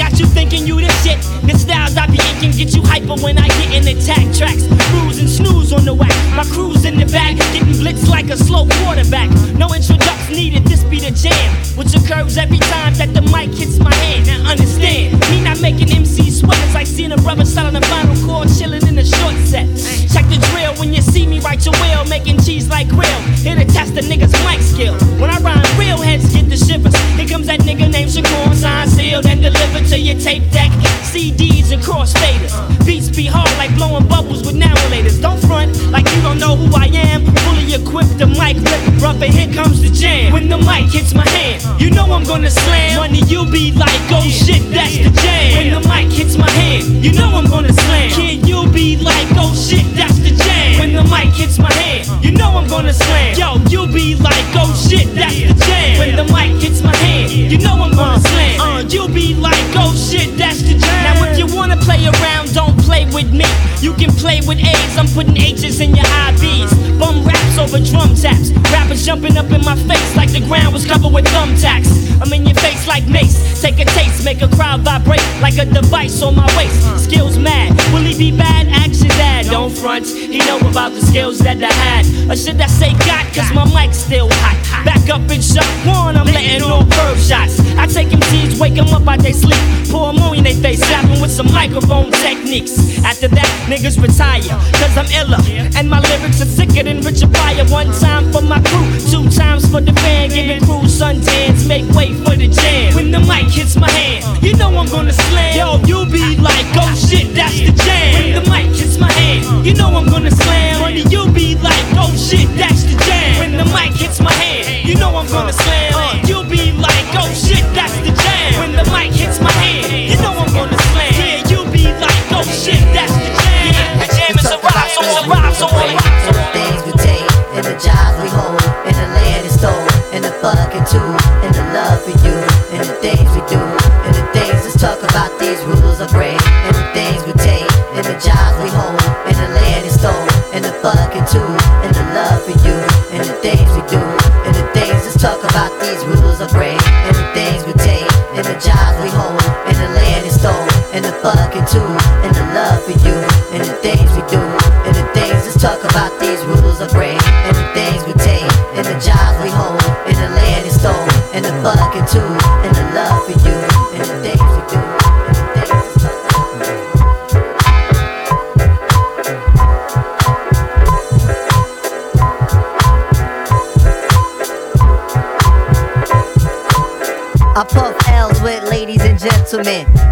Got 0.01 0.17
you 0.19 0.25
thinking 0.25 0.65
you 0.65 0.81
the 0.81 0.89
shit. 1.05 1.21
The 1.45 1.53
styles 1.53 1.95
I 1.95 2.07
be 2.07 2.17
inking 2.33 2.57
get 2.57 2.73
you 2.73 2.81
hyper 2.81 3.21
when 3.21 3.37
I 3.37 3.47
get 3.47 3.69
in 3.77 3.83
the 3.85 3.93
attack 3.93 4.25
tracks. 4.33 4.65
Cruise 4.89 5.19
and 5.21 5.29
snooze 5.29 5.71
on 5.71 5.85
the 5.85 5.93
whack. 5.93 6.15
My 6.33 6.43
crew's 6.49 6.85
in 6.85 6.97
the 6.97 7.05
back, 7.05 7.37
getting 7.37 7.69
blitzed 7.77 8.09
like 8.09 8.29
a 8.33 8.37
slow 8.37 8.65
quarterback. 8.81 9.29
No 9.53 9.69
introduction 9.69 10.33
needed, 10.33 10.65
this 10.65 10.83
be 10.83 10.97
the 10.99 11.11
jam. 11.13 11.49
Which 11.77 11.93
occurs 11.93 12.37
every 12.37 12.57
time 12.73 12.95
that 12.95 13.13
the 13.13 13.21
mic 13.29 13.53
hits 13.53 13.77
my 13.77 13.93
hand. 13.93 14.25
Now 14.25 14.49
understand, 14.49 15.19
me 15.29 15.43
not 15.43 15.61
making 15.61 15.91
MC 15.93 16.31
sweat. 16.31 16.57
It's 16.65 16.73
like 16.73 16.87
seeing 16.87 17.11
a 17.11 17.17
brother 17.17 17.45
selling 17.45 17.75
a 17.75 17.81
final 17.85 18.17
chord, 18.25 18.49
chilling 18.57 18.85
in 18.87 18.97
a 18.97 19.05
short 19.05 19.35
set. 19.45 19.69
Check 20.09 20.25
the 20.33 20.41
drill 20.71 20.79
when 20.79 20.93
you 20.93 21.01
see 21.01 21.27
me 21.27 21.39
write 21.39 21.65
your 21.65 21.73
will, 21.73 22.05
making 22.05 22.39
cheese 22.41 22.69
like 22.69 22.87
grill. 22.87 23.21
Here 23.43 23.55
to 23.55 23.65
test 23.65 23.95
the 23.95 24.01
nigga's 24.01 24.33
mic 24.45 24.61
skill. 24.61 24.93
When 25.19 25.29
I 25.29 25.37
rhyme, 25.39 25.63
real 25.79 25.97
heads 25.97 26.33
get 26.33 26.49
the 26.49 26.57
shivers. 26.57 26.95
Here 27.15 27.27
comes 27.27 27.47
that 27.47 27.61
nigga 27.61 27.89
named 27.91 28.11
Shakur, 28.11 28.53
signed, 28.53 28.89
sealed, 28.91 29.25
and 29.25 29.41
delivered 29.41 29.87
to 29.89 29.99
your 29.99 30.19
tape 30.19 30.49
deck. 30.51 30.71
CDs 31.11 31.71
and 31.71 31.83
cross 31.83 32.13
faders. 32.13 32.53
Beats 32.85 33.09
be 33.09 33.25
hard 33.25 33.51
like 33.57 33.73
blowing 33.75 34.07
bubbles 34.07 34.45
with 34.45 34.55
narrators. 34.55 35.19
Don't 35.19 35.39
front 35.39 35.75
like 35.91 36.05
you 36.15 36.21
don't 36.21 36.39
know 36.39 36.55
who 36.55 36.67
I 36.75 36.87
am. 36.87 37.25
Fully 37.43 37.73
equipped, 37.73 38.17
the 38.17 38.27
mic 38.27 38.57
rip, 38.57 39.01
rough, 39.01 39.21
and 39.21 39.33
here 39.33 39.51
comes 39.53 39.81
the 39.81 39.89
jam. 39.89 40.33
When 40.33 40.47
the 40.49 40.57
mic 40.57 40.91
hits 40.91 41.13
my 41.13 41.27
hand, 41.27 41.81
you 41.81 41.89
know 41.91 42.05
I'm 42.11 42.23
gonna 42.23 42.49
slam. 42.49 42.97
Money, 42.97 43.23
you 43.27 43.45
be 43.51 43.71
like, 43.71 44.01
oh 44.11 44.27
shit, 44.29 44.63
that's 44.71 44.97
the 44.97 45.11
jam. 45.21 45.57
When 45.57 45.69
the 45.75 45.81
mic 45.87 46.11
hits 46.11 46.37
my 46.37 46.49
hand, 46.49 47.03
you 47.03 47.11
know 47.13 47.29
I'm 47.35 47.45
gonna 47.45 47.73
slam. 47.73 48.11
Kid, 48.11 48.47
you 48.47 48.69
be 48.71 48.97
like, 48.97 49.27
oh 49.35 49.53
shit, 49.53 49.85
that's 49.95 50.17
the 50.19 50.31
jam. 50.31 50.60
When 50.79 50.93
the 50.93 51.03
mic 51.03 51.33
hits 51.33 51.57
my 51.59 51.71
hand, 51.73 52.23
you 52.23 52.31
know 52.31 52.51
I'm 52.57 52.67
gonna 52.67 52.93
slam. 52.93 53.35
Yo, 53.37 53.57
you'll 53.69 53.91
be 53.91 54.15
like, 54.15 54.45
oh 54.55 54.73
shit, 54.75 55.13
that's 55.15 55.35
the 55.35 55.53
jam. 55.65 55.99
When 55.99 56.15
the 56.15 56.25
mic 56.31 56.61
hits 56.61 56.81
my 56.81 56.95
hand, 56.95 57.31
you 57.31 57.57
know 57.57 57.73
I'm 57.73 57.91
gonna 57.91 58.19
slam. 58.19 58.61
Uh, 58.61 58.81
you 58.87 59.07
be 59.07 59.35
like, 59.35 59.65
oh 59.75 59.93
shit, 59.95 60.37
that's 60.37 60.61
the 60.61 60.77
jam. 60.77 61.03
Now 61.03 61.23
if 61.25 61.37
you 61.37 61.47
wanna 61.55 61.77
play 61.77 62.05
around, 62.05 62.53
don't 62.53 62.77
play 62.79 63.05
with 63.05 63.31
me. 63.33 63.45
You 63.81 63.93
can 63.93 64.11
play 64.11 64.41
with 64.45 64.59
A's, 64.59 64.97
I'm 64.97 65.07
putting 65.07 65.37
H's 65.37 65.79
in 65.79 65.95
your 65.95 66.05
IVs. 66.05 66.99
Bum 66.99 67.25
raps 67.25 67.57
over 67.57 67.79
drum 67.79 68.15
taps. 68.15 68.51
Rappers 68.71 69.05
jumping 69.05 69.37
up 69.37 69.49
in 69.51 69.65
my 69.65 69.75
face 69.75 70.15
like 70.15 70.31
the 70.31 70.41
ground 70.41 70.73
was 70.73 70.85
covered 70.85 71.11
with 71.11 71.25
thumbtacks. 71.25 71.89
I'm 72.21 72.31
in 72.33 72.45
your 72.45 72.55
face 72.55 72.87
like 72.87 73.07
mace. 73.07 73.61
Take 73.61 73.79
a 73.79 73.85
taste, 73.85 74.23
make 74.23 74.41
a 74.41 74.47
crowd 74.47 74.81
vibrate 74.81 75.25
like 75.41 75.57
a 75.57 75.65
device 75.65 76.21
on 76.21 76.35
my 76.35 76.47
waist. 76.57 77.05
Skills 77.05 77.37
mad, 77.37 77.73
will 77.91 78.03
he 78.03 78.17
be 78.17 78.35
bad? 78.37 78.67
Action 78.69 79.09
dad, 79.09 79.47
don't 79.47 79.71
front. 79.71 80.05
He 80.05 80.37
know 80.37 80.60
about 80.61 80.93
the 80.93 81.01
skills 81.01 81.39
that 81.39 81.61
I 81.61 81.71
had. 81.71 82.05
Or 82.31 82.35
should 82.35 82.59
I 82.61 82.67
say 82.67 82.93
got, 83.05 83.25
cause 83.33 83.51
my 83.53 83.65
mic's 83.73 83.97
still 83.97 84.29
hot. 84.31 84.57
Back 84.85 85.09
up 85.09 85.29
in 85.29 85.41
shot 85.41 85.67
one, 85.85 86.15
I'm 86.17 86.25
letting 86.25 86.63
off 86.63 86.89
curve 86.89 87.19
shots. 87.19 87.59
I 87.77 87.85
take 87.87 88.09
MCs, 88.09 88.59
wake 88.59 88.75
them 88.75 88.87
up 88.89 89.07
out 89.07 89.19
they 89.19 89.33
sleep. 89.33 89.59
Pour 89.89 90.09
ammonia 90.09 90.39
in 90.39 90.43
they 90.43 90.55
face, 90.55 90.79
slap 90.79 91.05
'em 91.05 91.21
with 91.21 91.31
some 91.31 91.51
microphone 91.51 92.11
techniques. 92.11 92.73
After 93.03 93.27
that, 93.27 93.49
niggas 93.67 94.01
retire, 94.01 94.41
cause 94.79 94.95
I'm 94.97 95.09
iller. 95.11 95.41
And 95.77 95.89
my 95.89 95.99
lyrics 95.99 96.41
are 96.41 96.45
sicker 96.45 96.83
than 96.83 97.01
Richard 97.01 97.33
Pryor. 97.33 97.65
One 97.65 97.91
time 97.99 98.31
for 98.31 98.41
my 98.41 98.59
crew, 98.61 98.87
two 99.11 99.29
times 99.29 99.65
for 99.69 99.81
the 99.81 99.93
band. 99.93 100.33
Giving 100.33 100.61
crew 100.65 100.87
suntans, 100.87 101.67
make 101.67 101.87
way 101.95 102.13
for 102.23 102.35
the 102.35 102.47
jam. 102.47 102.95
When 102.95 103.11
the 103.11 103.19
mic 103.19 103.47
hits 103.51 103.75
my 103.75 103.89
hand, 103.89 104.43
you 104.43 104.55
know 104.55 104.69
I'm 104.77 104.87
gonna 104.87 105.13
slam. 105.13 105.57
Yo, 105.57 105.67
you 105.85 106.05
be 106.05 106.37
like, 106.37 106.65
oh 106.75 106.93
shit, 106.95 107.33
that's 107.35 107.59
the 107.59 107.71
jam. 107.71 108.13
When 108.15 108.43
the 108.43 108.49
mic 108.49 108.67
hits 108.75 108.97
my 108.97 109.11
hand, 109.11 109.65
you 109.65 109.73
know 109.73 109.89
I'm 109.95 110.10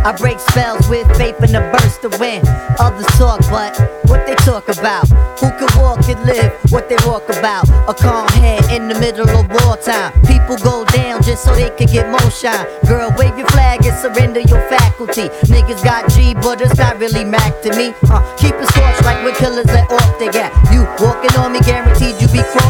I 0.06 0.16
break 0.18 0.40
spells 0.40 0.88
with 0.88 1.08
faith 1.18 1.36
in 1.44 1.52
the 1.52 1.60
burst 1.76 2.06
of 2.06 2.18
wind. 2.20 2.48
Others 2.80 3.06
talk, 3.18 3.42
but 3.50 3.76
what 4.08 4.26
they 4.26 4.36
talk 4.36 4.70
about? 4.70 5.08
Who 5.40 5.52
can 5.60 5.68
walk 5.80 6.08
and 6.08 6.24
live 6.24 6.54
what 6.72 6.88
they 6.88 6.96
walk 7.06 7.28
about? 7.28 7.68
A 7.88 7.94
calm 7.94 8.28
head 8.30 8.64
in 8.72 8.88
the 8.88 8.96
middle 9.00 9.30
of 9.30 9.50
wartime. 9.50 10.14
People 10.26 10.56
go 10.58 10.86
down 10.86 11.22
just 11.22 11.44
so 11.44 11.54
they 11.54 11.70
can 11.72 11.88
get 11.88 12.10
more 12.10 12.32
shine. 12.32 12.66
Girl, 12.88 13.14
wave 13.18 13.38
your 13.38 13.48
flag 13.48 13.86
and 13.86 13.96
surrender 14.00 14.40
your 14.40 14.62
faculty. 14.70 15.28
Niggas 15.52 15.84
got 15.84 16.10
G, 16.12 16.34
but 16.34 16.62
it's 16.62 16.78
not 16.78 16.98
really 16.98 17.26
Mac 17.26 17.62
to 17.64 17.76
me. 17.76 17.94
Uh, 18.10 18.24
keep 18.38 18.56
it 18.56 18.68
scorched 18.72 19.04
like 19.04 19.24
when 19.24 19.36
killers 19.36 19.68
let 19.68 19.92
off 19.92 20.18
they 20.18 20.30
got. 20.32 20.52
You 20.72 20.88
walking 21.04 21.36
on 21.38 21.52
me, 21.52 21.60
guaranteed 21.60 22.19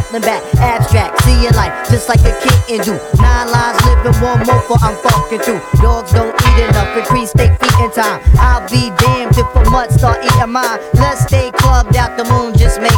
crawling 0.10 0.22
back. 0.26 0.44
Abstract, 0.56 1.22
seeing 1.24 1.54
life 1.54 1.90
just 1.90 2.10
like 2.10 2.20
a 2.22 2.34
kitten 2.42 2.84
do. 2.84 3.00
Nine 3.22 3.52
lives 3.52 3.86
living, 3.86 4.22
one 4.22 4.40
more 4.46 4.62
for 4.62 4.78
I'm 4.82 4.96
fucking 4.98 5.40
through. 5.40 5.62
Dogs 5.82 6.12
don't 6.12 6.36
eat 6.36 6.64
enough, 6.64 6.98
increase 6.98 7.32
they 7.34 7.48
feet 7.48 7.80
in 7.80 7.92
time. 7.92 8.22
I'll 8.38 8.68
be 8.70 8.92
damned 8.98 9.38
if 9.38 9.48
a 9.56 9.70
mutt 9.70 9.92
start 9.92 10.24
eating 10.24 10.52
mine. 10.52 10.80
Let's 10.94 11.24
stay 11.24 11.52
clubbed 11.52 11.96
out, 11.96 12.18
the 12.18 12.26
moon 12.26 12.49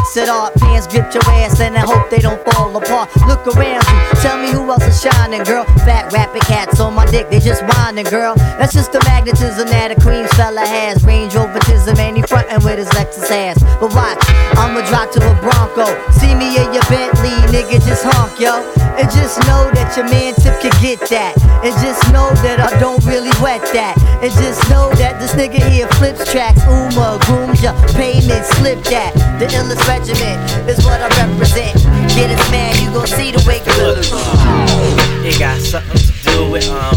just 0.02 0.16
makes 0.16 0.18
it 0.18 0.30
art. 0.30 0.54
Pants 0.56 0.88
grip 0.88 1.14
your 1.14 1.24
ass 1.26 1.60
and 1.60 1.78
I 1.78 1.82
hope 1.82 2.10
they 2.10 2.20
don't 2.20 2.42
fall 2.52 2.76
apart. 2.76 3.10
Look 3.28 3.46
around 3.48 3.84
you, 3.84 4.22
tell 4.22 4.38
me 4.38 4.52
who 4.52 4.70
else 4.70 4.84
is 4.84 5.02
shining, 5.02 5.44
girl. 5.44 5.66
Fat 5.86 6.12
rapping 6.12 6.42
cats 6.42 6.80
on 6.80 6.94
my 6.94 7.06
dick, 7.06 7.30
they 7.30 7.40
just 7.40 7.64
whining, 7.64 8.06
girl. 8.06 8.36
That's 8.58 8.74
just 8.74 8.92
the 8.92 9.00
magnetism 9.06 9.68
that 9.70 9.92
a 9.92 9.96
Queens 10.02 10.32
fella 10.34 10.62
has. 10.62 11.04
Range 11.04 11.34
Rovertism, 11.34 11.98
and 11.98 12.18
he 12.18 12.24
frontin' 12.24 12.64
with 12.64 12.78
his 12.78 12.90
Lexus 12.90 13.30
ass. 13.32 13.62
But 13.80 13.94
watch, 13.94 14.22
I'ma 14.58 14.82
drop 14.88 15.12
to 15.14 15.20
a 15.20 15.34
Bronco. 15.42 15.88
See 16.12 16.34
me 16.36 16.58
in 16.58 16.74
your 16.74 16.84
Bentley, 16.90 17.36
nigga, 17.52 17.84
just 17.86 18.04
honk, 18.04 18.40
yo. 18.40 18.62
And 18.98 19.10
just 19.10 19.40
know 19.48 19.72
that 19.72 19.96
your 19.96 20.06
man 20.10 20.36
tip 20.36 20.60
can 20.62 20.74
get 20.82 21.00
that. 21.10 21.34
And 21.64 21.74
just 21.82 22.04
know 22.12 22.30
that 22.44 22.60
I 22.60 22.70
don't 22.80 23.04
really 23.06 23.32
wet 23.42 23.62
that. 23.74 23.98
And 24.22 24.32
just 24.34 24.62
know 24.70 24.92
that 25.02 25.20
this 25.20 25.34
nigga 25.34 25.64
here 25.72 25.88
flips 25.98 26.30
tracks. 26.30 26.62
Uma, 26.68 27.18
grooms 27.26 27.64
ya, 27.64 27.74
payment, 27.96 28.46
slip 28.60 28.84
that. 28.92 29.16
The 29.40 29.48
illest 29.48 29.82
regiment 29.92 30.40
is 30.70 30.80
what 30.86 31.02
I 31.02 31.10
represent. 31.20 31.76
Get 32.16 32.32
it, 32.32 32.40
man, 32.52 32.72
you 32.82 32.88
gon' 32.96 33.08
see 33.08 33.32
the 33.32 33.44
way 33.48 33.60
good. 33.68 34.00
It 35.28 35.38
got 35.38 35.60
something 35.60 36.00
to 36.00 36.14
do 36.32 36.50
with 36.52 36.68
um 36.70 36.96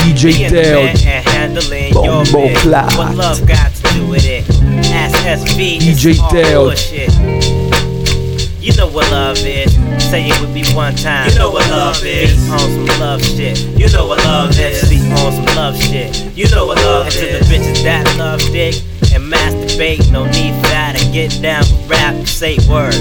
DJ 0.00 0.22
being 0.38 0.52
the 0.52 0.80
and 1.04 1.28
handling 1.28 1.92
your 1.92 2.24
Bombo 2.24 2.48
biz. 2.48 2.64
What 2.64 3.14
love 3.14 3.46
got 3.46 3.74
to 3.74 3.82
do 3.94 4.06
with 4.06 4.24
it? 4.24 4.48
Ask 4.92 5.16
SV, 5.44 5.78
DJ 5.80 6.10
it's 6.10 6.20
all 6.20 6.30
Teo. 6.30 6.64
bullshit. 6.64 7.12
You 8.62 8.72
know 8.76 8.86
what 8.86 9.10
love 9.10 9.38
is. 9.38 9.74
Say 10.10 10.28
it 10.28 10.40
with 10.40 10.52
me 10.54 10.64
one 10.74 10.94
time. 10.94 11.28
You 11.28 11.38
know 11.38 11.50
what 11.50 11.68
love 11.68 12.00
is. 12.04 12.32
Be 12.32 12.50
on 12.50 12.58
some 12.60 13.00
love 13.00 13.22
shit. 13.22 13.58
You 13.76 13.88
know 13.92 14.06
what 14.06 14.18
love 14.24 14.58
is. 14.58 14.88
Be 14.88 14.98
on 15.20 15.32
some 15.32 15.56
love 15.56 15.76
shit. 15.76 16.10
You 16.36 16.48
know 16.50 16.66
what 16.66 16.78
love 16.78 17.06
and 17.06 17.14
to 17.14 17.20
the 17.20 17.40
bitches 17.50 17.82
that 17.82 18.06
love 18.16 18.40
dick 18.52 18.76
and 19.14 19.32
masturbate, 19.32 20.10
no 20.10 20.24
need 20.24 20.54
for 20.56 20.68
that. 20.68 21.00
And 21.00 21.12
get 21.12 21.40
down 21.40 21.60
with 21.60 21.90
rap, 21.90 22.14
and 22.14 22.28
say 22.28 22.56
word. 22.68 22.92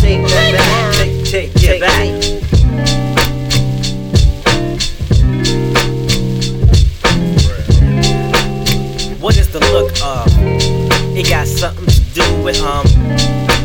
Take 0.00 0.22
that 0.28 0.52
back. 0.56 1.26
Take, 1.26 1.54
take, 1.54 1.54
get 1.54 1.80
back. 1.80 2.08
What 9.20 9.36
is 9.36 9.48
the 9.50 9.60
look 9.72 9.92
of? 10.02 10.26
It 11.16 11.28
got 11.28 11.46
something 11.46 11.86
to 11.86 12.00
do 12.12 12.42
with 12.42 12.60
um 12.62 12.86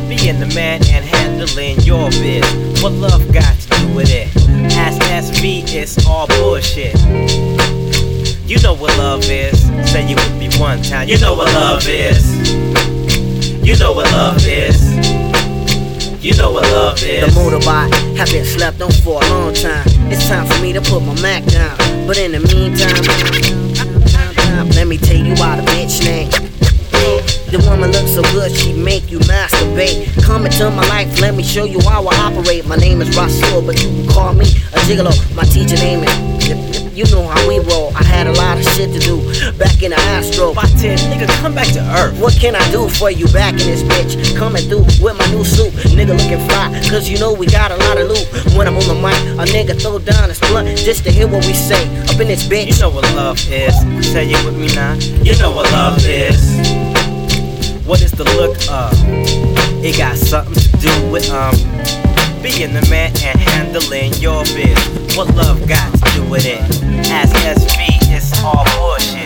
being 0.08 0.40
the 0.40 0.52
man 0.56 0.82
and 0.90 1.04
handling 1.38 1.80
your 1.82 2.10
biz. 2.10 2.82
What 2.82 2.94
love 2.94 3.32
got 3.32 3.56
to 3.60 3.70
do 3.70 3.96
with 3.96 4.10
it? 4.10 4.28
Ask 4.74 5.00
SV, 5.02 5.64
it's 5.74 6.06
all 6.06 6.28
bullshit. 6.28 6.96
You 8.50 8.60
know 8.62 8.74
what 8.74 8.98
love 8.98 9.24
is. 9.30 9.62
Say 9.92 10.08
you 10.08 10.16
with 10.16 10.38
me 10.38 10.50
one 10.60 10.82
time. 10.82 11.08
You 11.08 11.20
know 11.20 11.36
what 11.36 11.54
love 11.54 11.84
is. 11.88 12.26
You 13.64 13.78
know 13.78 13.94
what 13.94 14.12
love 14.12 14.44
is. 14.48 14.82
You 16.24 16.36
know 16.38 16.52
what 16.52 16.64
love 16.64 17.04
is. 17.04 17.34
The 17.34 17.40
motorbike 17.40 18.18
have 18.18 18.30
been 18.30 18.46
slept 18.46 18.82
on 18.82 18.92
for 18.92 19.24
a 19.24 19.30
long 19.30 19.54
time. 19.54 19.86
It's 20.12 20.28
time 20.28 20.48
for 20.48 20.60
me 20.62 20.74
to 20.74 20.82
put 20.82 21.02
my 21.04 21.14
Mac 21.22 21.46
down. 21.46 21.78
But 22.08 22.18
in 22.18 22.32
the 22.32 22.40
meantime, 22.40 23.04
let 24.72 24.88
me 24.88 24.98
tell 24.98 25.18
you 25.18 25.34
about 25.34 25.60
a 25.60 25.64
bitch 25.64 26.04
name. 26.04 26.57
The 27.58 27.70
woman 27.72 27.92
looks 27.92 28.14
so 28.14 28.22
good, 28.34 28.52
she 28.56 28.72
make 28.74 29.10
you 29.10 29.18
masturbate. 29.20 30.14
Come 30.24 30.46
into 30.46 30.70
my 30.70 30.88
life, 30.90 31.20
let 31.20 31.34
me 31.34 31.42
show 31.42 31.66
you 31.66 31.80
how 31.82 32.06
I 32.06 32.16
operate. 32.30 32.68
My 32.68 32.76
name 32.76 33.02
is 33.02 33.16
Rasul, 33.18 33.64
but 33.64 33.82
you 33.82 33.90
can 33.90 34.08
call 34.08 34.34
me 34.34 34.46
a 34.74 34.80
gigolo. 34.86 35.14
My 35.36 35.44
teacher 35.44 35.76
name 35.76 36.04
is. 36.04 36.88
You 36.98 37.06
know 37.12 37.28
how 37.28 37.48
we 37.48 37.60
roll. 37.60 37.96
I 37.96 38.04
had 38.04 38.26
a 38.26 38.34
lot 38.34 38.58
of 38.58 38.64
shit 38.74 38.92
to 38.94 39.00
do 39.00 39.18
back 39.58 39.84
in 39.84 39.92
the 39.92 40.00
Astro. 40.18 40.54
10, 40.54 40.98
nigga, 41.10 41.28
come 41.42 41.54
back 41.54 41.68
to 41.74 41.82
earth. 41.98 42.20
What 42.20 42.34
can 42.34 42.56
I 42.56 42.72
do 42.72 42.90
for 42.90 43.12
you 43.12 43.28
back 43.28 43.54
in 43.54 43.68
this 43.70 43.84
bitch? 43.84 44.36
Coming 44.36 44.64
through 44.64 44.86
with 45.02 45.18
my 45.18 45.26
new 45.32 45.44
suit, 45.44 45.74
nigga 45.94 46.18
looking 46.18 46.42
fly, 46.48 46.74
cause 46.90 47.10
you 47.10 47.20
know 47.20 47.34
we 47.34 47.46
got 47.46 47.72
a 47.72 47.78
lot 47.78 47.98
of 47.98 48.08
loot. 48.08 48.26
When 48.58 48.68
I'm 48.68 48.78
on 48.78 48.88
the 48.88 48.96
mic, 48.96 49.18
a 49.38 49.46
nigga 49.46 49.80
throw 49.80 50.00
down 50.00 50.30
his 50.30 50.40
blunt 50.40 50.76
just 50.78 51.04
to 51.06 51.12
hear 51.12 51.28
what 51.28 51.46
we 51.46 51.54
say 51.54 51.86
up 52.06 52.20
in 52.20 52.28
this 52.28 52.48
bitch. 52.48 52.74
You 52.74 52.82
know 52.82 52.90
what 52.90 53.04
love 53.16 53.38
is. 53.50 53.76
Say 54.12 54.30
it 54.30 54.46
with 54.46 54.58
me 54.58 54.68
now. 54.74 54.94
You 55.22 55.38
know 55.38 55.52
what 55.52 55.72
love 55.72 56.04
is. 56.06 56.87
What 57.88 58.02
is 58.02 58.12
the 58.12 58.26
look 58.36 58.58
of? 58.70 58.92
It 59.82 59.98
got 59.98 60.18
something 60.18 60.54
to 60.54 60.70
do 60.78 60.92
with 61.10 61.32
um 61.32 61.56
being 62.44 62.74
the 62.74 62.86
man 62.90 63.16
and 63.24 63.40
handling 63.40 64.14
your 64.16 64.44
biz. 64.44 64.78
What 65.16 65.34
love 65.36 65.66
got 65.68 65.94
to 65.94 66.12
do 66.14 66.30
with 66.30 66.46
it? 66.46 66.60
Ask 67.10 67.34
SV, 67.34 67.88
it's 68.12 68.44
all 68.44 68.66
bullshit. 68.76 69.17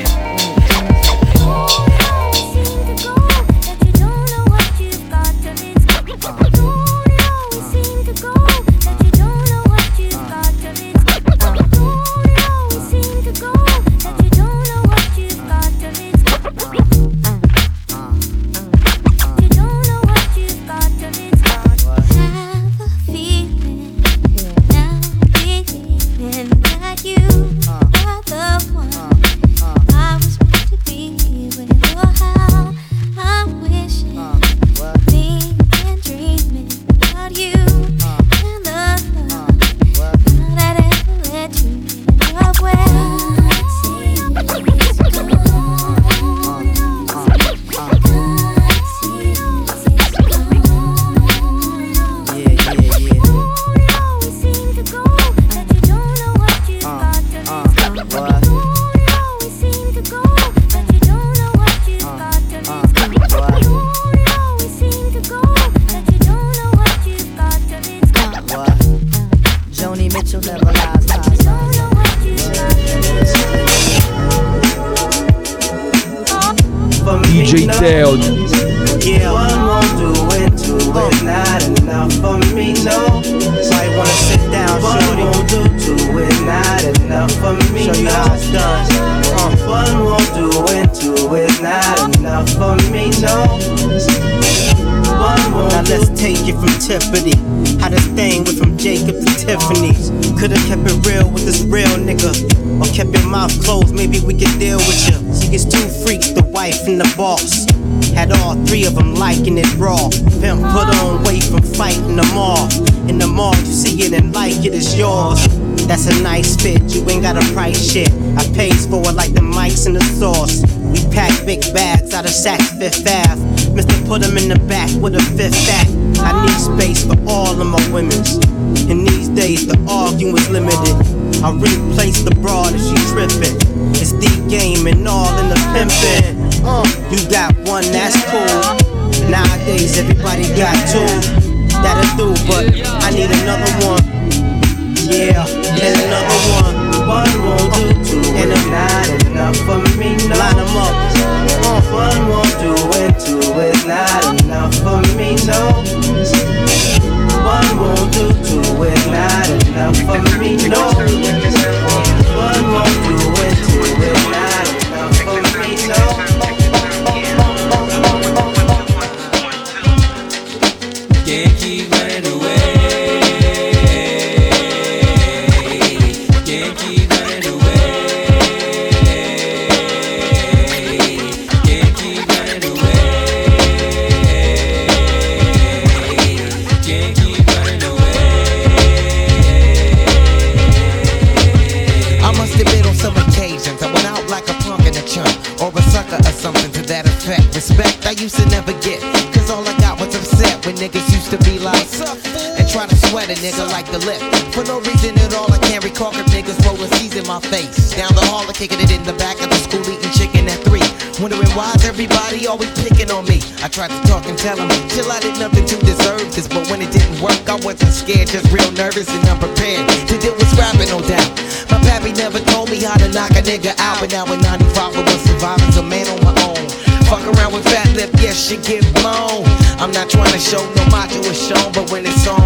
Tried 214.41 214.57
to 214.57 214.61
talk 214.61 214.71
and 214.71 214.71
tell 214.71 214.81
them 214.81 214.89
Chill 214.89 215.11
I 215.11 215.19
did 215.19 215.37
nothing 215.39 215.65
to 215.65 215.77
deserve 215.85 216.25
this. 216.33 216.47
But 216.47 216.69
when 216.69 216.81
it 216.81 216.91
didn't 216.91 217.21
work 217.21 217.37
I 217.47 217.55
wasn't 217.61 217.93
scared 217.93 218.27
Just 218.27 218.49
real 218.51 218.71
nervous 218.73 219.09
and 219.09 219.21
unprepared 219.29 219.87
To 220.09 220.17
deal 220.17 220.33
with 220.33 220.49
scrapping 220.49 220.89
no 220.89 220.99
doubt. 221.01 221.29
My 221.69 221.79
pappy 221.85 222.11
never 222.13 222.39
told 222.51 222.69
me 222.69 222.81
how 222.81 222.97
to 222.97 223.07
knock 223.09 223.31
a 223.31 223.41
nigga 223.41 223.77
out 223.77 224.01
But 224.01 224.11
now 224.11 224.25
in 224.33 224.41
95 224.41 224.97
I 224.97 225.01
was 225.05 225.21
surviving 225.21 225.73
a 225.77 225.83
man 225.83 226.07
on 226.09 226.19
my 226.25 226.33
own. 226.49 226.63
Fuck 227.05 227.23
around 227.27 227.53
with 227.53 227.65
fat 227.67 227.91
lip, 227.95 228.09
yes, 228.23 228.39
she 228.39 228.55
get 228.57 228.87
blown. 228.95 229.43
I'm 229.83 229.91
not 229.91 230.09
trying 230.09 230.31
to 230.31 230.39
show 230.39 230.61
no 230.75 230.83
macho 230.89 231.19
is 231.27 231.37
shown 231.37 231.71
But 231.73 231.91
when 231.91 232.05
it's 232.05 232.25
on, 232.27 232.40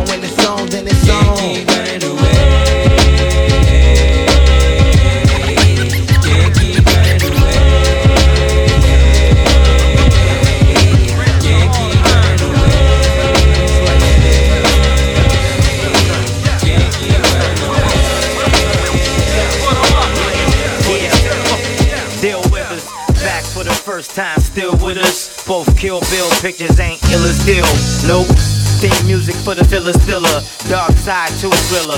Bill 26.12 26.30
pictures 26.42 26.80
ain't 26.80 27.02
ill 27.10 27.26
as 27.26 27.40
deal. 27.46 27.66
Nope. 28.06 28.30
Theme 28.78 29.08
music 29.08 29.36
for 29.42 29.56
the 29.56 29.66
filler 29.66 29.94
stiller. 29.94 30.42
Dark 30.70 30.94
side 31.02 31.34
to 31.42 31.48
a 31.48 31.60
thriller. 31.70 31.98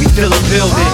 We 0.00 0.08
fill 0.16 0.32
a 0.32 0.42
building. 0.48 0.92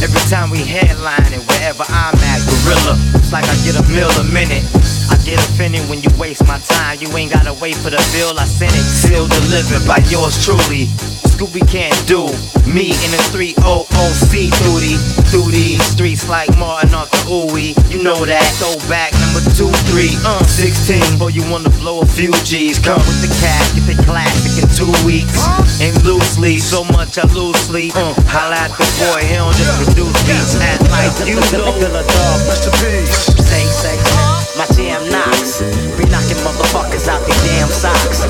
Every 0.00 0.22
time 0.30 0.48
we 0.48 0.62
headline 0.64 1.32
it, 1.34 1.42
wherever 1.44 1.84
I'm 1.88 2.14
at, 2.16 2.40
gorilla. 2.48 2.94
It's 3.18 3.32
like 3.32 3.44
I 3.44 3.56
get 3.60 3.76
a 3.76 3.84
meal 3.92 4.08
a 4.16 4.24
minute. 4.32 4.64
I 5.10 5.20
get 5.26 5.36
offended 5.52 5.84
when 5.90 6.00
you 6.00 6.08
waste 6.16 6.46
my 6.46 6.58
time. 6.58 6.96
You 7.00 7.12
ain't 7.16 7.32
gotta 7.32 7.52
wait 7.60 7.76
for 7.76 7.90
the 7.90 8.00
bill, 8.16 8.38
I 8.38 8.44
send 8.44 8.72
it. 8.72 8.86
Still 8.86 9.26
delivered 9.28 9.84
by 9.84 9.98
yours 10.08 10.38
truly. 10.40 10.88
Scooby 11.28 11.60
can't 11.68 11.94
do 12.06 12.24
me 12.64 12.94
in 13.04 13.10
the 13.12 13.22
300C 13.30 14.48
duty. 14.64 14.96
Through 15.28 15.50
these 15.52 15.82
streets 15.84 16.28
like 16.28 16.48
Martin 16.56 16.94
off 16.94 17.10
the 17.10 17.18
Ooey. 17.28 17.76
You 17.92 18.02
know 18.02 18.24
that. 18.24 18.46
Throwback 18.56 19.12
number 19.20 19.27
2, 19.54 19.70
3, 19.70 20.16
uh, 20.24 20.44
16. 20.44 21.18
Boy, 21.18 21.28
you 21.28 21.44
wanna 21.50 21.70
blow 21.80 22.00
a 22.00 22.06
few 22.06 22.32
G's. 22.44 22.78
Come 22.78 23.00
with 23.06 23.20
the 23.22 23.30
cash, 23.40 23.72
get 23.74 23.86
the 23.86 23.96
classic 24.02 24.62
in 24.62 24.68
two 24.74 24.90
weeks. 25.06 25.40
And 25.80 25.94
loosely, 26.04 26.58
so 26.58 26.84
much 26.84 27.18
I 27.18 27.24
lose 27.32 27.56
sleep. 27.64 27.94
Uh, 27.96 28.14
holla 28.28 28.56
at 28.56 28.72
the 28.76 28.86
boy, 28.98 29.20
he 29.24 29.34
don't 29.34 29.54
just 29.56 29.72
produce 29.84 30.16
beats. 30.26 30.54
Act 30.60 30.82
like 30.90 31.14
you 31.28 31.40
know. 31.52 31.70
Rest 32.48 32.66
in 32.66 32.74
peace. 32.82 33.32
Say, 33.40 33.64
say, 33.64 33.96
my 34.58 34.66
jam 34.74 35.02
knocks. 35.10 35.62
Be 35.96 36.04
knocking 36.10 36.40
motherfuckers 36.44 37.08
out 37.08 37.22
their 37.26 37.38
damn 37.46 37.68
socks. 37.68 38.22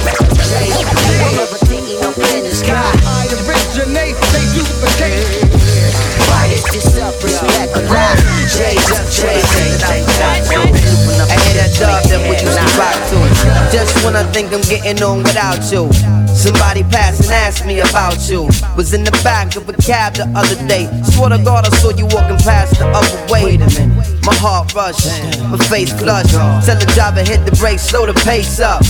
I 2.70 3.26
originate, 3.48 4.16
they 4.32 4.44
duplicate. 4.54 5.24
Quiet 6.26 6.64
this 6.72 6.98
up, 6.98 7.14
respect 7.22 7.74
the 7.74 7.82
rap. 7.90 8.18
J's 8.48 8.90
up, 8.92 9.06
J's 9.08 9.58
I 9.80 10.77
when 14.04 14.16
I 14.16 14.24
think 14.32 14.52
I'm 14.52 14.60
getting 14.62 15.02
on 15.02 15.22
without 15.22 15.60
you. 15.72 15.90
Somebody 16.34 16.82
passed 16.84 17.22
and 17.22 17.32
asked 17.32 17.66
me 17.66 17.80
about 17.80 18.28
you. 18.28 18.44
Was 18.76 18.94
in 18.94 19.04
the 19.04 19.12
back 19.24 19.56
of 19.56 19.68
a 19.68 19.72
cab 19.72 20.14
the 20.14 20.26
other 20.36 20.56
day. 20.68 20.86
Swear 21.04 21.30
to 21.30 21.38
God, 21.42 21.66
I 21.66 21.70
saw 21.78 21.90
you 21.90 22.06
walking 22.06 22.38
past 22.38 22.78
the 22.78 22.86
other 22.86 23.32
way. 23.32 23.58
My 24.24 24.34
heart 24.34 24.74
rushed, 24.74 25.08
my 25.50 25.58
face 25.70 25.92
flushed. 25.92 26.34
Tell 26.66 26.78
the 26.78 26.90
driver 26.94 27.22
hit 27.22 27.44
the 27.44 27.56
brakes, 27.56 27.82
slow 27.82 28.06
the 28.06 28.14
pace 28.14 28.60
up. 28.60 28.82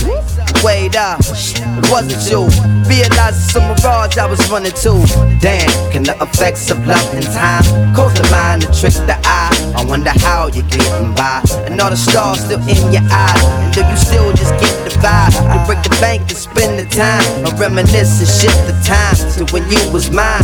Wait 0.63 0.95
up, 0.97 1.19
it 1.21 1.89
wasn't 1.89 2.19
you. 2.29 2.43
Realized 2.83 3.39
it's 3.39 3.53
some 3.53 3.63
mirage 3.63 4.17
I 4.17 4.25
was 4.25 4.39
running 4.51 4.73
to. 4.83 4.91
Damn, 5.39 5.69
can 5.91 6.03
the 6.03 6.17
effects 6.19 6.69
of 6.69 6.85
love 6.85 7.13
and 7.13 7.23
time 7.23 7.63
cause 7.95 8.13
the 8.13 8.27
mind 8.29 8.63
to 8.63 8.67
trick 8.67 8.93
the 9.07 9.15
eye? 9.23 9.55
I 9.77 9.85
wonder 9.85 10.09
how 10.09 10.47
you're 10.47 10.67
getting 10.67 11.15
by. 11.15 11.41
And 11.63 11.79
all 11.79 11.89
the 11.89 11.95
stars 11.95 12.43
still 12.43 12.59
in 12.67 12.91
your 12.91 13.07
eyes. 13.09 13.43
And 13.63 13.73
do 13.73 13.81
you 13.87 13.95
still 13.95 14.33
just 14.33 14.51
get 14.59 14.75
the 14.83 14.91
vibe? 14.99 15.31
You 15.31 15.65
break 15.65 15.81
the 15.83 15.95
bank 16.01 16.21
and 16.27 16.37
spend 16.37 16.77
the 16.77 16.85
time. 16.93 17.23
Or 17.47 17.55
reminisce 17.55 18.19
and 18.19 18.27
shift 18.27 18.59
the 18.67 18.75
time 18.83 19.15
to 19.37 19.53
when 19.53 19.63
you 19.71 19.79
was 19.93 20.11
mine. 20.11 20.43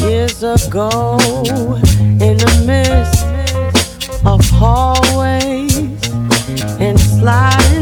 Years 0.00 0.42
ago, 0.42 1.18
in 2.18 2.36
the 2.36 2.52
midst 2.66 3.22
of 4.26 4.40
hallways 4.50 5.76
and 6.80 6.98
sliding 6.98 7.75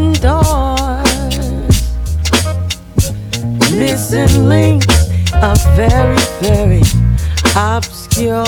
missing 3.77 4.49
links 4.49 5.11
are 5.35 5.57
very, 5.75 6.17
very 6.41 6.83
obscure. 7.57 8.45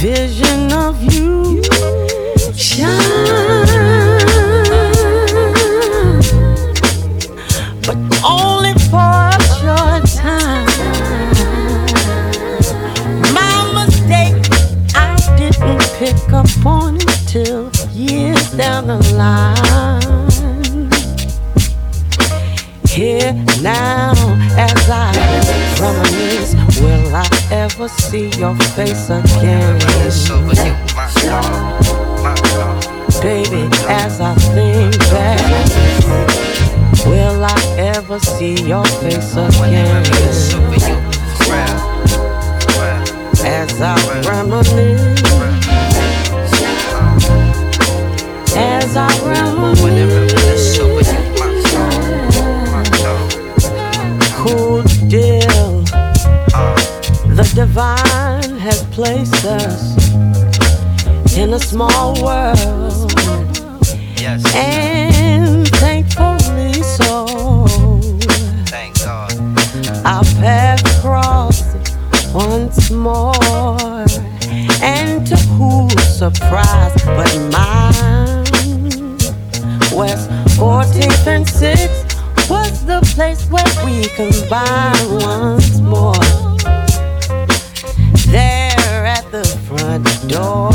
Vision 0.00 0.72
of 0.72 1.02
you 1.02 1.62
shine, 2.54 2.86
but 7.84 7.98
only 8.24 8.72
for 8.88 9.28
a 9.28 9.40
short 9.58 10.04
time. 10.14 10.66
My 13.34 13.54
mistake, 13.74 14.36
I 14.94 15.16
didn't 15.36 15.82
pick 15.98 16.32
up 16.32 16.66
on 16.66 16.96
it 16.96 17.08
till 17.26 17.70
years 17.92 18.52
down 18.52 18.86
the 18.86 18.98
line. 19.14 20.27
Here 22.98 23.32
now, 23.62 24.10
as 24.58 24.90
I 24.90 25.14
reminisce, 25.80 26.54
will 26.80 27.14
I 27.14 27.28
ever 27.52 27.86
see 27.86 28.28
your 28.30 28.56
face 28.74 29.08
again? 29.08 29.78
Baby, 33.22 33.68
as 33.88 34.20
I 34.20 34.34
think 34.50 34.98
back, 35.14 35.38
will 37.06 37.44
I 37.44 37.76
ever 37.78 38.18
see 38.18 38.54
your 38.66 38.84
face 38.84 39.36
again? 39.36 40.04
As 43.46 43.80
I 43.80 43.94
reminisce, 44.26 45.22
as 48.56 48.96
I 48.96 49.08
reminisce, 49.24 49.77
The 57.38 57.52
divine 57.54 58.58
has 58.58 58.82
placed 58.86 59.44
us 59.44 59.96
in 61.36 61.54
a 61.54 61.58
small 61.60 62.14
world. 62.20 63.12
Yes. 64.18 64.42
And 64.56 65.68
thankfully 65.76 66.82
so. 66.82 67.26
Thank 68.66 68.98
God. 68.98 69.32
Our 70.04 70.24
path 70.42 70.82
crosses 71.00 71.94
once 72.34 72.90
more. 72.90 73.36
And 74.82 75.24
to 75.28 75.36
whose 75.54 76.18
surprise 76.18 77.00
but 77.04 77.32
mine, 77.52 79.16
West 79.96 80.28
14th 80.58 81.26
and 81.28 81.46
6th 81.46 82.50
was 82.50 82.84
the 82.84 83.00
place 83.14 83.48
where 83.48 83.62
we 83.86 84.08
combined 84.08 85.22
once 85.22 85.78
more. 85.78 86.37
Front 90.04 90.28
door 90.28 90.70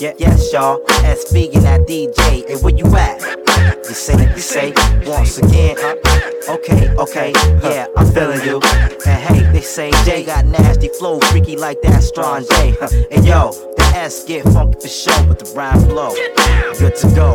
yeah, 0.00 0.14
yes, 0.18 0.50
y'all. 0.52 0.80
And 1.04 1.64
that 1.64 1.84
DJ, 1.86 2.48
hey, 2.48 2.56
where 2.62 2.74
you 2.74 2.86
at? 2.96 3.20
You 3.86 3.94
say, 3.94 4.34
you 4.34 4.40
say, 4.40 4.72
once 5.04 5.36
again? 5.36 5.76
Okay, 6.48 6.88
okay, 6.96 7.32
yeah, 7.62 7.86
I'm 7.96 8.10
feeling 8.12 8.42
you. 8.42 8.60
And 9.06 9.22
hey, 9.22 9.52
they 9.52 9.60
say 9.60 9.90
Jay 10.04 10.24
got 10.24 10.46
nasty 10.46 10.88
flow, 10.88 11.20
freaky 11.20 11.56
like 11.56 11.82
that 11.82 12.02
strong 12.02 12.44
J. 12.48 12.76
And 13.10 13.26
yo, 13.26 13.52
the 13.76 13.92
S 13.94 14.24
get 14.24 14.44
funky 14.44 14.80
for 14.80 14.88
sure, 14.88 15.22
but 15.24 15.38
the 15.38 15.52
rhyme 15.54 15.84
blow. 15.84 16.14
Good 16.78 16.96
to 16.96 17.14
go, 17.14 17.34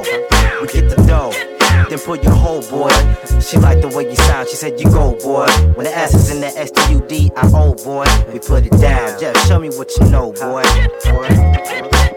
we 0.59 0.67
get 0.67 0.89
the 0.89 1.03
dough. 1.07 1.33
Then 1.89 1.99
pull 1.99 2.17
your 2.17 2.33
whole 2.33 2.61
boy. 2.63 2.89
She 3.41 3.57
liked 3.57 3.81
the 3.81 3.91
way 3.95 4.09
you 4.09 4.15
sound. 4.15 4.49
She 4.49 4.55
said 4.55 4.79
you 4.79 4.89
go, 4.89 5.13
boy. 5.21 5.45
When 5.75 5.83
the 5.83 5.95
S 5.95 6.15
is 6.15 6.31
in 6.31 6.41
the 6.41 6.47
S 6.47 6.71
T 6.71 6.93
U 6.93 7.05
D 7.07 7.31
I 7.37 7.47
O, 7.53 7.75
boy. 7.75 8.05
We 8.33 8.39
put 8.39 8.65
it 8.65 8.71
down. 8.81 9.19
Just 9.19 9.47
show 9.47 9.59
me 9.59 9.69
what 9.69 9.91
you 9.99 10.09
know, 10.09 10.31
boy. 10.31 10.63
It's 10.65 12.14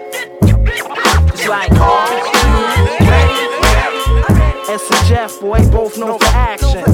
like? 1.48 2.37
S 4.68 4.90
and 4.90 5.06
Jeff, 5.06 5.40
boy, 5.40 5.66
both 5.70 5.96
known 5.96 6.18
for 6.18 6.26
action. 6.26 6.84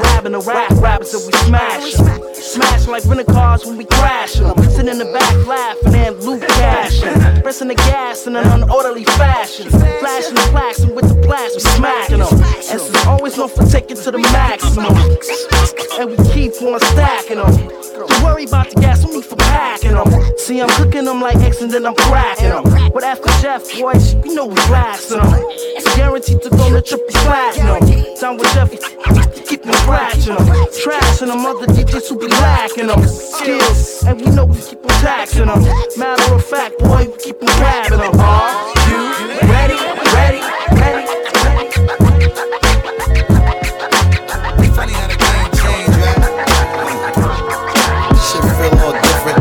Grabbing 0.00 0.32
the 0.32 0.40
rap 0.44 0.70
rappers 0.82 1.14
and 1.14 1.24
we 1.24 1.32
smash 1.46 1.94
'em. 1.96 2.34
Smash 2.34 2.88
like 2.88 3.04
rental 3.04 3.32
cars 3.32 3.64
when 3.64 3.76
we 3.76 3.84
crash 3.84 4.40
'em. 4.40 4.58
Sitting 4.70 4.88
in 4.88 4.98
the 4.98 5.04
back 5.04 5.46
laughing 5.46 5.94
and 5.94 6.20
loot 6.24 6.42
cashing. 6.48 7.42
Pressing 7.42 7.68
the 7.68 7.76
gas 7.76 8.26
in 8.26 8.34
an 8.34 8.44
unorderly 8.44 9.04
fashion. 9.10 9.70
Flashing 10.00 10.34
the 10.34 10.48
plaques 10.50 10.80
and 10.80 10.96
with 10.96 11.08
the 11.08 11.14
blast, 11.14 11.54
we 11.54 11.60
smacking 11.60 12.18
them. 12.18 12.42
S 12.58 12.74
is 12.90 13.06
always 13.06 13.36
known 13.36 13.48
for 13.50 13.66
taking 13.66 13.96
to 13.96 14.10
the 14.10 14.18
maximum. 14.18 14.96
And 16.00 16.10
we 16.10 16.16
keep 16.34 16.60
on 16.60 16.80
stacking 16.80 17.36
them. 17.36 17.68
Don't 18.08 18.22
worry 18.24 18.44
about 18.44 18.68
the 18.70 18.80
gas, 18.80 19.04
need 19.06 19.24
for 19.24 19.36
packing 19.36 19.94
them. 19.94 20.10
See, 20.38 20.60
I'm 20.60 20.68
cooking 20.70 21.04
them 21.04 21.20
like 21.20 21.36
X 21.36 21.62
and 21.62 21.70
then 21.70 21.86
I'm 21.86 21.94
cracking 21.94 22.48
them. 22.48 22.90
But 22.92 23.04
after 23.04 23.30
Jeff, 23.40 23.62
boy, 23.78 23.94
you 24.24 24.34
know 24.34 24.46
we 24.46 24.56
blasting 24.66 25.18
them. 25.18 25.44
Guaranteed 25.94 26.40
to 26.42 26.48
go 26.48 26.70
to 26.70 26.80
triple 26.80 27.11
platinum. 27.12 27.80
Down 28.20 28.36
with 28.36 28.52
Jeff, 28.54 28.70
keep 29.48 29.64
me 29.64 29.72
scratching 29.72 30.34
them. 30.34 30.46
Trashing 30.82 31.28
them 31.28 31.44
other 31.46 31.66
DJs 31.66 32.08
who 32.08 32.18
be 32.18 32.28
lacking 32.28 32.86
them. 32.86 33.02
Skills, 33.06 34.04
and 34.04 34.20
we 34.20 34.26
know 34.30 34.44
we 34.46 34.60
keep 34.60 34.82
on 34.84 34.90
taxing 35.00 35.46
them. 35.46 35.62
Matter 35.96 36.34
of 36.34 36.44
fact, 36.44 36.78
boy, 36.78 37.06
we 37.10 37.16
keep 37.18 37.42
on 37.42 37.48
grabbing 37.58 37.98
them. 37.98 38.14
Are 38.20 38.72
you 38.88 38.98
ready? 39.50 39.78
Ready? 40.14 40.40
Ready? 40.78 41.02
Funny 44.72 44.94
how 44.94 45.06
the 45.06 45.18
game 45.18 45.50
changed, 45.60 45.96
right? 46.00 46.18
Shit 48.22 48.44
feel 48.56 48.72
all 48.80 48.94
different. 48.94 49.38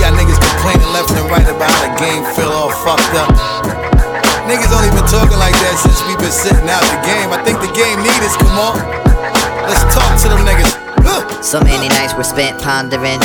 Got 0.00 0.12
niggas 0.18 0.40
complaining 0.40 0.90
left 0.92 1.10
and 1.12 1.30
right 1.30 1.48
about 1.48 1.76
the 1.84 1.90
game 2.00 2.24
feel 2.34 2.50
all 2.50 2.70
fucked 2.70 3.14
up. 3.14 3.30
Niggas 4.48 4.72
only 4.74 4.90
been 4.90 5.06
talking 5.06 5.38
like 5.38 5.51
since 5.78 6.02
we 6.06 6.16
been 6.16 6.32
sitting 6.32 6.68
out 6.68 6.82
the 6.82 7.00
game. 7.06 7.30
I 7.32 7.40
think 7.44 7.60
the 7.60 7.72
game 7.72 7.98
need 8.02 8.20
us, 8.22 8.36
come 8.36 8.58
on. 8.58 8.76
Let's 9.68 9.82
talk 9.94 10.20
to 10.22 10.28
them 10.28 10.44
niggas. 10.44 10.82
So 11.42 11.60
many 11.60 11.88
nights 11.88 12.14
were 12.14 12.24
spent 12.24 12.60
pondering, 12.62 13.20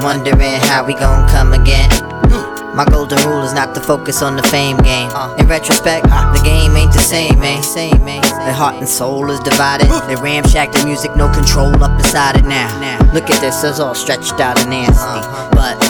wondering 0.00 0.60
how 0.68 0.84
we 0.86 0.94
gon' 0.94 1.28
come 1.28 1.52
again. 1.52 1.90
Hmm. 2.30 2.55
My 2.76 2.84
golden 2.84 3.16
rule 3.26 3.42
is 3.42 3.54
not 3.54 3.74
to 3.74 3.80
focus 3.80 4.20
on 4.20 4.36
the 4.36 4.42
fame 4.42 4.76
game. 4.78 5.08
In 5.38 5.48
retrospect, 5.48 6.04
the 6.04 6.42
game 6.44 6.76
ain't 6.76 6.92
the 6.92 7.00
same, 7.00 7.38
man. 7.40 7.62
Same. 7.62 7.96
The 8.04 8.52
heart 8.52 8.76
and 8.76 8.86
soul 8.88 9.30
is 9.30 9.40
divided. 9.40 9.88
They 10.06 10.14
ramshack 10.14 10.72
the 10.72 10.84
music, 10.84 11.16
no 11.16 11.32
control 11.32 11.72
up 11.82 11.98
inside 11.98 12.36
it 12.36 12.44
now. 12.44 12.68
Look 13.14 13.30
at 13.30 13.40
this, 13.40 13.64
it's 13.64 13.80
all 13.80 13.94
stretched 13.94 14.38
out 14.40 14.60
and 14.60 14.70
nasty. 14.70 15.24
But 15.56 15.80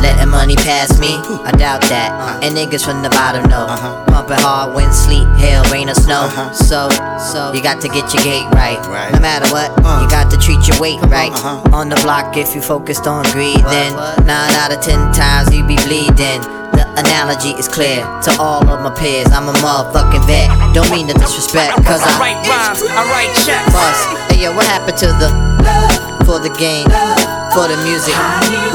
letting 0.00 0.30
money 0.30 0.56
pass 0.56 0.98
me, 0.98 1.12
I 1.44 1.52
doubt 1.52 1.82
that. 1.92 2.42
And 2.42 2.56
niggas 2.56 2.84
from 2.84 3.02
the 3.02 3.10
bottom 3.10 3.44
know. 3.50 3.68
Pumping 4.08 4.40
hard, 4.40 4.74
wind, 4.74 4.94
sleet, 4.94 5.28
hail, 5.36 5.62
rain, 5.70 5.90
or 5.90 5.94
snow. 5.94 6.26
So, 6.54 6.88
so 7.20 7.52
you 7.52 7.62
got 7.62 7.82
to 7.82 7.88
get 7.88 8.08
your 8.14 8.24
gate 8.24 8.48
right. 8.56 8.80
No 9.12 9.20
matter 9.20 9.46
what, 9.52 9.68
you 10.00 10.08
got 10.08 10.30
to 10.32 10.38
treat 10.38 10.66
your 10.66 10.80
weight 10.80 11.00
right. 11.12 11.30
On 11.70 11.90
the 11.90 11.96
block, 12.00 12.38
if 12.38 12.54
you 12.54 12.62
focused 12.62 13.06
on 13.06 13.24
greed, 13.36 13.60
then 13.68 13.92
nine 14.24 14.54
out 14.56 14.72
of 14.72 14.80
ten 14.80 15.12
times 15.12 15.54
you 15.54 15.62
be 15.66 15.76
bleeding. 15.84 16.13
Then 16.14 16.42
the 16.70 16.86
analogy 16.94 17.58
is 17.58 17.66
clear 17.66 18.02
to 18.22 18.30
all 18.38 18.62
of 18.62 18.78
my 18.82 18.90
peers. 18.94 19.26
I'm 19.34 19.50
a 19.50 19.56
motherfucking 19.58 20.26
vet. 20.26 20.46
Don't 20.74 20.90
mean 20.90 21.06
to 21.08 21.14
disrespect, 21.14 21.74
cause 21.82 22.02
I 22.02 22.14
write 22.22 22.38
rhymes, 22.46 22.82
I 22.86 23.02
write 23.10 23.30
checks. 23.42 23.74
Bust. 23.74 24.02
Hey 24.30 24.42
yo, 24.46 24.54
what 24.54 24.66
happened 24.66 24.98
to 25.02 25.10
the 25.18 25.30
for 26.26 26.38
the 26.38 26.54
game, 26.54 26.86
for 27.50 27.66
the 27.66 27.78
music? 27.82 28.14
I 28.14 28.46
need 28.46 28.74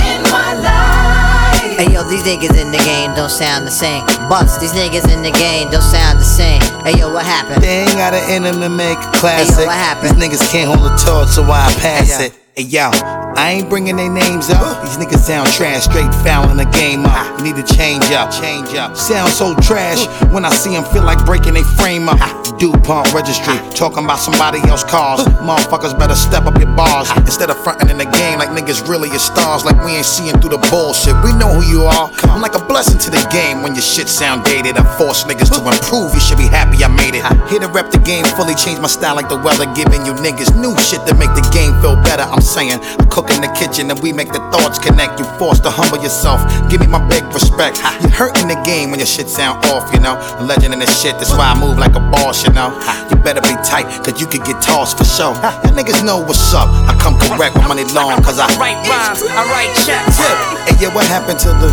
in 0.00 0.22
my 0.32 0.52
life. 0.64 1.76
Hey 1.76 1.92
yo, 1.92 2.04
these 2.04 2.22
niggas 2.24 2.56
in 2.56 2.72
the 2.72 2.80
game 2.84 3.14
don't 3.14 3.30
sound 3.30 3.66
the 3.66 3.70
same. 3.70 4.04
Bust, 4.28 4.60
these 4.60 4.72
niggas 4.72 5.08
in 5.12 5.22
the 5.22 5.32
game 5.32 5.70
don't 5.70 5.82
sound 5.82 6.18
the 6.18 6.24
same. 6.24 6.60
Hey 6.84 6.98
yo, 6.98 7.12
what 7.12 7.24
happened? 7.24 7.62
They 7.62 7.84
ain't 7.84 7.96
got 7.96 8.14
an 8.14 8.24
in 8.30 8.42
them 8.44 8.60
to 8.60 8.68
make 8.68 8.98
a 8.98 9.12
classic. 9.20 9.56
Hey, 9.56 9.62
yo, 9.62 9.66
what 9.68 9.76
happened? 9.76 10.16
These 10.16 10.24
niggas 10.24 10.52
can't 10.52 10.68
hold 10.72 10.88
a 10.88 10.96
torch, 10.96 11.28
so 11.28 11.42
why 11.42 11.64
I 11.64 11.72
pass 11.80 12.20
it. 12.20 12.32
Hey 12.56 12.64
yo, 12.64 12.90
I 13.36 13.52
ain't 13.52 13.68
bringing 13.68 13.96
their 13.96 14.10
names 14.10 14.50
up. 14.50 14.82
These 14.82 14.96
niggas 14.96 15.24
sound 15.24 15.48
trash, 15.52 15.84
straight 15.84 16.12
fouling 16.24 16.56
the 16.56 16.66
game 16.76 17.04
up. 17.06 17.38
You 17.38 17.44
need 17.44 17.56
to 17.56 17.74
change 17.74 18.04
up, 18.12 18.30
change 18.30 18.74
up. 18.74 18.96
Sound 18.96 19.32
so 19.32 19.54
trash 19.60 20.06
when 20.32 20.44
I 20.44 20.50
see 20.50 20.74
them 20.74 20.84
feel 20.84 21.04
like 21.04 21.24
breaking 21.24 21.54
their 21.54 21.64
frame 21.64 22.08
up. 22.08 22.18
DuPont 22.58 23.12
registry, 23.12 23.58
talking 23.74 24.04
about 24.04 24.18
somebody 24.18 24.60
else's 24.68 24.88
cars. 24.88 25.20
Motherfuckers 25.42 25.98
better 25.98 26.14
step 26.14 26.46
up 26.46 26.58
your 26.58 26.70
bars 26.76 27.10
instead 27.16 27.50
of 27.50 27.58
fronting 27.64 27.90
in 27.90 27.98
the 27.98 28.06
game 28.06 28.38
like 28.38 28.50
niggas 28.50 28.86
really 28.88 29.08
is 29.10 29.22
stars. 29.22 29.64
Like 29.64 29.82
we 29.84 29.96
ain't 29.96 30.06
seeing 30.06 30.38
through 30.38 30.54
the 30.54 30.62
bullshit. 30.70 31.16
We 31.24 31.34
know 31.34 31.48
who 31.48 31.64
you 31.66 31.82
are. 31.82 32.10
I'm 32.30 32.40
like 32.40 32.54
a 32.54 32.64
blessing 32.64 32.98
to 33.00 33.10
the 33.10 33.22
game 33.32 33.62
when 33.62 33.74
your 33.74 33.82
shit 33.82 34.08
sound 34.08 34.44
dated. 34.44 34.76
I 34.76 34.84
force 34.98 35.24
niggas 35.24 35.50
to 35.56 35.60
improve. 35.64 36.14
You 36.14 36.20
should 36.20 36.38
be 36.38 36.46
happy 36.46 36.84
I 36.84 36.88
made 36.88 37.18
it. 37.18 37.24
Here 37.50 37.60
to 37.60 37.68
rep 37.68 37.90
the 37.90 37.98
game 37.98 38.24
fully, 38.38 38.54
change 38.54 38.78
my 38.78 38.88
style 38.88 39.16
like 39.16 39.28
the 39.28 39.40
weather, 39.40 39.66
giving 39.74 40.06
you 40.06 40.12
niggas 40.22 40.54
new 40.54 40.76
shit 40.78 41.02
to 41.06 41.14
make 41.14 41.32
the 41.34 41.44
game 41.50 41.74
feel 41.82 41.96
better. 42.02 42.22
I'm 42.22 42.42
saying, 42.42 42.78
I 42.78 43.04
cook 43.22 43.34
in 43.36 43.42
the 43.42 43.52
kitchen 43.54 43.90
and 43.90 43.98
we 44.00 44.12
make 44.12 44.28
the 44.28 44.42
thoughts 44.50 44.78
connect. 44.78 45.18
You 45.18 45.26
forced 45.38 45.62
to 45.64 45.70
humble 45.70 46.02
yourself. 46.02 46.42
Give 46.70 46.80
me 46.80 46.86
my 46.86 47.02
big 47.06 47.22
respect. 47.30 47.78
You 48.02 48.08
hurting 48.10 48.48
the 48.48 48.58
game 48.66 48.90
when 48.90 48.98
your 48.98 49.06
shit 49.06 49.28
sound 49.28 49.64
off, 49.66 49.92
you 49.94 50.00
know. 50.00 50.18
A 50.38 50.42
legend 50.42 50.74
in 50.74 50.80
this 50.80 50.90
shit, 50.90 51.14
that's 51.18 51.30
why 51.32 51.52
I 51.52 51.58
move 51.58 51.78
like 51.78 51.94
a 51.94 52.02
boss, 52.10 52.44
you 52.44 52.52
know. 52.52 52.74
You 53.10 53.16
better 53.16 53.42
be 53.42 53.54
tight, 53.62 53.86
cause 54.02 54.20
you 54.20 54.26
could 54.26 54.44
get 54.44 54.60
tossed 54.62 54.98
for 54.98 55.04
sure. 55.04 55.34
Y'all 55.62 55.74
niggas 55.74 56.04
know 56.04 56.18
what's 56.18 56.54
up. 56.54 56.68
I 56.90 56.96
come 56.98 57.18
correct 57.18 57.54
with 57.54 57.68
money 57.68 57.84
long, 57.94 58.18
cause 58.22 58.38
I 58.38 58.48
write 58.58 58.78
rhymes, 58.90 59.22
I 59.22 59.42
write 59.50 59.72
checks. 59.86 60.18
Hey, 60.66 60.74
yeah, 60.82 60.94
what 60.94 61.06
happened 61.06 61.38
to 61.46 61.50
the 61.62 61.70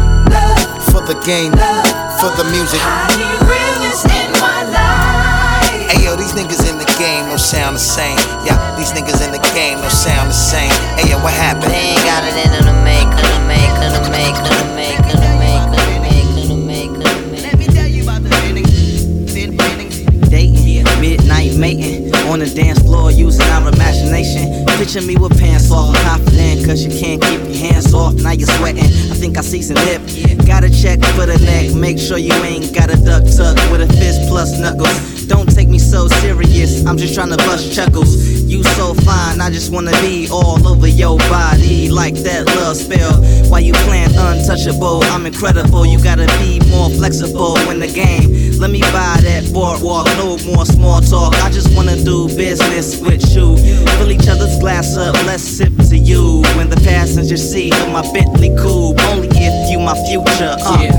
for 0.94 1.02
the 1.02 1.18
game, 1.26 1.52
for 2.22 2.30
the 2.38 2.46
music? 2.54 2.82
I 2.82 3.10
need 3.18 3.42
realness 3.50 4.06
in 4.06 4.30
my 4.38 4.60
life. 4.70 5.90
Hey 5.90 6.06
yo, 6.06 6.16
these 6.16 6.34
niggas 6.34 6.62
in 6.69 6.69
the 6.69 6.69
game 6.69 6.69
don't 7.40 7.48
sound 7.48 7.76
the 7.76 7.80
same. 7.80 8.18
Yeah, 8.44 8.60
these 8.76 8.92
niggas 8.92 9.24
in 9.26 9.32
the 9.32 9.40
game 9.56 9.80
don't 9.80 9.90
sound 9.90 10.28
the 10.30 10.34
same. 10.34 10.72
Hey 11.00 11.10
yo, 11.10 11.24
what 11.24 11.32
happened? 11.32 11.72
They 11.72 11.96
ain't 11.96 12.04
got 12.04 12.24
it 12.28 12.36
in 12.36 12.52
them 12.52 12.68
to 12.68 12.76
make, 12.84 13.08
them 13.16 13.32
to 13.32 13.40
make, 13.48 13.76
them 13.80 13.96
to 13.96 14.12
make, 14.12 14.36
them 14.36 14.52
to 14.52 14.68
make, 14.76 15.00
them 15.08 15.24
to 15.24 15.32
make, 15.40 15.64
them 15.64 16.52
to 16.52 16.58
make, 16.68 16.92
them 17.00 17.08
to 17.08 17.32
make, 17.40 17.56
them 19.32 19.56
to 19.56 19.72
make. 19.78 20.30
Dating, 20.30 20.84
midnight 21.00 21.56
mating 21.56 21.99
On 22.30 22.38
the 22.38 22.46
dance 22.46 22.78
floor, 22.80 23.10
using 23.10 23.42
our 23.48 23.68
imagination. 23.68 24.64
Picture 24.78 25.02
me 25.02 25.18
with 25.18 25.38
pants 25.40 25.72
off, 25.72 25.96
confident, 26.04 26.64
cause 26.64 26.86
you 26.86 26.92
can't 26.92 27.20
keep 27.24 27.42
your 27.42 27.58
hands 27.58 27.92
off. 27.92 28.14
Now 28.14 28.34
you're 28.34 28.48
sweating. 28.48 28.84
I 28.84 29.16
think 29.18 29.36
I 29.36 29.42
see 29.42 29.64
some 29.64 29.78
lip. 29.90 30.02
Gotta 30.46 30.70
check 30.70 31.00
for 31.18 31.26
the 31.26 31.40
neck, 31.44 31.74
make 31.76 31.98
sure 31.98 32.20
you 32.20 32.34
ain't 32.46 32.74
got 32.74 32.94
a 32.94 32.98
duck 32.98 33.24
tuck 33.36 33.58
with 33.72 33.82
a 33.82 33.88
fist 33.98 34.30
plus 34.30 34.60
knuckles. 34.60 35.26
Don't 35.26 35.50
take 35.50 35.70
me 35.70 35.80
so 35.80 36.08
serious, 36.08 36.86
I'm 36.86 36.98
just 36.98 37.14
trying 37.14 37.30
to 37.30 37.38
bust 37.38 37.74
chuckles. 37.74 38.16
You 38.50 38.64
so 38.64 38.94
fine, 38.94 39.42
I 39.42 39.50
just 39.50 39.72
wanna 39.72 39.92
be 40.02 40.28
all 40.32 40.68
over 40.68 40.88
your 40.88 41.18
body 41.30 41.90
like 41.90 42.16
that 42.26 42.46
love 42.58 42.78
spell. 42.78 43.14
Why 43.50 43.60
you 43.60 43.74
playing 43.86 44.10
untouchable? 44.18 45.04
I'm 45.06 45.26
incredible. 45.26 45.86
You 45.86 46.02
gotta 46.04 46.26
be 46.40 46.60
more 46.70 46.90
flexible 46.90 47.58
in 47.70 47.80
the 47.80 47.88
game. 47.88 48.58
Let 48.60 48.72
me 48.72 48.82
buy 48.82 49.18
that 49.22 49.54
boardwalk, 49.54 50.08
no 50.18 50.38
more 50.52 50.66
small 50.66 51.00
talk. 51.00 51.36
I 51.46 51.50
just 51.52 51.76
wanna 51.76 51.96
do 52.04 52.19
business 52.28 53.00
with 53.00 53.24
you. 53.36 53.56
Fill 53.98 54.12
each 54.12 54.28
other's 54.28 54.58
glass 54.60 54.98
up, 54.98 55.16
let's 55.26 55.44
sip 55.44 55.72
to 55.90 55.98
you. 55.98 56.42
When 56.58 56.70
the 56.70 56.82
passenger 56.84 57.38
seat 57.38 57.74
of 57.80 57.92
my 57.92 58.02
Bentley 58.14 58.50
coupe, 58.58 59.00
only 59.14 59.30
if 59.32 59.72
you 59.72 59.80
my 59.80 59.96
future. 60.10 60.56
Uh. 60.60 60.82
Yeah, 60.82 60.96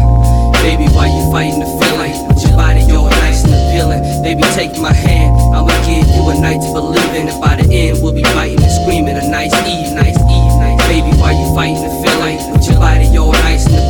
baby, 0.62 0.86
why 0.94 1.06
you 1.10 1.22
fighting 1.32 1.60
the 1.60 1.70
feeling? 1.80 2.14
With 2.28 2.40
Your 2.46 2.56
body, 2.56 2.82
you're 2.86 3.10
nice 3.22 3.44
and 3.44 3.52
appealing. 3.52 4.02
Baby, 4.22 4.42
take 4.54 4.78
my 4.80 4.92
hand. 4.92 5.34
I'ma 5.54 5.74
give 5.84 6.06
you 6.08 6.22
a 6.30 6.34
night 6.40 6.60
to 6.62 6.70
believe 6.72 7.12
in. 7.14 7.28
And 7.28 7.40
by 7.40 7.56
the 7.60 7.66
end, 7.68 8.02
we'll 8.02 8.14
be 8.14 8.24
fighting 8.32 8.62
and 8.62 8.72
screaming. 8.82 9.16
A 9.16 9.26
nice 9.28 9.52
Eve, 9.66 9.92
nice 9.92 10.16
Eve, 10.16 10.54
nice. 10.62 10.80
Baby, 10.88 11.10
why 11.18 11.32
you 11.32 11.46
fighting 11.54 11.82
the 11.82 11.92
feeling? 12.02 12.38
With 12.52 12.64
Your 12.68 12.78
body, 12.78 13.06
you're 13.12 13.32
nice 13.44 13.66
and 13.66 13.74
appealing. 13.74 13.89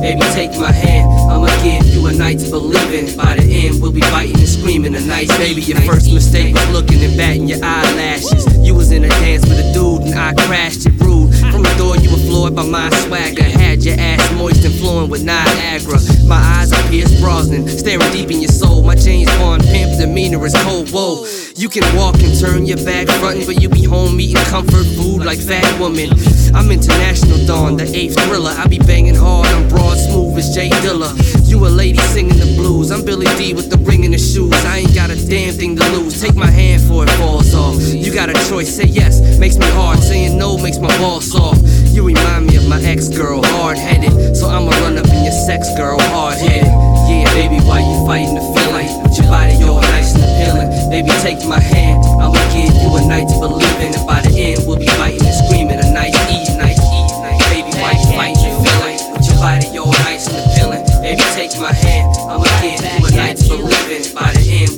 Baby, 0.00 0.22
take 0.32 0.58
my 0.58 0.72
hand. 0.72 1.10
I'ma 1.30 1.46
give 1.62 1.86
you 1.92 2.06
a 2.06 2.12
night 2.12 2.38
to 2.38 2.50
believe 2.50 2.92
in. 2.92 3.16
By 3.16 3.36
the 3.36 3.44
end, 3.66 3.82
we'll 3.82 3.92
be 3.92 4.00
fighting 4.00 4.36
and 4.36 4.48
screaming. 4.48 4.94
A 4.94 5.00
nice 5.00 5.28
Baby, 5.36 5.62
your 5.62 5.80
first 5.82 6.12
mistake 6.12 6.54
was 6.54 6.70
looking 6.70 7.02
and 7.02 7.16
batting 7.16 7.48
your 7.48 7.62
eyelashes. 7.62 8.46
You 8.58 8.74
was 8.74 8.90
in 8.92 9.04
a 9.04 9.08
dance 9.08 9.42
with 9.46 9.58
a 9.58 9.72
dude 9.72 10.02
and 10.02 10.14
I 10.14 10.34
crashed 10.46 10.86
it 10.86 10.98
rude. 11.00 11.34
From 11.52 11.62
the 11.62 11.74
door, 11.76 11.96
you 11.96 12.10
were 12.10 12.24
floored 12.28 12.54
by 12.54 12.64
my 12.64 12.88
swagger. 12.90 13.42
Had 13.44 13.84
your 13.84 13.98
ass 13.98 14.32
moist 14.34 14.64
and 14.64 14.74
flowing 14.74 15.10
with 15.10 15.24
Niagara. 15.24 15.98
My 16.26 16.36
eyes 16.36 16.72
are 16.72 16.82
Pierce 16.88 17.20
Brosnan, 17.20 17.68
staring 17.68 18.10
deep 18.12 18.30
in 18.30 18.40
your 18.40 18.50
soul. 18.50 18.82
My 18.82 18.94
James 18.94 19.30
Bond 19.38 19.62
pimp 19.64 19.98
demeanor 19.98 20.44
is 20.46 20.54
cold. 20.62 20.88
Whoa, 20.90 21.26
you 21.56 21.68
can 21.68 21.84
walk 21.96 22.16
and 22.22 22.38
turn 22.38 22.66
your 22.66 22.78
back 22.84 23.08
frontin', 23.20 23.46
but 23.46 23.60
you 23.60 23.68
be 23.68 23.84
home 23.84 24.20
eating 24.20 24.42
comfort 24.44 24.86
food 24.96 25.24
like 25.24 25.38
fat 25.38 25.68
woman. 25.78 26.10
I'm 26.54 26.70
international 26.70 27.44
dawn, 27.46 27.76
the 27.76 27.84
eighth 27.94 28.18
thriller. 28.24 28.52
I 28.56 28.66
be 28.66 28.78
banging 28.78 29.14
hard, 29.14 29.46
I'm 29.50 29.68
broad, 29.68 29.98
smooth 29.98 30.38
as 30.38 30.54
Jay 30.54 30.70
Dilla. 30.82 31.10
You 31.48 31.66
a 31.66 31.68
lady 31.68 31.98
singing 32.14 32.38
the 32.38 32.54
blues. 32.56 32.90
I'm 32.90 33.04
Billy 33.04 33.26
Dee 33.36 33.54
with 33.54 33.70
the 33.70 33.78
ring 33.78 34.04
in 34.04 34.12
the 34.12 34.18
shoes. 34.18 34.52
I 34.64 34.78
ain't 34.78 34.94
got 34.94 35.10
a 35.10 35.16
damn 35.28 35.52
thing 35.54 35.76
to 35.76 35.84
lose. 35.92 36.20
Take 36.20 36.36
my 36.36 36.50
hand 36.50 36.82
for 36.82 37.04
it 37.04 37.10
falls 37.18 37.54
off. 37.54 37.76
You 37.82 38.12
got 38.14 38.28
a 38.28 38.34
choice, 38.48 38.74
say 38.74 38.86
yes, 38.86 39.38
makes 39.38 39.56
me 39.56 39.66
hard. 39.70 39.98
Saying 39.98 40.38
no 40.38 40.56
makes 40.56 40.78
my 40.78 40.96
balls 40.98 41.30
soft. 41.30 41.62
You 41.90 42.06
remind 42.06 42.46
me 42.46 42.56
of 42.56 42.68
my 42.68 42.80
ex 42.82 43.08
girl, 43.08 43.42
hard 43.44 43.78
headed. 43.78 44.36
So 44.36 44.48
I'ma 44.48 44.70
run 44.82 44.98
up 44.98 45.06
in 45.06 45.24
your 45.24 45.36
sex 45.46 45.68
girl, 45.76 45.98
hard 46.00 46.38
headed. 46.38 46.70
Yeah, 47.10 47.26
Baby, 47.34 47.58
why 47.66 47.80
you 47.80 48.06
fighting 48.06 48.34
the 48.34 48.44
feeling? 48.54 48.86
Your 49.14 49.26
body, 49.26 49.54
you're 49.58 49.80
nice 49.80 50.14
and 50.14 50.22
appealing. 50.22 50.70
Baby, 50.90 51.10
take 51.22 51.44
my 51.46 51.58
hand. 51.58 52.04
I'ma 52.22 52.38
give 52.54 52.70
you 52.70 52.90
a 52.94 53.02
night 53.06 53.26
to 53.28 53.36
believe 53.40 53.80
in. 53.82 53.94
And 53.94 54.06
by 54.06 54.20
the 54.22 54.30
end, 54.38 54.66
we'll 54.66 54.78
be 54.78 54.86
fighting 54.86 55.24
and 55.26 55.34
screaming. 55.46 55.78
A 55.78 55.92
nice 55.92 56.14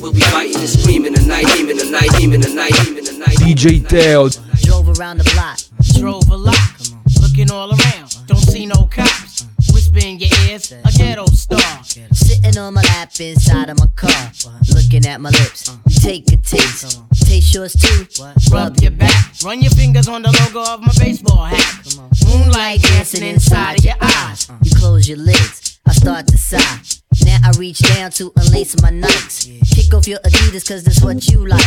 we'll 0.03 0.13
be 0.13 0.19
fighting 0.19 0.57
and 0.57 0.69
screaming. 0.69 1.17
A 1.17 1.21
night, 1.21 1.47
even 1.57 1.79
a 1.79 1.89
night, 1.89 2.19
even 2.19 2.43
a 2.43 2.53
night, 2.53 2.75
even 2.87 3.07
a 3.07 3.17
night. 3.17 3.37
DJ 3.37 3.87
Teo. 3.87 4.29
Drove 4.61 4.99
around 4.99 5.17
the 5.17 5.31
block. 5.33 5.57
Drove 5.97 6.29
a 6.29 6.35
lot, 6.35 6.57
looking 7.21 7.49
all 7.49 7.69
around. 7.69 8.27
Don't 8.27 8.37
see 8.37 8.65
no 8.65 8.87
cops. 8.91 9.45
Whisper 9.71 9.99
in 9.99 10.19
your 10.19 10.29
ears, 10.47 10.71
a 10.71 10.91
ghetto 10.97 11.25
star. 11.27 11.83
Sitting 11.83 12.57
on 12.57 12.73
my 12.73 12.81
lap 12.81 13.11
inside 13.19 13.69
of 13.69 13.79
my 13.79 13.87
car. 13.95 14.31
Looking 14.75 15.05
at 15.07 15.21
my 15.21 15.29
lips. 15.29 15.71
Take 16.01 16.31
a 16.31 16.37
taste. 16.37 17.01
Taste 17.25 17.53
yours 17.53 17.73
too. 17.73 18.05
Rub 18.51 18.79
your 18.81 18.91
back, 18.91 19.33
run 19.43 19.61
your 19.61 19.71
fingers 19.71 20.07
on 20.07 20.21
the 20.21 20.31
logo 20.43 20.69
of 20.73 20.81
my 20.81 20.93
baseball 20.99 21.45
hat. 21.45 21.95
Moonlight 22.27 22.81
dancing 22.81 23.23
inside 23.23 23.79
of 23.79 23.85
your 23.85 23.95
eyes. 24.01 24.49
You 24.63 24.71
close 24.75 25.07
your 25.07 25.17
lids. 25.17 25.72
I 25.85 25.91
start 25.93 26.27
to 26.27 26.37
sigh. 26.37 26.79
Now 27.25 27.37
I 27.43 27.51
reach 27.57 27.79
down 27.79 28.11
to 28.11 28.31
unlace 28.31 28.81
my 28.81 28.89
Nikes. 28.89 29.47
Kick 29.75 29.93
off 29.93 30.07
your 30.07 30.19
Adidas, 30.19 30.67
cause 30.67 30.83
that's 30.83 31.01
what 31.01 31.27
you 31.27 31.47
like. 31.47 31.61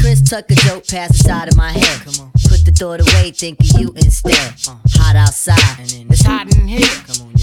Chris 0.00 0.22
Tucker 0.22 0.54
joke 0.54 0.86
passed 0.86 1.14
inside 1.16 1.48
of 1.48 1.56
my 1.56 1.70
head. 1.70 2.04
Put 2.48 2.64
the 2.64 2.72
thought 2.76 3.00
away, 3.00 3.32
think 3.32 3.60
of 3.60 3.80
you 3.80 3.92
instead. 3.96 4.54
Hot 4.94 5.16
outside. 5.16 5.80
It's 5.80 6.22
hot 6.22 6.54
in 6.54 6.68
here. 6.68 6.86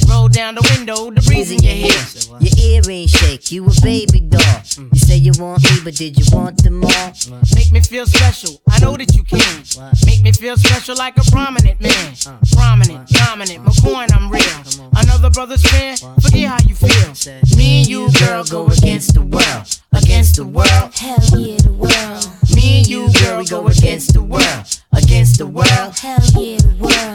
Roll 0.10 0.28
down 0.30 0.56
the 0.56 0.68
window, 0.76 1.10
the 1.12 1.22
breeze 1.22 1.52
in 1.52 1.60
your 1.60 1.74
hair. 1.74 2.40
Your 2.40 2.54
earrings 2.58 3.12
shake, 3.12 3.52
you 3.52 3.66
a 3.66 3.72
baby 3.82 4.22
doll. 4.22 4.62
You 4.78 5.00
say 5.00 5.18
you 5.18 5.32
want 5.40 5.64
me, 5.64 5.80
but 5.84 5.96
did 5.96 6.18
you 6.18 6.26
want 6.36 6.64
them 6.64 6.84
all? 6.84 7.14
Make 7.54 7.72
me 7.72 7.82
feel 7.82 8.06
special. 8.06 8.62
I 8.70 8.80
know 8.80 8.96
that 8.96 9.14
you 9.16 9.24
can. 9.24 9.64
Make 10.06 10.22
me 10.22 10.32
feel 10.32 10.58
special 10.58 10.96
like 10.96 11.18
a 11.18 11.24
prominent 11.32 11.82
man. 11.82 12.14
Prominent, 12.52 13.08
dominant, 13.10 13.66
McCoy, 13.66 14.08
I'm 14.14 14.30
real. 14.32 14.90
Another 14.96 15.30
brother's 15.30 15.64
fan, 15.64 15.98
forget 16.22 16.50
how 16.50 16.58
you 16.68 16.76
feel. 16.76 17.58
Me 17.58 17.80
and 17.80 17.88
you, 17.88 18.10
girl, 18.20 18.44
go 18.44 18.68
against 18.68 19.14
the 19.14 19.22
world. 19.22 19.80
Against 19.94 20.36
the 20.36 20.46
world. 20.46 20.94
Hell 20.96 21.40
yeah, 21.40 21.58
the 21.58 21.72
world. 21.72 22.28
Me 22.56 22.80
and 22.80 22.88
you, 22.88 23.12
girl, 23.20 23.40
we 23.40 23.46
go 23.46 23.68
against 23.68 24.14
the 24.14 24.22
world. 24.22 24.66
Against 24.92 25.38
the 25.38 25.48
world. 25.48 25.98
Hell 26.00 26.20
yeah, 26.38 26.58
the 26.58 26.76
world. 26.80 27.13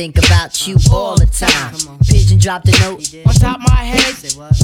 Think 0.00 0.16
about 0.16 0.66
you 0.66 0.76
all 0.90 1.14
the 1.14 1.26
time. 1.26 1.74
Pigeon 2.08 2.38
dropped 2.38 2.66
a 2.68 2.72
note. 2.80 3.14
On 3.26 3.34
top 3.34 3.60
my 3.60 3.84
head, 3.84 4.14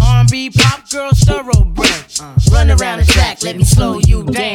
R&B 0.03 0.49
pop 0.49 0.89
girl 0.89 1.11
thoroughbred. 1.13 2.07
Uh, 2.19 2.35
run 2.51 2.71
around 2.71 3.01
the 3.01 3.05
track, 3.05 3.43
let 3.43 3.55
me 3.55 3.65
slow 3.65 3.99
you 3.99 4.25
down. 4.25 4.47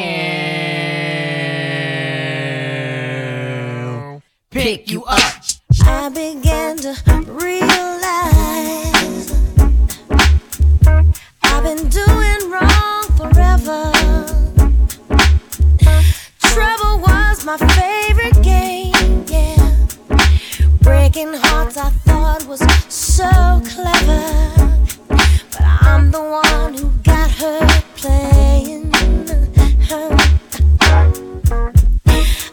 Pick 4.49 4.89
you 4.89 5.03
up. 5.03 5.43
I 5.86 6.09
began 6.09 6.77
to 6.77 6.95
realize 7.27 8.01
I've 11.43 11.63
been 11.63 11.89
doing 11.89 12.49
wrong 12.49 13.03
forever. 13.19 13.91
Trouble 16.39 17.01
was 17.05 17.45
my 17.45 17.57
favorite 17.57 17.82
game, 18.01 18.17
yeah. 18.17 18.20
Breaking 21.14 21.34
hearts 21.34 21.76
I 21.76 21.89
thought 21.89 22.45
was 22.47 22.62
so 22.88 23.28
clever. 23.66 24.88
But 25.09 25.62
I'm 25.62 26.09
the 26.09 26.22
one 26.22 26.74
who 26.74 26.89
got 27.03 27.30
her 27.32 27.68
playing. 27.97 28.93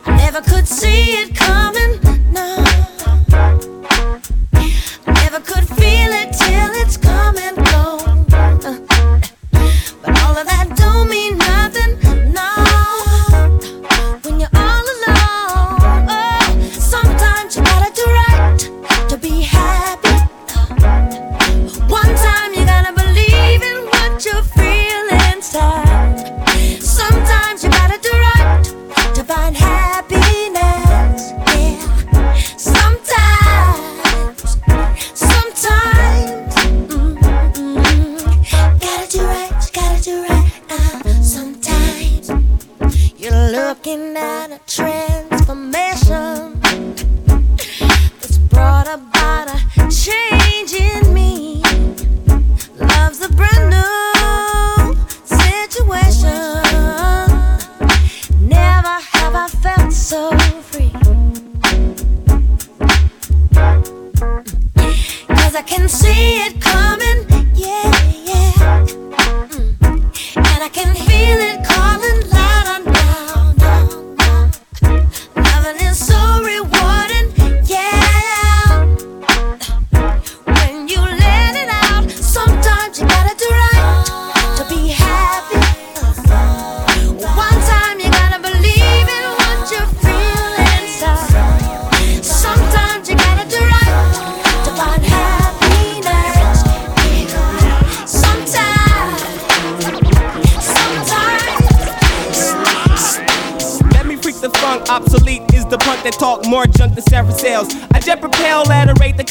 I 0.07 0.17
never 0.17 0.41
could 0.41 0.67
see 0.67 1.13
it 1.23 1.37
coming, 1.37 2.01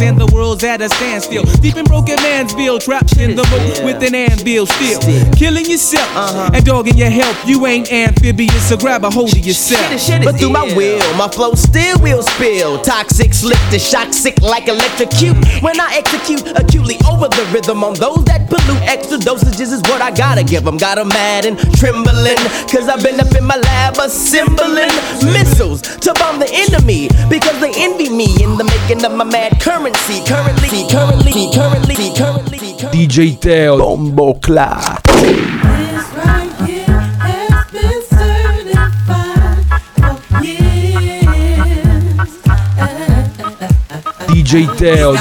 And 0.00 0.16
the 0.16 0.30
world's 0.32 0.62
at 0.62 0.80
a 0.80 0.88
standstill. 0.88 1.42
Deep 1.60 1.76
in 1.76 1.84
broken 1.84 2.16
man's 2.22 2.54
bill, 2.54 2.78
trapped 2.78 3.16
in 3.18 3.34
the 3.34 3.42
moat 3.50 3.84
with 3.84 4.02
an 4.02 4.14
anvil 4.14 4.64
still. 4.66 5.00
Killing 5.34 5.66
yourself 5.66 6.08
and 6.54 6.64
dogging 6.64 6.96
your 6.96 7.10
health. 7.10 7.36
You 7.46 7.66
ain't 7.66 7.92
amphibious, 7.92 8.68
so 8.68 8.76
grab 8.76 9.04
a 9.04 9.10
hold 9.10 9.32
of 9.32 9.44
yourself. 9.44 9.82
But 10.24 10.38
through 10.38 10.50
my 10.50 10.64
will, 10.74 11.02
my 11.16 11.28
flow 11.28 11.54
still 11.54 11.98
will 12.00 12.22
spill. 12.22 12.80
Toxic, 12.82 13.34
slick 13.34 13.58
to 13.70 13.78
shock, 13.78 14.12
sick 14.12 14.40
like 14.40 14.68
electrocute. 14.68 15.36
When 15.62 15.80
I 15.80 15.96
execute 15.96 16.46
acutely 16.56 16.96
over 17.10 17.28
the 17.28 17.48
rhythm 17.52 17.82
on 17.82 17.94
those 17.94 18.24
that 18.26 18.48
pollute, 18.48 18.82
extra 18.82 19.18
dosages 19.18 19.72
is 19.72 19.82
what 19.82 20.00
I 20.00 20.10
gotta 20.12 20.44
give 20.44 20.64
them. 20.64 20.76
Got 20.76 20.98
'em 20.98 21.08
mad 21.08 21.44
and 21.44 21.58
trembling, 21.76 22.38
cause 22.70 22.88
I've 22.88 23.02
been 23.02 23.18
up 23.18 23.34
in 23.34 23.44
my 23.44 23.56
lab 23.56 23.98
assembling 23.98 24.94
missiles 25.34 25.82
to 25.82 26.14
bomb 26.14 26.38
the 26.38 26.50
enemy. 26.52 27.08
Because 27.28 27.58
they 27.60 27.72
envy 27.76 28.08
me 28.08 28.28
in 28.42 28.56
the 28.56 28.64
making 28.64 29.04
of 29.04 29.12
my 29.12 29.24
mad 29.24 29.60
currency. 29.92 30.24
Currently, 30.24 30.88
currently, 30.90 31.50
currently, 31.54 32.14
currently. 32.14 32.58
DJ 32.92 33.40
Teo, 33.40 33.78
Bombo 33.78 34.34
Clat. 34.34 35.02
DJ 44.28 44.76
Teo, 44.78 45.16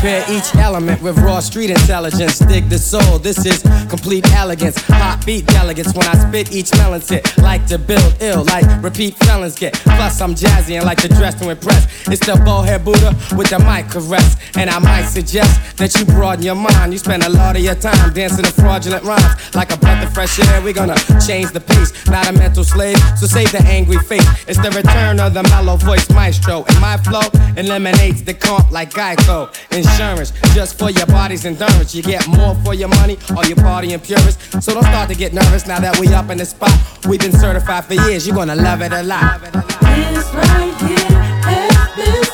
Prepare 0.00 0.24
each 0.30 0.54
element 0.54 1.02
with 1.02 1.18
raw 1.18 1.40
street 1.40 1.68
intelligence. 1.68 2.38
Dig 2.38 2.70
the 2.70 2.78
soul, 2.78 3.18
this 3.18 3.44
is 3.44 3.60
complete 3.90 4.26
elegance. 4.32 4.78
Hot 4.88 5.22
beat 5.26 5.44
delegates 5.44 5.92
when 5.94 6.06
I 6.08 6.14
spit 6.14 6.54
each 6.54 6.72
melon 6.78 7.02
sit. 7.02 7.36
Like 7.36 7.66
to 7.66 7.76
build 7.76 8.16
ill, 8.18 8.42
like 8.44 8.64
repeat 8.82 9.14
felons 9.18 9.58
get. 9.58 9.74
Plus, 9.74 10.18
I'm 10.22 10.34
jazzy 10.34 10.76
and 10.76 10.86
like 10.86 11.02
to 11.02 11.08
dress 11.08 11.34
to 11.42 11.50
impress. 11.50 11.84
It's 12.08 12.24
the 12.24 12.40
bowhead 12.46 12.82
Buddha 12.82 13.14
with 13.36 13.50
the 13.50 13.58
mic 13.58 13.90
caress. 13.90 14.36
And 14.56 14.70
I 14.70 14.78
might 14.78 15.04
suggest 15.04 15.76
that 15.76 15.94
you 15.94 16.06
broaden 16.06 16.46
your 16.46 16.54
mind. 16.54 16.94
You 16.94 16.98
spend 16.98 17.22
a 17.22 17.28
lot 17.28 17.56
of 17.56 17.62
your 17.62 17.74
time 17.74 18.14
dancing 18.14 18.46
to 18.46 18.52
fraudulent 18.52 19.04
rhymes. 19.04 19.54
Like 19.54 19.70
a 19.70 19.76
breath 19.76 20.02
of 20.02 20.14
fresh 20.14 20.40
air, 20.40 20.62
we're 20.62 20.72
gonna 20.72 20.96
change 21.26 21.50
the 21.50 21.60
pace. 21.60 21.92
Not 22.06 22.26
a 22.26 22.32
mental 22.32 22.64
slave, 22.64 22.96
so 23.18 23.26
save 23.26 23.52
the 23.52 23.62
angry 23.66 23.98
face. 23.98 24.26
It's 24.48 24.58
the 24.60 24.70
return 24.70 25.20
of 25.20 25.34
the 25.34 25.42
mellow 25.42 25.76
voice 25.76 26.08
maestro. 26.08 26.64
And 26.68 26.80
my 26.80 26.96
flow 26.96 27.28
eliminates 27.58 28.22
the 28.22 28.32
comp 28.32 28.70
like 28.70 28.92
Geico. 28.92 29.52
Insurance, 29.92 30.32
just 30.54 30.78
for 30.78 30.90
your 30.90 31.06
body's 31.06 31.44
endurance. 31.44 31.94
You 31.94 32.02
get 32.02 32.26
more 32.28 32.54
for 32.64 32.74
your 32.74 32.88
money, 32.88 33.18
or 33.36 33.44
you 33.44 33.54
party 33.54 33.92
in 33.92 34.00
purist. 34.00 34.40
So 34.62 34.74
don't 34.74 34.84
start 34.84 35.08
to 35.10 35.14
get 35.14 35.32
nervous 35.32 35.66
now 35.66 35.80
that 35.80 35.98
we 35.98 36.08
up 36.14 36.30
in 36.30 36.38
the 36.38 36.46
spot. 36.46 36.72
We've 37.06 37.20
been 37.20 37.32
certified 37.32 37.84
for 37.84 37.94
years, 37.94 38.26
you're 38.26 38.36
gonna 38.36 38.56
love 38.56 38.82
it 38.82 38.92
a 38.92 39.02
lot. 39.02 39.40
This 39.42 40.34
right 40.34 40.74
here 40.80 42.29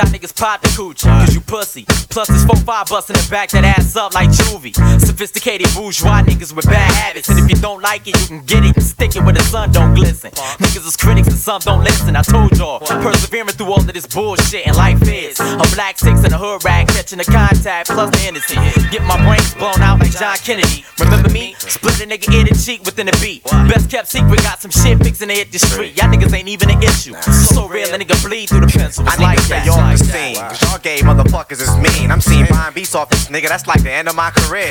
y'all 0.00 0.12
niggas 0.12 0.34
pop 0.34 0.60
the 0.62 0.68
coochie, 0.68 1.04
cause 1.20 1.34
you 1.34 1.40
pussy. 1.40 1.84
Plus 2.08 2.28
this 2.28 2.44
4-5 2.44 2.88
bustin' 2.88 3.16
the 3.16 3.28
back 3.30 3.50
that 3.50 3.64
ass 3.64 3.96
up 3.96 4.14
like 4.14 4.30
juvie. 4.30 4.74
Sophisticated 5.00 5.68
bourgeois 5.74 6.22
niggas 6.22 6.52
with 6.54 6.64
bad 6.66 6.90
habits. 6.94 7.28
And 7.28 7.38
if 7.38 7.50
you 7.50 7.56
don't 7.56 7.82
like 7.82 8.08
it, 8.08 8.16
you 8.20 8.26
can 8.26 8.44
get 8.46 8.64
it 8.64 8.76
and 8.76 8.84
stick 8.84 9.16
it 9.16 9.22
where 9.22 9.34
the 9.34 9.42
sun 9.42 9.72
don't 9.72 9.94
glisten. 9.94 10.30
Niggas 10.30 10.86
is 10.86 10.96
critics 10.96 11.28
and 11.28 11.36
some 11.36 11.60
don't 11.60 11.84
listen. 11.84 12.16
I 12.16 12.22
told 12.22 12.56
y'all, 12.56 12.80
persevering 12.80 13.54
through 13.56 13.72
all 13.72 13.80
of 13.80 13.92
this 13.92 14.06
bullshit 14.06 14.66
and 14.66 14.76
life 14.76 15.02
is. 15.06 15.38
A 15.40 15.66
black 15.74 15.98
six 15.98 16.24
in 16.24 16.32
a 16.32 16.38
hood 16.38 16.64
rag 16.64 16.88
catching 16.88 17.18
the 17.18 17.24
contact 17.24 17.90
plus 17.90 18.10
the 18.10 18.22
energy. 18.26 18.56
Get 18.90 19.02
my 19.04 19.20
brains 19.24 19.54
blown 19.54 19.80
out 19.82 20.00
like 20.00 20.16
John 20.16 20.36
Kennedy. 20.38 20.84
Remember 20.98 21.28
me? 21.28 21.54
Split 21.58 22.00
a 22.00 22.06
nigga 22.06 22.32
ear 22.32 22.44
to 22.44 22.54
cheek 22.56 22.82
within 22.84 23.08
a 23.08 23.16
beat. 23.20 23.44
Best 23.68 23.90
kept 23.90 24.08
secret, 24.08 24.42
got 24.42 24.60
some 24.60 24.70
shit 24.70 24.98
fixing 24.98 25.28
to 25.28 25.34
hit 25.34 25.52
the 25.52 25.58
street. 25.58 25.96
Y'all 25.96 26.08
niggas 26.08 26.32
ain't 26.32 26.48
even 26.48 26.70
an 26.70 26.82
issue. 26.82 27.12
So 27.20 27.68
real, 27.68 27.92
a 27.92 27.98
nigga 27.98 28.16
bleed 28.24 28.48
through 28.48 28.64
the 28.64 28.72
pencil. 28.72 29.04
It's 29.06 29.18
like 29.20 29.38
that. 29.48 29.89
Y'all 29.90 29.98
understand, 29.98 30.36
cause 30.36 30.62
y'all 30.62 30.78
gay 30.78 30.98
motherfuckers 31.00 31.60
is 31.60 31.74
mean. 31.76 32.10
I'm 32.12 32.20
seeing 32.20 32.46
buying 32.46 32.72
beats 32.74 32.94
off 32.94 33.10
this 33.10 33.26
nigga, 33.28 33.48
that's 33.48 33.66
like 33.66 33.82
the 33.82 33.90
end 33.90 34.08
of 34.08 34.14
my 34.14 34.30
career. 34.30 34.70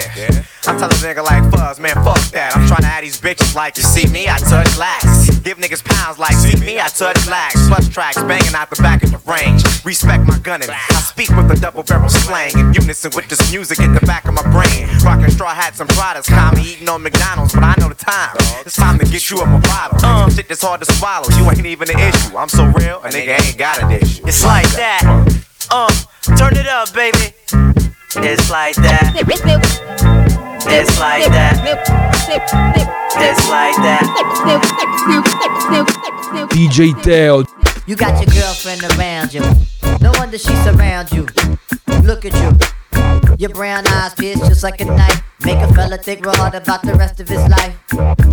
I 0.67 0.78
tell 0.78 0.88
a 0.88 0.99
nigga 1.03 1.24
like 1.24 1.51
Fuzz, 1.51 1.80
man, 1.80 1.95
fuck 2.03 2.20
that. 2.32 2.55
I'm 2.55 2.67
trying 2.67 2.82
to 2.82 2.88
add 2.88 3.03
these 3.03 3.20
bitches 3.20 3.53
like 3.55 3.76
you 3.76 3.84
see 3.84 4.07
me, 4.07 4.30
I 4.30 4.38
touch 4.38 4.78
lax. 4.78 5.03
Give 5.39 5.57
niggas 5.57 5.84
pounds 5.84 6.20
like 6.20 6.34
see 6.36 6.55
me, 6.59 6.80
I 6.80 6.88
touch 6.88 7.28
lax. 7.28 7.67
Plus 7.67 7.89
tracks 7.89 8.22
banging 8.24 8.55
out 8.55 8.70
the 8.70 8.82
back 8.82 9.03
of 9.03 9.11
the 9.11 9.20
range. 9.30 9.63
Respect 9.84 10.26
my 10.26 10.38
gunning. 10.39 10.70
I 10.70 11.01
speak 11.01 11.30
with 11.30 11.51
a 11.51 11.59
double 11.59 11.84
barrel 11.84 12.09
slang 12.09 12.57
in 12.57 12.74
unison 12.74 13.11
with 13.15 13.28
this 13.28 13.51
music 13.51 13.80
in 13.80 13.93
the 13.93 14.01
back 14.01 14.26
of 14.26 14.34
my 14.34 14.43
brain. 14.51 14.88
Rocking 15.03 15.32
straw 15.32 15.53
hats 15.53 15.80
and 15.80 15.89
products, 15.91 16.30
call 16.30 16.51
me 16.53 16.74
eating 16.74 16.88
on 16.88 17.03
McDonald's, 17.03 17.53
but 17.53 17.63
I 17.63 17.76
know 17.80 17.89
the 17.89 17.95
time. 17.95 18.36
It's 18.65 18.76
time 18.76 18.99
to 18.99 19.05
get 19.05 19.30
you 19.30 19.39
up 19.39 19.47
a 19.47 19.59
bottle. 19.67 19.99
Uh, 20.03 20.30
shit 20.30 20.47
that's 20.47 20.61
hard 20.61 20.82
to 20.82 20.93
swallow. 20.93 21.28
You 21.36 21.49
ain't 21.49 21.65
even 21.65 21.89
an 21.89 21.99
issue. 21.99 22.38
I'm 22.38 22.49
so 22.49 22.65
real, 22.65 23.01
a 23.03 23.09
nigga 23.09 23.39
ain't 23.47 23.57
got 23.57 23.82
an 23.82 23.91
issue. 23.91 24.24
It's 24.28 24.45
like 24.45 24.67
that. 24.76 25.01
Uh, 25.72 25.89
turn 26.38 26.57
it 26.57 26.68
up, 26.68 26.93
baby. 26.93 27.34
It's 28.16 28.49
like 28.49 28.76
that. 28.76 29.14
It's 30.72 30.99
like 30.99 31.26
that. 31.30 31.55
It's 33.18 33.49
like 33.49 33.76
that. 33.86 34.03
DJ 36.51 36.93
Teo. 37.03 37.43
You 37.88 37.95
got 37.95 38.22
your 38.22 38.34
girlfriend 38.34 38.84
around 38.97 39.34
you. 39.34 39.41
No 40.01 40.12
wonder 40.16 40.38
she 40.38 40.55
surrounds 40.64 41.12
you. 41.12 41.26
Look 42.03 42.26
at 42.26 42.34
you. 42.34 42.78
Your 43.39 43.51
brown 43.51 43.87
eyes 43.87 44.13
pierce 44.15 44.37
just 44.39 44.63
like 44.63 44.81
a 44.81 44.85
knife. 44.85 45.23
Make 45.45 45.59
a 45.59 45.73
fella 45.73 45.97
think 45.97 46.25
real 46.25 46.35
hard 46.35 46.55
about 46.55 46.81
the 46.81 46.93
rest 46.95 47.21
of 47.21 47.29
his 47.29 47.39
life. 47.47 47.73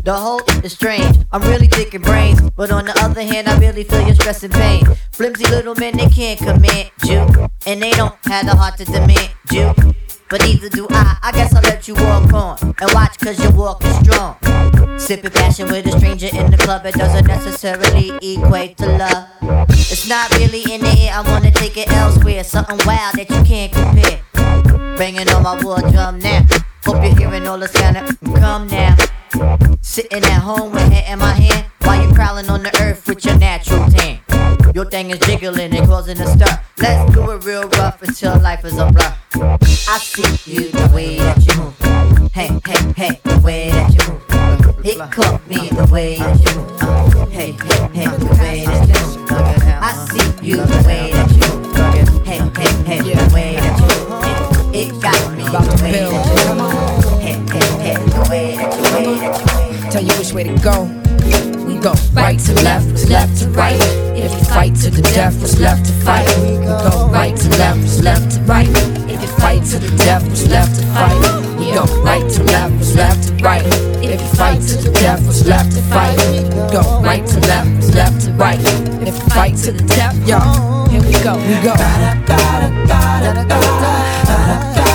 The 0.02 0.12
whole 0.12 0.42
is 0.64 0.72
strange. 0.72 1.16
I'm 1.30 1.42
really 1.42 1.68
thinking 1.68 2.02
brains. 2.02 2.40
But 2.56 2.72
on 2.72 2.86
the 2.86 3.00
other 3.00 3.22
hand, 3.22 3.48
I 3.48 3.56
really 3.60 3.84
feel 3.84 4.04
your 4.04 4.16
stress 4.16 4.42
and 4.42 4.52
pain. 4.52 4.84
Flimsy 5.12 5.46
little 5.46 5.76
men, 5.76 5.96
they 5.96 6.08
can't 6.08 6.40
command 6.40 6.90
you. 7.04 7.20
And 7.66 7.80
they 7.80 7.92
don't 7.92 8.16
have 8.24 8.46
the 8.46 8.56
heart 8.56 8.78
to 8.78 8.84
demand 8.84 9.30
you. 9.52 9.72
But 10.28 10.40
neither 10.42 10.68
do 10.70 10.88
I. 10.90 11.18
I 11.22 11.30
guess 11.30 11.54
I'll 11.54 11.62
let 11.62 11.86
you 11.86 11.94
walk 11.94 12.32
on. 12.32 12.74
And 12.80 12.92
watch 12.92 13.16
cause 13.20 13.40
your 13.40 13.52
walk 13.52 13.84
is 13.84 13.96
strong. 13.98 14.34
Sipping 14.98 15.30
passion 15.30 15.68
with 15.68 15.86
a 15.86 15.92
stranger 15.92 16.30
in 16.32 16.50
the 16.50 16.56
club, 16.56 16.84
it 16.84 16.96
doesn't 16.96 17.28
necessarily 17.28 18.10
equate 18.20 18.76
to 18.78 18.88
love. 18.98 19.28
It's 19.70 20.08
not 20.08 20.36
really 20.36 20.64
in 20.64 20.80
the 20.80 20.90
air, 20.98 21.12
I 21.14 21.20
wanna 21.30 21.52
take 21.52 21.76
it 21.76 21.92
elsewhere. 21.92 22.42
Something 22.42 22.80
wild 22.84 23.14
that 23.14 23.30
you 23.30 23.44
can't 23.44 23.72
compare. 23.72 24.75
Banging 24.98 25.28
on 25.28 25.42
my 25.42 25.62
war 25.62 25.78
drum 25.92 26.18
now. 26.20 26.46
Hope 26.86 27.04
you're 27.04 27.14
hearing 27.16 27.46
all 27.46 27.58
the 27.58 27.68
sound. 27.68 28.18
Come 28.36 28.66
now. 28.68 28.96
Sitting 29.82 30.24
at 30.24 30.40
home 30.40 30.72
with 30.72 30.90
head 30.90 31.12
in 31.12 31.18
my 31.18 31.32
hand 31.32 31.66
while 31.82 32.02
you 32.02 32.12
prowling 32.14 32.48
on 32.48 32.62
the 32.62 32.70
earth 32.80 33.06
with 33.06 33.22
your 33.24 33.36
natural 33.38 33.86
tan. 33.90 34.20
Your 34.74 34.86
thing 34.86 35.10
is 35.10 35.18
jiggling 35.18 35.76
and 35.76 35.86
causing 35.86 36.18
a 36.18 36.26
stir. 36.26 36.60
Let's 36.78 37.12
do 37.12 37.30
it 37.30 37.44
real 37.44 37.68
rough 37.68 38.02
until 38.02 38.40
life 38.40 38.64
is 38.64 38.78
a 38.78 38.90
blur. 38.90 39.14
I 39.88 39.98
see 39.98 40.50
you 40.50 40.70
the 40.70 40.90
way 40.94 41.18
that 41.18 41.44
you 41.44 41.54
move. 41.60 42.32
Hey, 42.32 42.48
hey, 42.64 42.92
hey, 42.96 43.20
the 43.22 43.38
way 43.40 43.70
that 43.70 43.92
you 43.92 44.12
move. 44.12 44.86
It 44.86 44.98
caught 45.12 45.46
me 45.46 45.68
the 45.68 45.88
way 45.92 46.16
that 46.16 46.40
you 46.40 46.54
move. 46.56 47.30
Hey, 47.30 47.52
hey, 47.52 47.88
hey, 47.92 48.16
the 48.16 48.36
way 48.40 48.64
that 48.64 48.88
you 48.88 49.20
move. 49.20 49.30
I 49.82 49.92
see 50.08 50.46
you 50.46 50.56
the 50.56 50.82
way 50.86 51.12
that 51.12 51.30
you 51.32 51.58
move. 51.58 51.76
Hey, 52.24 52.38
hey, 52.38 53.02
hey, 53.02 53.14
the 53.14 53.34
way 53.34 53.56
that 53.56 53.78
you 53.78 53.86
move. 53.86 54.05
It, 54.78 55.00
got 55.00 55.32
me 55.34 55.42
the 55.42 55.80
way 55.82 55.92
that 55.92 56.36
you 56.44 56.54
move. 56.54 57.22
Hey, 57.22 57.32
hey, 57.50 57.68
hey, 57.80 57.96
the 57.96 58.26
way 58.28 58.56
that 58.56 58.70
you, 58.76 59.00
way 59.00 59.16
that 59.16 59.40
you, 59.40 59.84
way 59.84 59.90
Tell 59.90 60.02
you 60.02 60.12
which 60.18 60.32
way 60.34 60.44
to 60.44 60.54
go. 60.62 61.05
Go 61.82 61.94
right 62.14 62.38
to 62.38 62.54
left, 62.62 63.08
left 63.08 63.38
to 63.40 63.48
right. 63.50 63.80
If 64.16 64.32
you 64.32 64.44
fight 64.46 64.74
to 64.76 64.90
the 64.90 65.02
death, 65.02 65.40
what's 65.40 65.60
left 65.60 65.86
to 65.86 65.92
fight? 66.04 66.26
We 66.38 66.56
go 66.66 67.08
right 67.12 67.36
to 67.36 67.48
left, 67.58 68.02
left 68.02 68.32
to 68.34 68.40
right. 68.42 68.68
If 69.08 69.22
you 69.22 69.28
fight 69.38 69.62
to 69.66 69.78
the 69.78 69.96
death, 69.98 70.26
what's 70.26 70.48
left 70.48 70.80
to 70.80 70.86
fight? 70.94 71.14
We 71.58 71.72
go 71.72 71.84
right 72.02 72.28
to 72.28 72.42
left, 72.44 72.96
left 72.96 73.28
to 73.28 73.34
right. 73.44 73.64
If 74.02 74.20
you 74.20 74.28
fight 74.34 74.60
to 74.62 74.76
the 74.76 74.90
death, 74.92 75.24
what's 75.26 75.44
left 75.46 75.72
to 75.76 75.82
fight? 75.82 76.16
We 76.30 76.40
go 76.72 76.82
right 77.02 77.24
to 77.26 77.40
left, 77.40 77.94
left 77.94 78.24
to 78.26 78.32
right. 78.32 78.60
If 79.06 79.14
you 79.14 79.28
fight 79.30 79.56
to 79.64 79.72
the 79.72 79.84
death, 79.86 80.16
y'all, 80.26 80.88
here 80.88 81.02
we 81.02 81.12
go, 81.22 81.36
we 81.36 81.60
go. 81.62 81.74
I 81.76 82.24
wanna 82.26 82.84
write 82.88 83.36
away, 83.52 84.85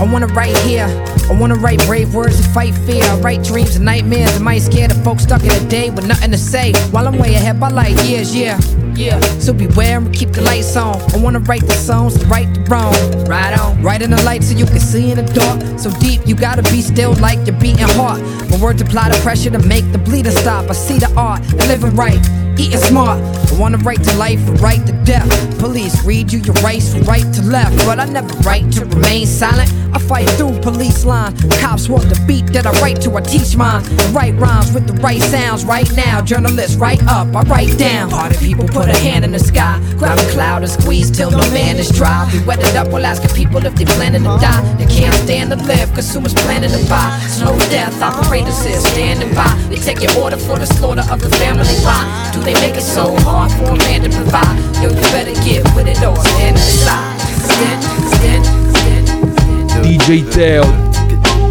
I 0.00 0.04
wanna 0.04 0.28
write 0.28 0.56
here. 0.58 0.86
I 1.28 1.32
wanna 1.38 1.56
write 1.56 1.84
brave 1.86 2.14
words 2.14 2.38
and 2.38 2.54
fight 2.54 2.72
fear. 2.86 3.02
I 3.02 3.18
write 3.18 3.42
dreams 3.42 3.74
and 3.74 3.84
nightmares. 3.84 4.36
Am 4.36 4.46
I 4.46 4.58
scared 4.58 4.92
of 4.92 5.02
folks 5.02 5.24
stuck 5.24 5.42
in 5.42 5.50
a 5.50 5.68
day 5.68 5.90
with 5.90 6.06
nothing 6.06 6.30
to 6.30 6.38
say? 6.38 6.72
While 6.92 7.08
I'm 7.08 7.18
way 7.18 7.34
ahead 7.34 7.58
by 7.58 7.70
like 7.70 7.96
years, 8.04 8.34
yeah. 8.34 8.60
Yeah, 8.98 9.20
so 9.38 9.52
beware 9.52 9.98
and 9.98 10.12
keep 10.12 10.30
the 10.30 10.42
lights 10.42 10.76
on. 10.76 11.00
I 11.12 11.18
wanna 11.18 11.38
write 11.38 11.64
the 11.64 11.72
songs 11.72 12.18
right 12.26 12.52
the 12.52 12.60
wrong. 12.62 12.92
Right 13.26 13.56
on, 13.56 13.80
right 13.80 14.02
in 14.02 14.10
the 14.10 14.20
light 14.24 14.42
so 14.42 14.56
you 14.56 14.66
can 14.66 14.80
see 14.80 15.12
in 15.12 15.24
the 15.24 15.32
dark. 15.32 15.78
So 15.78 15.92
deep, 16.00 16.26
you 16.26 16.34
gotta 16.34 16.64
be 16.64 16.82
still 16.82 17.12
like 17.14 17.46
your 17.46 17.56
beating 17.60 17.86
heart. 17.94 18.20
My 18.50 18.58
words 18.60 18.82
apply 18.82 19.10
the 19.10 19.18
pressure 19.22 19.50
to 19.50 19.60
make 19.60 19.88
the 19.92 19.98
bleeding 19.98 20.32
stop. 20.32 20.68
I 20.68 20.72
see 20.72 20.98
the 20.98 21.12
art, 21.16 21.40
living 21.68 21.94
right, 21.94 22.18
eating 22.58 22.80
smart. 22.80 23.18
I 23.20 23.58
wanna 23.58 23.78
write 23.78 24.02
to 24.04 24.14
life 24.16 24.46
and 24.48 24.60
right 24.60 24.84
to 24.86 24.92
death. 25.04 25.28
Police 25.58 26.04
read 26.04 26.32
you 26.32 26.40
your 26.40 26.54
rights 26.56 26.94
right 27.06 27.26
to 27.34 27.42
left, 27.42 27.76
but 27.86 27.98
I 27.98 28.04
never 28.06 28.34
write 28.46 28.70
to 28.72 28.84
remain 28.84 29.26
silent. 29.26 29.72
I 29.92 29.98
fight 29.98 30.28
through 30.30 30.60
police 30.60 31.04
line. 31.04 31.34
Cops 31.60 31.88
want 31.88 32.04
the 32.08 32.22
beat 32.26 32.46
that 32.52 32.66
I 32.66 32.72
write 32.80 33.00
to, 33.02 33.16
I 33.16 33.20
teach 33.22 33.56
mine. 33.56 33.82
I 33.98 34.10
write 34.12 34.34
rhymes 34.34 34.72
with 34.72 34.86
the 34.86 34.92
right 34.94 35.22
sounds 35.22 35.64
right 35.64 35.90
now. 35.96 36.20
Journalists 36.20 36.76
write 36.76 37.02
up, 37.06 37.34
I 37.34 37.42
write 37.42 37.78
down. 37.78 38.10
Party 38.10 38.36
people 38.36 38.68
put 38.68 38.88
a 38.88 38.96
hand 38.98 39.24
in 39.24 39.32
the 39.32 39.38
sky. 39.38 39.80
Grab 39.96 40.18
a 40.18 40.30
cloud 40.30 40.62
and 40.62 40.70
squeeze 40.70 41.10
till 41.10 41.30
no 41.30 41.38
man 41.50 41.76
is 41.76 41.90
dry. 41.90 42.28
We 42.32 42.44
wet 42.44 42.60
it 42.60 42.76
up 42.76 42.88
while 42.88 43.06
asking 43.06 43.34
people 43.34 43.64
if 43.64 43.74
they 43.74 43.84
planning 43.84 44.22
to 44.22 44.36
die. 44.40 44.62
They 44.76 44.86
can't 44.86 45.14
stand 45.24 45.50
to 45.50 45.56
live, 45.56 45.92
consumers 45.94 46.34
planning 46.34 46.70
to 46.70 46.88
buy. 46.88 47.18
Slow 47.28 47.58
death, 47.70 48.00
operators 48.02 48.64
is 48.66 48.82
standing 48.84 49.34
by. 49.34 49.48
They 49.70 49.76
take 49.76 50.02
your 50.02 50.14
order 50.22 50.36
for 50.36 50.58
the 50.58 50.66
slaughter 50.66 51.04
of 51.10 51.20
the 51.20 51.30
family 51.36 51.64
line. 51.84 52.32
Do 52.32 52.40
they 52.48 52.54
make 52.66 52.76
it 52.76 52.82
so 52.82 53.14
hard 53.18 53.52
for 53.52 53.64
a 53.64 53.76
man 53.76 54.00
to 54.00 54.08
provide? 54.08 54.56
Yo, 54.80 54.88
you 54.88 55.00
better 55.12 55.34
get 55.44 55.62
with 55.76 55.86
it 55.86 56.02
or 56.02 56.16
stand 56.16 56.56
aside. 56.56 57.20
Stand, 57.44 57.84
stand, 58.16 58.44
DJ 59.84 60.24
Teo. 60.32 60.64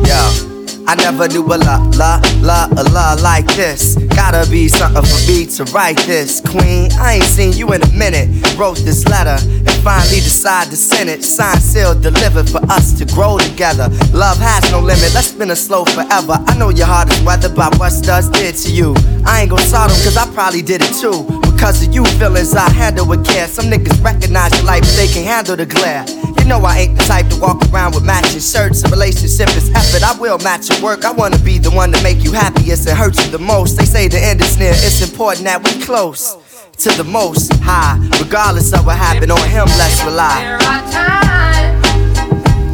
Yo. 0.08 0.48
I 0.90 0.96
never 0.96 1.28
knew 1.28 1.44
a 1.46 1.58
la 1.58 1.78
la 2.00 2.22
la 2.40 2.68
a 2.78 2.84
la 2.96 3.16
like 3.22 3.46
this. 3.56 3.96
Gotta 4.16 4.50
be 4.50 4.70
something 4.70 5.04
for 5.04 5.22
me 5.28 5.46
to 5.58 5.66
write 5.66 5.98
this. 6.08 6.42
Queen, 6.42 6.90
I 6.94 7.16
ain't 7.16 7.26
seen 7.26 7.54
you 7.54 7.74
in 7.74 7.84
a 7.84 7.92
minute. 7.92 8.30
Wrote 8.58 8.78
this 8.78 9.06
letter 9.06 9.38
and 9.44 9.67
finally 9.88 10.20
decide 10.20 10.70
to 10.70 10.76
send 10.76 11.10
it. 11.10 11.24
Signed, 11.24 11.62
sealed, 11.62 12.04
delivered 12.04 12.50
for 12.50 12.60
us 12.70 12.92
to 13.00 13.06
grow 13.06 13.38
together. 13.38 13.88
Love 14.12 14.38
has 14.38 14.70
no 14.70 14.82
limit, 14.82 15.16
let's 15.16 15.28
spin 15.32 15.50
it 15.50 15.56
slow 15.56 15.86
forever. 15.86 16.36
I 16.46 16.58
know 16.58 16.68
your 16.68 16.88
heart 16.88 17.08
is 17.14 17.22
weathered 17.22 17.56
by 17.56 17.70
what 17.78 17.92
studs 17.92 18.28
did 18.28 18.56
to 18.68 18.70
you. 18.70 18.94
I 19.26 19.42
ain't 19.42 19.50
gon' 19.50 19.64
sort 19.64 19.88
them 19.88 20.00
cause 20.04 20.18
I 20.18 20.28
probably 20.34 20.62
did 20.62 20.82
it 20.84 20.92
too. 21.00 21.24
Because 21.40 21.88
of 21.88 21.96
you 21.96 22.04
feelings 22.20 22.54
I 22.54 22.70
handle 22.70 23.08
with 23.08 23.26
care. 23.26 23.48
Some 23.48 23.72
niggas 23.72 24.04
recognize 24.04 24.52
your 24.58 24.66
life, 24.66 24.82
but 24.82 24.96
they 25.00 25.08
can't 25.08 25.26
handle 25.26 25.56
the 25.56 25.66
glare. 25.66 26.04
You 26.38 26.44
know 26.44 26.60
I 26.60 26.80
ain't 26.80 26.98
the 26.98 27.04
type 27.06 27.30
to 27.30 27.40
walk 27.40 27.64
around 27.72 27.96
with 27.96 28.04
matching 28.04 28.42
shirts. 28.42 28.84
A 28.84 28.90
relationship 28.90 29.48
is 29.56 29.72
effort, 29.72 30.04
I 30.04 30.20
will 30.20 30.38
match 30.40 30.70
your 30.70 30.84
work. 30.84 31.06
I 31.06 31.14
wanna 31.14 31.40
be 31.40 31.60
the 31.60 31.72
one 31.72 31.94
to 31.94 32.04
make 32.04 32.26
you 32.26 32.34
happiest 32.34 32.90
and 32.90 32.98
hurt 32.98 33.16
you 33.24 33.32
the 33.32 33.40
most. 33.40 33.78
They 33.78 33.86
say 33.86 34.10
the 34.10 34.20
end 34.20 34.42
is 34.42 34.58
near, 34.60 34.76
it's 34.76 35.02
important 35.02 35.46
that 35.46 35.64
we 35.64 35.82
close 35.82 36.36
to 36.78 36.90
the 36.92 37.04
most 37.04 37.52
high. 37.62 37.98
Regardless 38.22 38.74
of 38.74 38.86
what 38.86 38.98
happened 38.98 39.32
on 39.32 39.50
him, 39.50 39.66
let's 39.78 40.04
rely. 40.04 40.42
There 40.44 40.56
are 40.56 40.84
times 40.92 41.88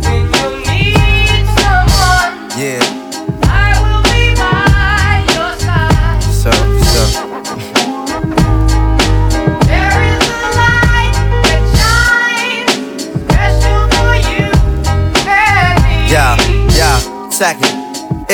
when 0.06 0.24
you 0.36 0.48
need 0.68 1.46
someone. 1.60 2.52
Yeah, 2.60 2.84
I 3.48 3.72
will 3.82 4.04
be 4.12 4.36
by 4.36 5.24
your 5.34 5.54
side. 5.60 6.22
so, 6.24 6.52
so. 6.92 7.04
There 9.72 9.98
is 10.12 10.24
a 10.28 10.52
light 10.60 11.16
that 11.48 11.64
shines 11.80 13.04
special 13.24 13.82
for 13.96 14.14
you 14.30 14.48
and 15.32 15.76
me. 15.84 15.96
Yeah, 16.12 16.36
yeah, 16.76 17.30
second. 17.30 17.73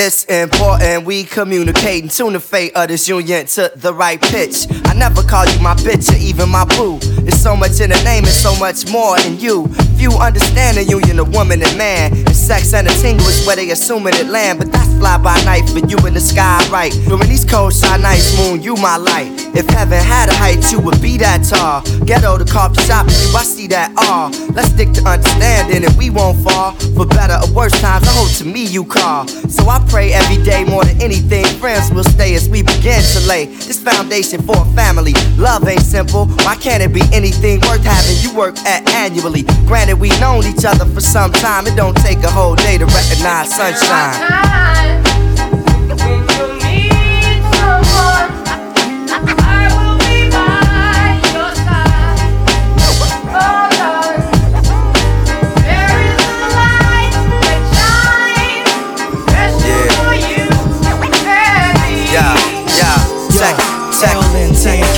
It's 0.02 0.24
important 0.24 1.04
we 1.04 1.26
communicate 1.26 2.04
and 2.04 2.10
tune 2.10 2.32
the 2.32 2.40
fate 2.40 2.72
of 2.74 2.88
this 2.88 3.10
union 3.10 3.46
to 3.48 3.70
the 3.76 3.94
right 3.94 4.20
pitch. 4.22 4.66
I 4.86 4.94
never 4.94 5.22
call 5.22 5.46
you 5.46 5.60
my 5.60 5.76
bitch 5.76 6.10
or 6.14 6.16
even 6.16 6.48
my 6.48 6.64
boo. 6.64 7.00
There's 7.20 7.42
so 7.42 7.54
much 7.54 7.82
in 7.82 7.90
the 7.90 8.02
name 8.06 8.24
and 8.24 8.32
so 8.32 8.56
much 8.56 8.90
more 8.90 9.20
in 9.20 9.38
you. 9.38 9.68
Few 10.00 10.12
understand 10.12 10.78
the 10.78 10.86
union 10.86 11.20
of 11.20 11.36
woman 11.36 11.62
and 11.62 11.78
man. 11.78 12.14
And 12.14 12.34
sex 12.34 12.74
and 12.74 12.88
a 12.88 12.92
tingle 13.02 13.28
is 13.28 13.46
where 13.46 13.58
they 13.58 13.72
assuming 13.72 14.14
it 14.16 14.28
land, 14.28 14.60
but 14.60 14.72
that's 14.72 14.89
fly 15.00 15.18
by 15.18 15.42
night, 15.46 15.64
but 15.74 15.90
you 15.90 15.98
in 16.06 16.14
the 16.14 16.20
sky, 16.20 16.60
right? 16.70 16.92
During 17.08 17.30
these 17.30 17.46
cold, 17.46 17.74
shy 17.74 17.98
nights, 17.98 18.38
moon, 18.38 18.62
you 18.62 18.76
my 18.76 18.98
light. 18.98 19.32
If 19.56 19.68
heaven 19.70 19.98
had 19.98 20.30
a 20.30 20.34
height, 20.34 20.72
you 20.72 20.80
would 20.80 21.02
be 21.02 21.18
that 21.18 21.44
tall. 21.48 21.82
Ghetto 22.06 22.38
to 22.38 22.46
coffee 22.46 22.84
shop, 22.84 23.08
you, 23.08 23.36
I 23.36 23.44
see 23.44 23.68
that 23.68 23.96
all. 23.98 24.30
Let's 24.54 24.70
stick 24.70 24.92
to 24.94 25.02
understanding 25.08 25.84
and 25.86 25.98
we 25.98 26.10
won't 26.10 26.38
fall. 26.44 26.74
For 26.96 27.06
better 27.06 27.40
or 27.42 27.52
worse 27.56 27.74
times, 27.82 28.06
I 28.08 28.12
hope 28.12 28.32
to 28.38 28.46
me 28.46 28.66
you 28.66 28.84
call. 28.84 29.28
So 29.28 29.68
I 29.68 29.84
pray 29.90 30.12
every 30.14 30.44
day 30.44 30.66
more 30.66 30.84
than 30.84 31.02
anything. 31.02 31.46
Friends 31.60 31.92
will 31.92 32.04
stay 32.04 32.36
as 32.36 32.48
we 32.50 32.62
begin 32.62 33.02
to 33.16 33.20
lay 33.28 33.46
this 33.46 33.82
foundation 33.82 34.42
for 34.42 34.58
a 34.58 34.66
family. 34.76 35.14
Love 35.38 35.68
ain't 35.68 35.82
simple. 35.82 36.28
Why 36.46 36.56
can't 36.56 36.84
it 36.84 36.94
be 36.94 37.02
anything 37.14 37.62
worth 37.62 37.84
having 37.84 38.18
you 38.22 38.38
work 38.38 38.58
at 38.60 38.88
annually? 38.90 39.44
Granted, 39.66 39.96
we've 40.00 40.20
known 40.20 40.46
each 40.46 40.66
other 40.66 40.86
for 40.86 41.02
some 41.02 41.32
time. 41.32 41.68
It 41.68 41.76
don't 41.76 41.98
take 41.98 42.20
a 42.20 42.30
whole 42.30 42.56
day 42.56 42.78
to 42.78 42.86
recognize 42.86 43.56
sunshine. 43.56 44.89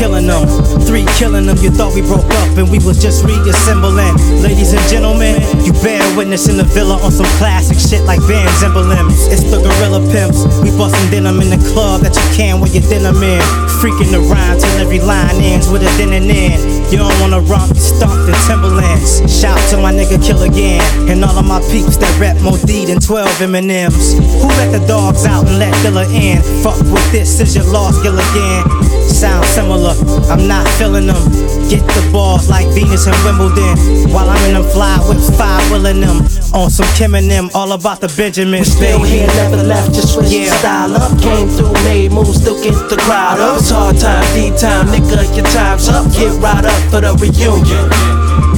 Killing 0.02 0.26
them. 0.26 0.48
Three 0.82 1.06
killing 1.14 1.46
them, 1.46 1.58
you 1.62 1.70
thought 1.70 1.94
we 1.94 2.02
broke 2.02 2.26
up 2.26 2.58
and 2.58 2.66
we 2.72 2.80
was 2.80 2.98
just 2.98 3.24
reassembling. 3.24 4.18
Ladies 4.42 4.74
and 4.74 4.82
gentlemen, 4.90 5.38
you 5.62 5.74
bear 5.86 6.02
witness 6.18 6.50
in 6.50 6.58
the 6.58 6.64
villa 6.64 6.98
on 7.06 7.12
some 7.12 7.30
classic 7.38 7.78
shit 7.78 8.02
like 8.04 8.20
Vans 8.22 8.64
emblems. 8.64 9.28
It's 9.28 9.44
the 9.44 9.62
gorilla 9.62 10.02
pimps. 10.12 10.42
We 10.66 10.72
bustin' 10.74 11.12
denim 11.12 11.40
in 11.42 11.52
the 11.54 11.62
club 11.72 12.02
that 12.02 12.16
you 12.18 12.28
can 12.36 12.60
wear 12.60 12.72
your 12.72 12.82
denim 12.90 13.22
in. 13.22 13.71
Freaking 13.82 14.12
the 14.14 14.22
rhyme 14.22 14.60
till 14.60 14.78
every 14.78 15.00
line 15.00 15.42
ends 15.42 15.68
with 15.68 15.82
a 15.82 15.90
then 15.98 16.14
and 16.14 16.30
in. 16.30 16.62
You 16.94 17.02
don't 17.02 17.18
wanna 17.20 17.42
romp, 17.42 17.76
stomp 17.76 18.14
the 18.30 18.38
Timberlands. 18.46 19.26
Shout 19.26 19.58
to 19.72 19.78
my 19.78 19.92
nigga 19.92 20.22
Kill 20.22 20.44
Again 20.44 20.86
and 21.10 21.26
all 21.26 21.34
of 21.34 21.48
my 21.48 21.58
peeps 21.74 21.98
that 21.98 22.14
rap 22.22 22.38
more 22.46 22.60
D 22.70 22.86
than 22.86 23.00
12 23.00 23.42
M&Ms. 23.42 24.22
Who 24.38 24.48
let 24.62 24.70
the 24.70 24.86
dogs 24.86 25.26
out 25.26 25.48
and 25.50 25.58
let 25.58 25.74
Dilla 25.82 26.06
in? 26.14 26.46
Fuck 26.62 26.78
with 26.94 27.12
this, 27.12 27.40
is 27.40 27.56
your 27.56 27.66
lost 27.74 28.04
Gilligan. 28.04 28.70
Sound 29.10 29.46
similar, 29.50 29.98
I'm 30.30 30.46
not 30.46 30.68
feeling 30.78 31.08
them. 31.08 31.18
Get 31.66 31.82
the 31.98 32.06
balls 32.14 32.50
like 32.50 32.68
Venus 32.78 33.08
and 33.08 33.18
Wimbledon. 33.26 34.14
While 34.14 34.30
I'm 34.30 34.46
in 34.46 34.62
them 34.62 34.64
fly 34.70 35.02
whips, 35.10 35.36
five 35.36 35.66
willing 35.72 36.02
them. 36.02 36.22
On 36.54 36.70
some 36.70 36.88
Kim 36.96 37.16
and 37.16 37.32
them, 37.32 37.50
all 37.54 37.72
about 37.72 38.02
the 38.02 38.14
Benjamins. 38.18 38.74
Still 38.74 39.02
here, 39.04 39.26
never 39.28 39.64
left, 39.64 39.94
just 39.94 40.14
switch 40.14 40.30
the 40.30 40.48
style 40.48 40.94
up. 40.96 41.18
Came 41.22 41.48
through, 41.48 41.72
made 41.86 42.12
moves, 42.12 42.42
still 42.42 42.62
get 42.62 42.76
the 42.90 42.98
crowd 42.98 43.40
up. 43.40 43.60
It's 43.60 43.70
hard 43.70 43.98
time, 43.98 44.26
D 44.36 44.50
time, 44.58 44.88
nigga, 44.88 45.34
your 45.36 45.46
time's 45.46 45.88
up. 45.88 46.12
Get 46.12 46.34
right 46.42 46.66
up 46.66 46.92
for 46.92 47.00
the 47.00 47.16
reunion. 47.16 48.51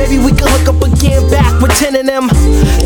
Maybe 0.00 0.16
we 0.16 0.32
can 0.32 0.48
hook 0.48 0.72
up 0.72 0.80
again, 0.80 1.28
back 1.28 1.60
with 1.60 1.76
ten 1.76 1.92
of 1.92 2.08
them. 2.08 2.32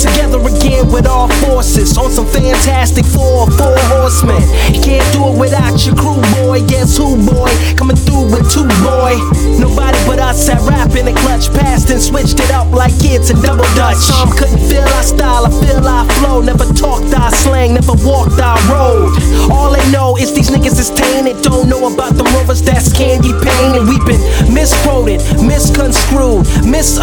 Together 0.02 0.42
again 0.42 0.90
with 0.90 1.06
all 1.06 1.30
forces 1.46 1.96
on 1.96 2.10
some 2.10 2.26
fantastic 2.26 3.06
four, 3.06 3.46
four 3.54 3.78
horsemen. 3.94 4.42
You 4.74 4.82
can't 4.82 5.06
do 5.14 5.30
it 5.30 5.38
without 5.38 5.78
your 5.86 5.94
crew, 5.94 6.18
boy. 6.42 6.66
Guess 6.66 6.98
who, 6.98 7.14
boy? 7.22 7.54
Coming 7.78 7.94
through 7.94 8.34
with 8.34 8.50
two, 8.50 8.66
boy. 8.82 9.14
Nobody 9.62 9.94
but 10.10 10.18
us 10.18 10.42
had 10.50 10.58
rap 10.66 10.90
in 10.98 11.06
the 11.06 11.14
clutch, 11.22 11.54
passed 11.54 11.88
and 11.94 12.02
switched 12.02 12.42
it 12.42 12.50
up 12.50 12.74
like 12.74 12.90
kids 12.98 13.30
in 13.30 13.38
double 13.38 13.68
dutch. 13.78 14.02
Some 14.10 14.34
couldn't 14.34 14.58
feel 14.66 14.82
our 14.82 15.06
style, 15.06 15.46
I 15.46 15.54
feel 15.62 15.86
our 15.86 16.04
flow. 16.18 16.42
Never 16.42 16.66
talked 16.74 17.14
our 17.14 17.30
slang, 17.30 17.74
never 17.78 17.94
walked 18.02 18.42
our 18.42 18.58
road. 18.66 19.14
All 19.54 19.70
they 19.70 19.86
know 19.94 20.18
is 20.18 20.34
these 20.34 20.50
niggas 20.50 20.82
is 20.82 20.90
tainted. 20.90 21.46
Don't 21.46 21.70
know 21.70 21.86
about 21.86 22.18
the 22.18 22.24
rovers 22.34 22.60
that's 22.60 22.90
candy 22.90 23.30
painted. 23.38 23.86
We've 23.86 24.02
been 24.02 24.18
misquoted, 24.52 25.22
misconstrued, 25.38 26.42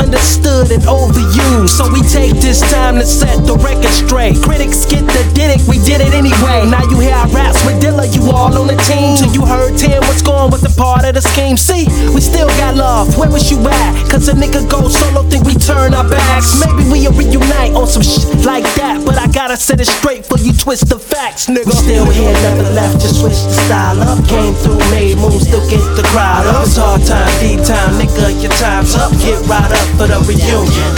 misunderstood, 0.01 0.71
and 0.71 0.83
overused. 0.83 1.69
So 1.69 1.85
we 1.91 2.01
take 2.01 2.41
this 2.41 2.61
time 2.71 2.95
to 2.95 3.05
set 3.05 3.45
the 3.45 3.55
record 3.57 3.91
straight. 3.91 4.41
Critics 4.41 4.85
get 4.85 5.05
the 5.05 5.21
did 5.33 5.53
it, 5.53 5.61
we 5.67 5.77
did 5.85 6.01
it 6.01 6.13
anyway. 6.13 6.65
Now 6.69 6.83
you 6.89 6.99
hear 6.99 7.13
our 7.13 7.27
raps 7.29 7.63
with 7.65 7.81
Dilla, 7.81 8.09
you 8.09 8.31
all 8.31 8.53
on 8.57 8.67
the 8.67 8.77
team. 8.89 9.17
Till 9.17 9.33
you 9.33 9.45
heard 9.45 9.77
10, 9.77 10.01
what's 10.01 10.21
going 10.21 10.51
with 10.51 10.61
the 10.61 10.73
part 10.77 11.05
of 11.05 11.13
the 11.13 11.21
scheme? 11.21 11.57
See, 11.57 11.85
we 12.13 12.21
still 12.21 12.49
got 12.61 12.75
love, 12.75 13.17
where 13.17 13.29
was 13.29 13.51
you 13.51 13.59
at? 13.67 14.09
Cause 14.09 14.27
a 14.27 14.33
nigga 14.33 14.67
go 14.69 14.87
solo, 14.89 15.23
think 15.29 15.45
we 15.45 15.55
turn 15.55 15.93
our 15.93 16.07
backs. 16.07 16.59
Maybe 16.59 16.83
we'll 16.89 17.13
reunite 17.13 17.73
on 17.75 17.87
some 17.87 18.03
shit 18.03 18.45
like 18.45 18.65
that. 18.75 19.03
But 19.05 19.17
I 19.17 19.27
gotta 19.27 19.57
set 19.57 19.79
it 19.79 19.87
straight 19.87 20.25
for 20.25 20.37
you 20.37 20.53
twist 20.53 20.89
the 20.89 20.99
facts, 20.99 21.47
nigga. 21.47 21.71
Still 21.71 22.09
here, 22.09 22.33
never 22.33 22.69
left, 22.73 23.01
just 23.01 23.21
switch 23.21 23.37
the 23.37 23.57
style 23.67 24.01
up. 24.01 24.17
Came 24.27 24.53
through, 24.55 24.81
made 24.91 25.17
moves, 25.17 25.47
still 25.47 25.63
get 25.69 25.83
the 25.95 26.03
crowd 26.09 26.47
up. 26.47 26.65
It's 26.65 26.77
hard 26.77 27.01
time, 27.05 27.29
D 27.39 27.57
time, 27.63 27.97
nigga, 27.99 28.41
your 28.41 28.51
time's 28.57 28.95
up. 28.95 29.11
Get 29.21 29.39
right 29.47 29.71
up 29.71 29.90
for 29.97 30.07
the 30.07 30.19
reunion. 30.27 30.93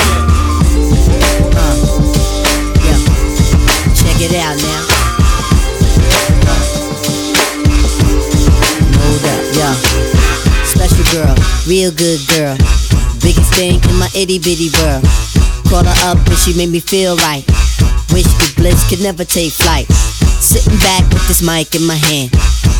Uh, 1.53 1.75
Check 3.93 4.17
it 4.21 4.33
out 4.35 4.57
now. 4.57 4.81
Uh, 6.43 6.57
hold 8.99 9.23
up, 9.31 9.43
yo. 9.55 9.69
Special 10.65 11.05
girl, 11.13 11.35
real 11.67 11.91
good 11.91 12.19
girl. 12.35 12.57
Biggest 13.21 13.53
thing 13.55 13.79
in 13.89 13.95
my 13.97 14.09
itty 14.15 14.39
bitty 14.39 14.69
world. 14.81 15.03
Called 15.69 15.87
her 15.87 15.99
up 16.09 16.17
and 16.27 16.37
she 16.37 16.53
made 16.57 16.69
me 16.69 16.79
feel 16.79 17.15
right. 17.17 17.45
Wish 18.11 18.27
the 18.41 18.53
bliss 18.57 18.87
could 18.89 19.01
never 19.01 19.23
take 19.25 19.53
flight. 19.53 19.87
Sitting 20.43 20.77
back 20.79 21.03
with 21.13 21.27
this 21.27 21.41
mic 21.41 21.73
in 21.75 21.85
my 21.87 21.95
hand. 21.95 22.29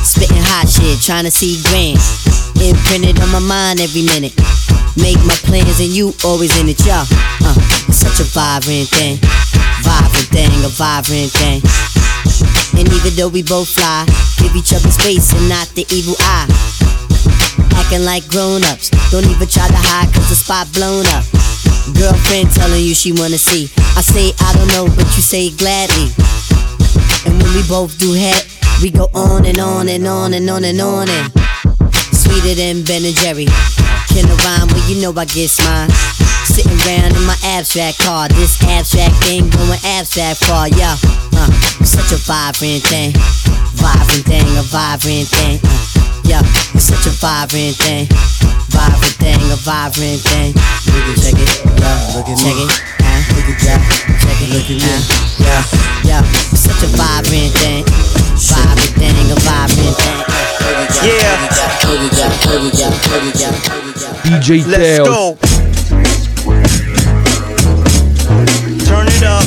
Spitting 0.04 0.44
hot 0.44 0.68
shit, 0.68 1.00
trying 1.02 1.24
to 1.24 1.32
see 1.32 1.62
grand. 1.70 1.98
Imprinted 2.62 3.20
on 3.22 3.32
my 3.32 3.40
mind 3.40 3.80
every 3.80 4.04
minute. 4.04 4.34
Make 4.96 5.18
my 5.26 5.34
plans 5.50 5.80
and 5.80 5.90
you 5.90 6.14
always 6.24 6.54
in 6.62 6.70
it, 6.70 6.78
y'all. 6.86 7.06
Uh, 7.42 7.58
such 7.90 8.22
a 8.22 8.28
vibrant 8.30 8.90
thing. 8.94 9.18
Vibrant 9.82 10.30
thing, 10.30 10.54
a 10.62 10.70
vibrant 10.70 11.34
thing. 11.34 11.62
And 12.78 12.86
even 12.94 13.14
though 13.18 13.30
we 13.30 13.42
both 13.42 13.70
fly, 13.70 14.06
give 14.38 14.56
each 14.56 14.74
other 14.74 14.90
space 14.94 15.34
and 15.34 15.50
not 15.50 15.68
the 15.74 15.86
evil 15.90 16.14
eye. 16.20 16.46
Acting 17.74 18.06
like 18.06 18.28
grown 18.30 18.64
ups, 18.70 18.90
don't 19.10 19.26
even 19.26 19.48
try 19.48 19.68
to 19.68 19.82
hide 19.82 20.14
cause 20.14 20.30
the 20.30 20.38
spot 20.38 20.70
blown 20.74 21.06
up. 21.10 21.26
Girlfriend 21.98 22.54
telling 22.54 22.86
you 22.86 22.94
she 22.94 23.12
wanna 23.14 23.38
see. 23.38 23.70
I 23.98 24.02
say 24.02 24.30
I 24.46 24.54
don't 24.54 24.70
know, 24.78 24.86
but 24.94 25.10
you 25.18 25.26
say 25.26 25.50
gladly. 25.50 26.14
And 27.26 27.42
when 27.42 27.52
we 27.56 27.66
both 27.68 27.98
do 27.98 28.14
head, 28.14 28.46
we 28.82 28.92
go 28.92 29.10
on 29.14 29.46
and 29.46 29.60
on 29.60 29.90
and 29.90 30.06
on 30.06 30.34
and 30.34 30.50
on 30.50 30.64
and 30.64 30.80
on 30.82 31.10
and 31.10 31.34
sweeter 32.14 32.54
than 32.54 32.84
Ben 32.84 33.06
and 33.06 33.16
Jerry. 33.18 33.48
Can 34.10 34.26
I 34.26 34.36
rhyme? 34.44 34.68
Well, 34.68 34.84
you 34.90 35.02
know 35.02 35.14
I 35.16 35.26
get 35.26 35.52
mine. 35.64 35.90
Sitting 36.44 36.78
round 36.86 37.16
in 37.16 37.24
my 37.26 37.38
abstract 37.56 38.00
car, 38.00 38.28
this 38.30 38.62
abstract 38.68 39.16
thing 39.24 39.50
going 39.50 39.80
abstract 39.96 40.44
far, 40.46 40.68
yeah. 40.68 40.96
Uh, 41.34 41.50
such 41.82 42.12
a 42.12 42.20
vibrant 42.28 42.84
thing, 42.84 43.16
vibrant 43.80 44.26
thing, 44.28 44.46
a 44.60 44.64
vibrant 44.68 45.28
thing. 45.32 45.60
Uh, 45.64 46.22
yeah, 46.28 46.44
it's 46.76 46.92
such 46.92 47.08
a 47.08 47.14
vibrant 47.16 47.76
thing, 47.80 48.08
vibrant 48.70 49.16
thing, 49.18 49.40
a 49.52 49.58
vibrant 49.64 50.20
thing. 50.20 50.54
Check 51.16 51.40
it, 51.40 51.64
yeah, 51.64 51.96
look 52.14 52.28
at 52.28 52.38
check 52.38 52.60
it, 52.60 52.70
uh, 53.02 53.20
look 53.34 53.50
at 53.50 53.58
that, 53.64 53.82
check 54.20 54.40
it, 54.44 54.50
look 54.52 54.68
at 54.68 54.84
uh, 54.84 55.00
yeah, 55.42 55.64
yeah, 56.04 56.52
it's 56.52 56.68
such 56.68 56.84
a 56.84 56.90
vibrant 56.94 57.56
thing, 57.56 57.84
vibrant 58.36 58.94
thing, 59.00 59.32
a 59.32 59.38
vibrant 59.42 59.96
thing. 59.96 60.20
Yeah. 63.40 63.83
DJ 63.94 64.66
Let's 64.66 64.98
Teo. 64.98 65.06
go. 65.06 65.38
Turn 68.86 69.08
it 69.08 69.24
up. 69.24 69.46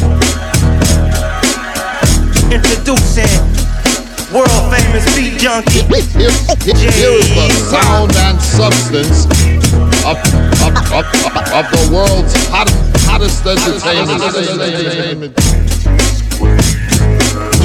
Introducing 2.52 3.27
world 4.32 4.70
famous 4.70 5.05
beat 5.16 5.40
junkie. 5.40 5.82
Here 5.82 7.18
is 7.18 7.28
the 7.35 7.48
sound 7.70 8.14
and 8.16 8.40
substance 8.40 9.27
of, 10.06 10.16
of, 10.62 10.74
of, 10.94 11.06
of 11.51 11.66
the 11.73 11.90
world's 11.93 12.35
hot, 12.47 12.68
hottest 13.02 13.44
entertainment. 13.47 14.23
entertainment. 14.23 15.35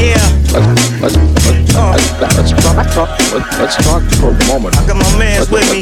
Yeah. 0.01 0.41
Let's, 0.51 0.67
let's, 0.99 1.15
let's, 1.15 1.71
let's, 2.19 2.37
let's, 2.37 2.51
talk, 2.51 2.75
talk, 2.91 3.09
let's, 3.31 3.59
let's 3.59 3.75
talk 3.77 4.03
for 4.19 4.29
a 4.31 4.47
moment. 4.47 4.75
I 4.75 4.85
got 4.85 4.97
my 4.97 5.17
mans 5.17 5.49
with 5.49 5.63
me. 5.71 5.81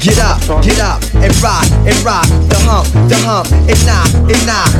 Get 0.00 0.18
up, 0.18 0.40
get 0.64 0.80
up, 0.80 1.00
and 1.14 1.30
rock, 1.42 1.64
and 1.86 1.96
rock, 2.04 2.26
the 2.48 2.58
hump, 2.66 2.88
the 3.08 3.16
hump, 3.22 3.46
and 3.52 3.78
knock, 3.86 4.10
and 4.26 4.42
knock. 4.46 4.72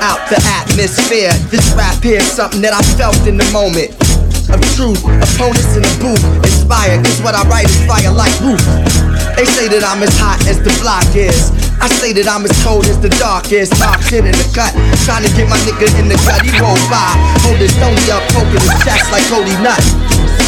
Out 0.00 0.20
the 0.30 0.40
atmosphere, 0.48 1.32
this 1.50 1.72
rap 1.76 2.02
here's 2.02 2.24
something 2.24 2.62
that 2.62 2.72
I 2.72 2.80
felt 2.96 3.26
in 3.26 3.36
the 3.36 3.44
moment. 3.52 3.92
of 4.48 4.60
truth. 4.74 5.04
Opponents 5.04 5.76
in 5.76 5.84
the 5.84 5.94
booth, 6.00 6.24
inspired, 6.40 7.04
cause 7.04 7.20
what 7.20 7.34
I 7.34 7.44
write 7.48 7.68
is 7.68 7.76
fire 7.84 8.12
like 8.12 8.32
roof. 8.40 8.60
They 9.36 9.44
say 9.44 9.68
that 9.68 9.84
I'm 9.84 10.02
as 10.02 10.12
hot 10.18 10.40
as 10.48 10.58
the 10.58 10.72
block 10.80 11.06
is. 11.14 11.52
I 11.78 11.86
say 11.86 12.10
that 12.18 12.26
I'm 12.26 12.42
as 12.42 12.54
cold 12.64 12.88
as 12.90 12.98
the 12.98 13.12
dark 13.22 13.52
is. 13.52 13.70
Locked 13.78 14.08
shit 14.08 14.24
in 14.24 14.34
the 14.34 14.48
cut, 14.56 14.72
trying 15.06 15.22
to 15.22 15.30
get 15.36 15.46
my 15.46 15.58
nigga 15.68 15.86
in 16.00 16.08
the 16.08 16.18
gut. 16.26 16.42
He 16.42 16.50
roll 16.58 16.80
by, 16.90 17.12
hold 17.44 17.60
his 17.60 17.70
stony 17.76 18.02
up, 18.10 18.24
poking 18.34 18.58
his 18.58 18.76
chest 18.82 19.12
like 19.12 19.24
Cody 19.30 19.54
Nut. 19.62 19.78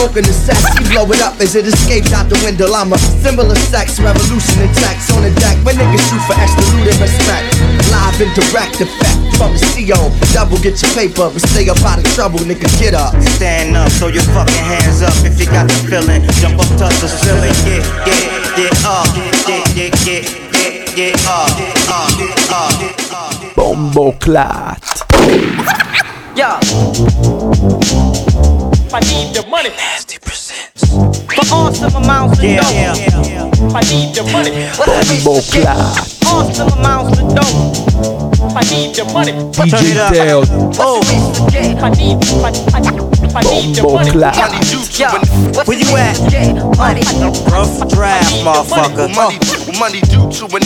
Smoking 0.01 0.25
the 0.25 0.33
sex, 0.33 0.65
he 0.81 0.89
blow 0.89 1.05
it 1.13 1.21
up 1.21 1.37
as 1.45 1.53
it 1.53 1.69
escapes 1.69 2.17
out 2.17 2.25
the 2.33 2.41
window. 2.41 2.73
I'm 2.73 2.89
a 2.89 2.97
symbol 3.21 3.45
of 3.45 3.61
sex, 3.69 4.01
revolution 4.01 4.65
and 4.65 4.73
text 4.81 5.13
on 5.13 5.21
the 5.21 5.33
deck. 5.37 5.61
When 5.61 5.77
niggas 5.77 6.01
shoot 6.09 6.25
for 6.25 6.33
extra 6.41 6.65
loot 6.73 6.89
and 6.89 7.05
respect. 7.05 7.53
Live 7.93 8.17
and 8.17 8.33
direct 8.33 8.81
effect 8.81 9.21
from 9.37 9.53
the 9.53 9.61
CO. 9.77 10.09
Double 10.33 10.57
get 10.65 10.81
your 10.81 10.89
paper, 10.97 11.29
but 11.29 11.45
stay 11.53 11.69
up 11.69 11.85
out 11.85 12.01
of 12.01 12.09
trouble, 12.17 12.41
nigga. 12.49 12.65
Get 12.81 12.97
up. 12.97 13.13
Stand 13.37 13.77
up, 13.77 13.93
throw 14.01 14.09
your 14.09 14.25
fucking 14.33 14.65
hands 14.65 15.05
up 15.05 15.13
if 15.21 15.37
you 15.37 15.45
got 15.45 15.69
the 15.69 15.77
feeling. 15.85 16.25
Jump 16.41 16.57
up, 16.57 16.73
touch 16.81 16.97
the 17.05 17.09
ceiling, 17.21 17.53
get, 17.69 17.85
get, 18.09 18.25
get 18.57 18.73
up, 18.89 19.05
get, 19.45 19.69
get, 19.77 19.93
get, 20.01 20.25
get, 20.49 20.97
get 20.97 21.13
up, 21.29 21.53
up, 21.93 22.17
up. 22.49 23.53
Bombo 23.53 24.17
clat. 24.17 24.81
Yeah. 26.33 26.57
I 28.93 29.01
need 29.01 29.35
the 29.35 29.47
money. 29.49 29.71
Nasty 29.71 30.19
presents. 30.19 30.89
For 30.91 31.55
awesome 31.55 31.95
amounts 32.03 32.39
of 32.39 32.45
Yeah, 32.45 32.61
dough. 32.63 32.73
yeah, 32.75 33.51
I 33.75 33.81
need 33.87 34.15
the 34.15 34.25
money. 34.33 34.51
Bombo 34.77 35.41
clat. 35.47 35.79
Awesome 36.27 36.69
amounts 36.79 37.19
of 37.21 37.35
dough. 37.35 38.53
I 38.57 38.63
need 38.71 38.95
the 38.97 39.05
money. 39.13 39.33
DJ 39.55 39.95
Teo. 40.11 40.43
Oh, 40.83 41.01
I 41.55 41.91
need, 41.91 42.19
I, 42.43 42.51
I, 42.75 42.81
I 43.33 43.43
need 43.43 43.77
the 43.77 43.83
Bombo 43.83 43.99
money. 43.99 44.11
clat. 44.11 44.35
where 45.67 45.79
you 45.79 45.87
at? 45.97 46.19
Money. 46.77 47.03
Rough 47.47 47.89
draft, 47.89 48.35
motherfucker. 48.43 49.07
Money, 49.15 49.39
money 49.79 50.01
due 50.11 50.27
to 50.31 50.47
an 50.57 50.63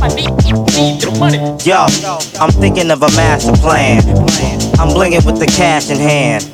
I 0.00 0.08
need, 0.14 0.30
need 0.72 1.00
the 1.00 1.16
money. 1.18 1.38
Yo, 1.64 1.86
I'm 2.40 2.50
thinking 2.50 2.90
of 2.90 3.02
a 3.02 3.08
master 3.12 3.52
plan. 3.52 4.02
I'm 4.78 4.88
blinging 4.88 5.24
with 5.26 5.38
the 5.38 5.46
cash 5.46 5.90
in 5.90 5.98
hand. 5.98 6.44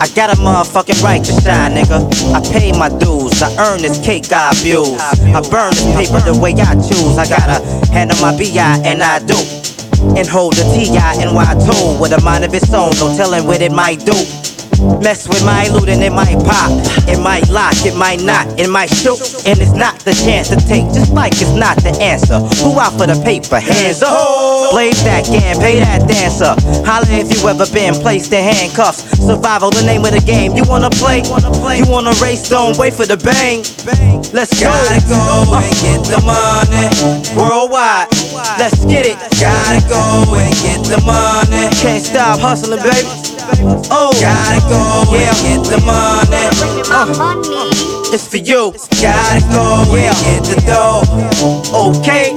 I 0.00 0.08
got 0.16 0.32
a 0.32 0.40
motherfucking 0.40 1.02
right 1.04 1.22
to 1.22 1.32
shine, 1.44 1.76
nigga. 1.76 2.00
I 2.32 2.40
pay 2.52 2.72
my 2.72 2.88
dues. 2.88 3.42
I 3.42 3.52
earn 3.60 3.82
this 3.82 4.00
cake 4.00 4.32
I 4.32 4.48
abuse. 4.48 4.96
I 4.96 5.44
burn 5.52 5.76
this 5.76 5.84
paper 5.92 6.24
the 6.24 6.40
way 6.40 6.54
I 6.56 6.72
choose. 6.72 7.18
I 7.18 7.28
gotta 7.28 7.60
handle 7.92 8.16
my 8.22 8.32
BI, 8.32 8.80
and 8.88 9.02
I 9.02 9.18
do. 9.20 9.36
And 10.16 10.26
hold 10.26 10.54
the 10.54 10.64
TI 10.72 11.20
and 11.20 11.36
Y 11.36 11.44
tune 11.60 12.00
with 12.00 12.12
a 12.16 12.20
mind 12.24 12.44
of 12.44 12.54
its 12.54 12.72
own. 12.72 12.96
No 12.96 13.14
telling 13.14 13.46
what 13.46 13.60
it 13.60 13.72
might 13.72 14.00
do. 14.00 14.16
Mess 15.02 15.28
with 15.28 15.44
my 15.44 15.68
loot 15.68 15.88
and 15.88 16.02
it 16.02 16.12
might 16.12 16.38
pop. 16.44 16.72
It 17.08 17.20
might 17.20 17.48
lock, 17.48 17.74
it 17.84 17.96
might 17.96 18.22
not, 18.22 18.48
it 18.58 18.68
might 18.68 18.88
shoot. 18.88 19.20
And 19.44 19.60
it's 19.60 19.72
not 19.72 19.98
the 20.00 20.12
chance 20.12 20.48
to 20.48 20.56
take, 20.56 20.86
just 20.92 21.12
like 21.12 21.32
it's 21.36 21.52
not 21.52 21.76
the 21.82 21.92
answer. 22.00 22.40
Who 22.64 22.78
out 22.80 22.96
for 22.96 23.06
the 23.06 23.20
paper? 23.24 23.60
Hands 23.60 24.02
up. 24.02 24.72
Blaze 24.72 25.02
that 25.04 25.26
game, 25.26 25.56
pay 25.58 25.80
that 25.80 26.08
dancer. 26.08 26.54
Holla 26.86 27.06
if 27.10 27.28
you 27.28 27.48
ever 27.48 27.66
been 27.72 27.94
placed 27.94 28.32
in 28.32 28.42
handcuffs. 28.42 29.04
Survival, 29.20 29.70
the 29.70 29.82
name 29.82 30.04
of 30.04 30.12
the 30.12 30.24
game. 30.24 30.56
You 30.56 30.64
wanna 30.64 30.90
play? 30.90 31.20
You 31.20 31.86
wanna 31.86 32.14
race? 32.22 32.48
Don't 32.48 32.76
wait 32.78 32.94
for 32.94 33.04
the 33.04 33.16
bang. 33.16 33.60
Let's 34.32 34.54
go. 34.60 34.70
Gotta 34.70 35.00
go 35.10 35.60
and 35.60 35.74
get 35.82 36.00
the 36.08 36.20
money. 36.24 36.88
Worldwide. 37.36 38.08
Let's 38.58 38.84
get 38.86 39.04
it. 39.06 39.18
Gotta 39.36 39.80
go 39.88 40.34
and 40.38 40.54
get 40.62 40.80
the 40.86 41.02
money. 41.04 41.68
Can't 41.82 42.02
stop 42.02 42.40
hustling, 42.40 42.80
baby. 42.80 43.08
Oh, 43.90 44.14
gotta 44.22 44.60
go 44.70 45.02
yeah. 45.10 45.34
and 45.34 45.42
get 45.42 45.62
the 45.66 45.78
money. 45.82 46.46
Uh, 46.86 48.14
it's 48.14 48.26
for 48.26 48.38
you. 48.38 48.72
Gotta 49.02 49.42
go 49.50 49.82
and 49.90 50.16
get 50.22 50.42
the 50.46 50.58
dough. 50.66 51.02
Okay. 51.74 52.32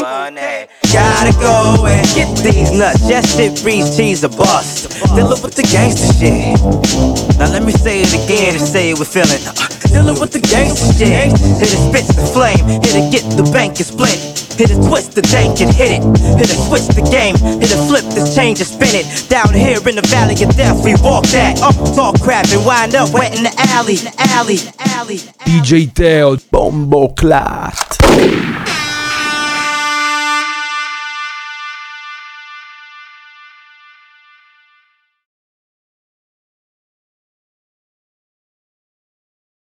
Money. 0.00 0.66
Gotta 0.92 1.32
go 1.40 1.86
and 1.86 2.06
get 2.14 2.30
these 2.42 2.70
nuts. 2.70 3.06
Just 3.08 3.36
shit 3.36 3.62
breeze 3.62 3.96
cheese 3.96 4.22
a 4.24 4.28
bust. 4.28 4.90
Dealing 5.14 5.42
with 5.42 5.54
the 5.54 5.62
gangster 5.62 6.12
shit. 6.14 6.54
Now 7.38 7.50
let 7.50 7.62
me 7.62 7.72
say 7.72 8.02
it 8.02 8.14
again 8.14 8.54
and 8.54 8.62
say 8.62 8.90
it 8.90 8.98
with 8.98 9.08
feeling. 9.08 9.42
Dealing 9.90 10.18
with 10.20 10.32
the 10.32 10.40
gangster 10.40 10.92
shit. 10.94 11.34
Hit 11.58 11.70
it 11.70 11.82
spit 11.90 12.06
the 12.14 12.26
flame. 12.34 12.66
Hit 12.82 12.94
it 12.94 13.10
get 13.10 13.24
the 13.36 13.46
bank 13.50 13.78
and 13.78 13.86
split. 13.86 14.42
Hit 14.58 14.68
it 14.70 14.80
twist 14.84 15.14
the 15.16 15.22
dank 15.22 15.60
and 15.64 15.72
hit 15.72 15.96
it. 15.96 16.02
Hit 16.36 16.50
it 16.52 16.60
switch 16.68 16.86
the 16.92 17.02
game. 17.08 17.36
Hit 17.56 17.72
it 17.72 17.82
flip 17.88 18.04
this 18.12 18.36
change 18.36 18.60
and 18.60 18.68
spin 18.68 18.92
it. 18.92 19.06
Down 19.32 19.48
here 19.54 19.80
in 19.88 19.96
the 19.96 20.06
valley 20.12 20.36
of 20.44 20.52
death, 20.56 20.84
we 20.84 20.92
walk 21.00 21.24
that. 21.32 21.56
Up, 21.78 21.94
talk 21.94 22.20
crap 22.20 22.46
and 22.50 22.64
wind 22.66 22.94
up 22.94 23.12
wet 23.12 23.36
in 23.36 23.44
the 23.44 23.54
alley. 23.56 23.96
Alley. 24.18 24.58
Alley. 24.78 25.18
DJ 25.44 25.92
Teo. 25.92 26.36
Bombo 26.50 27.08
clat. 27.08 28.81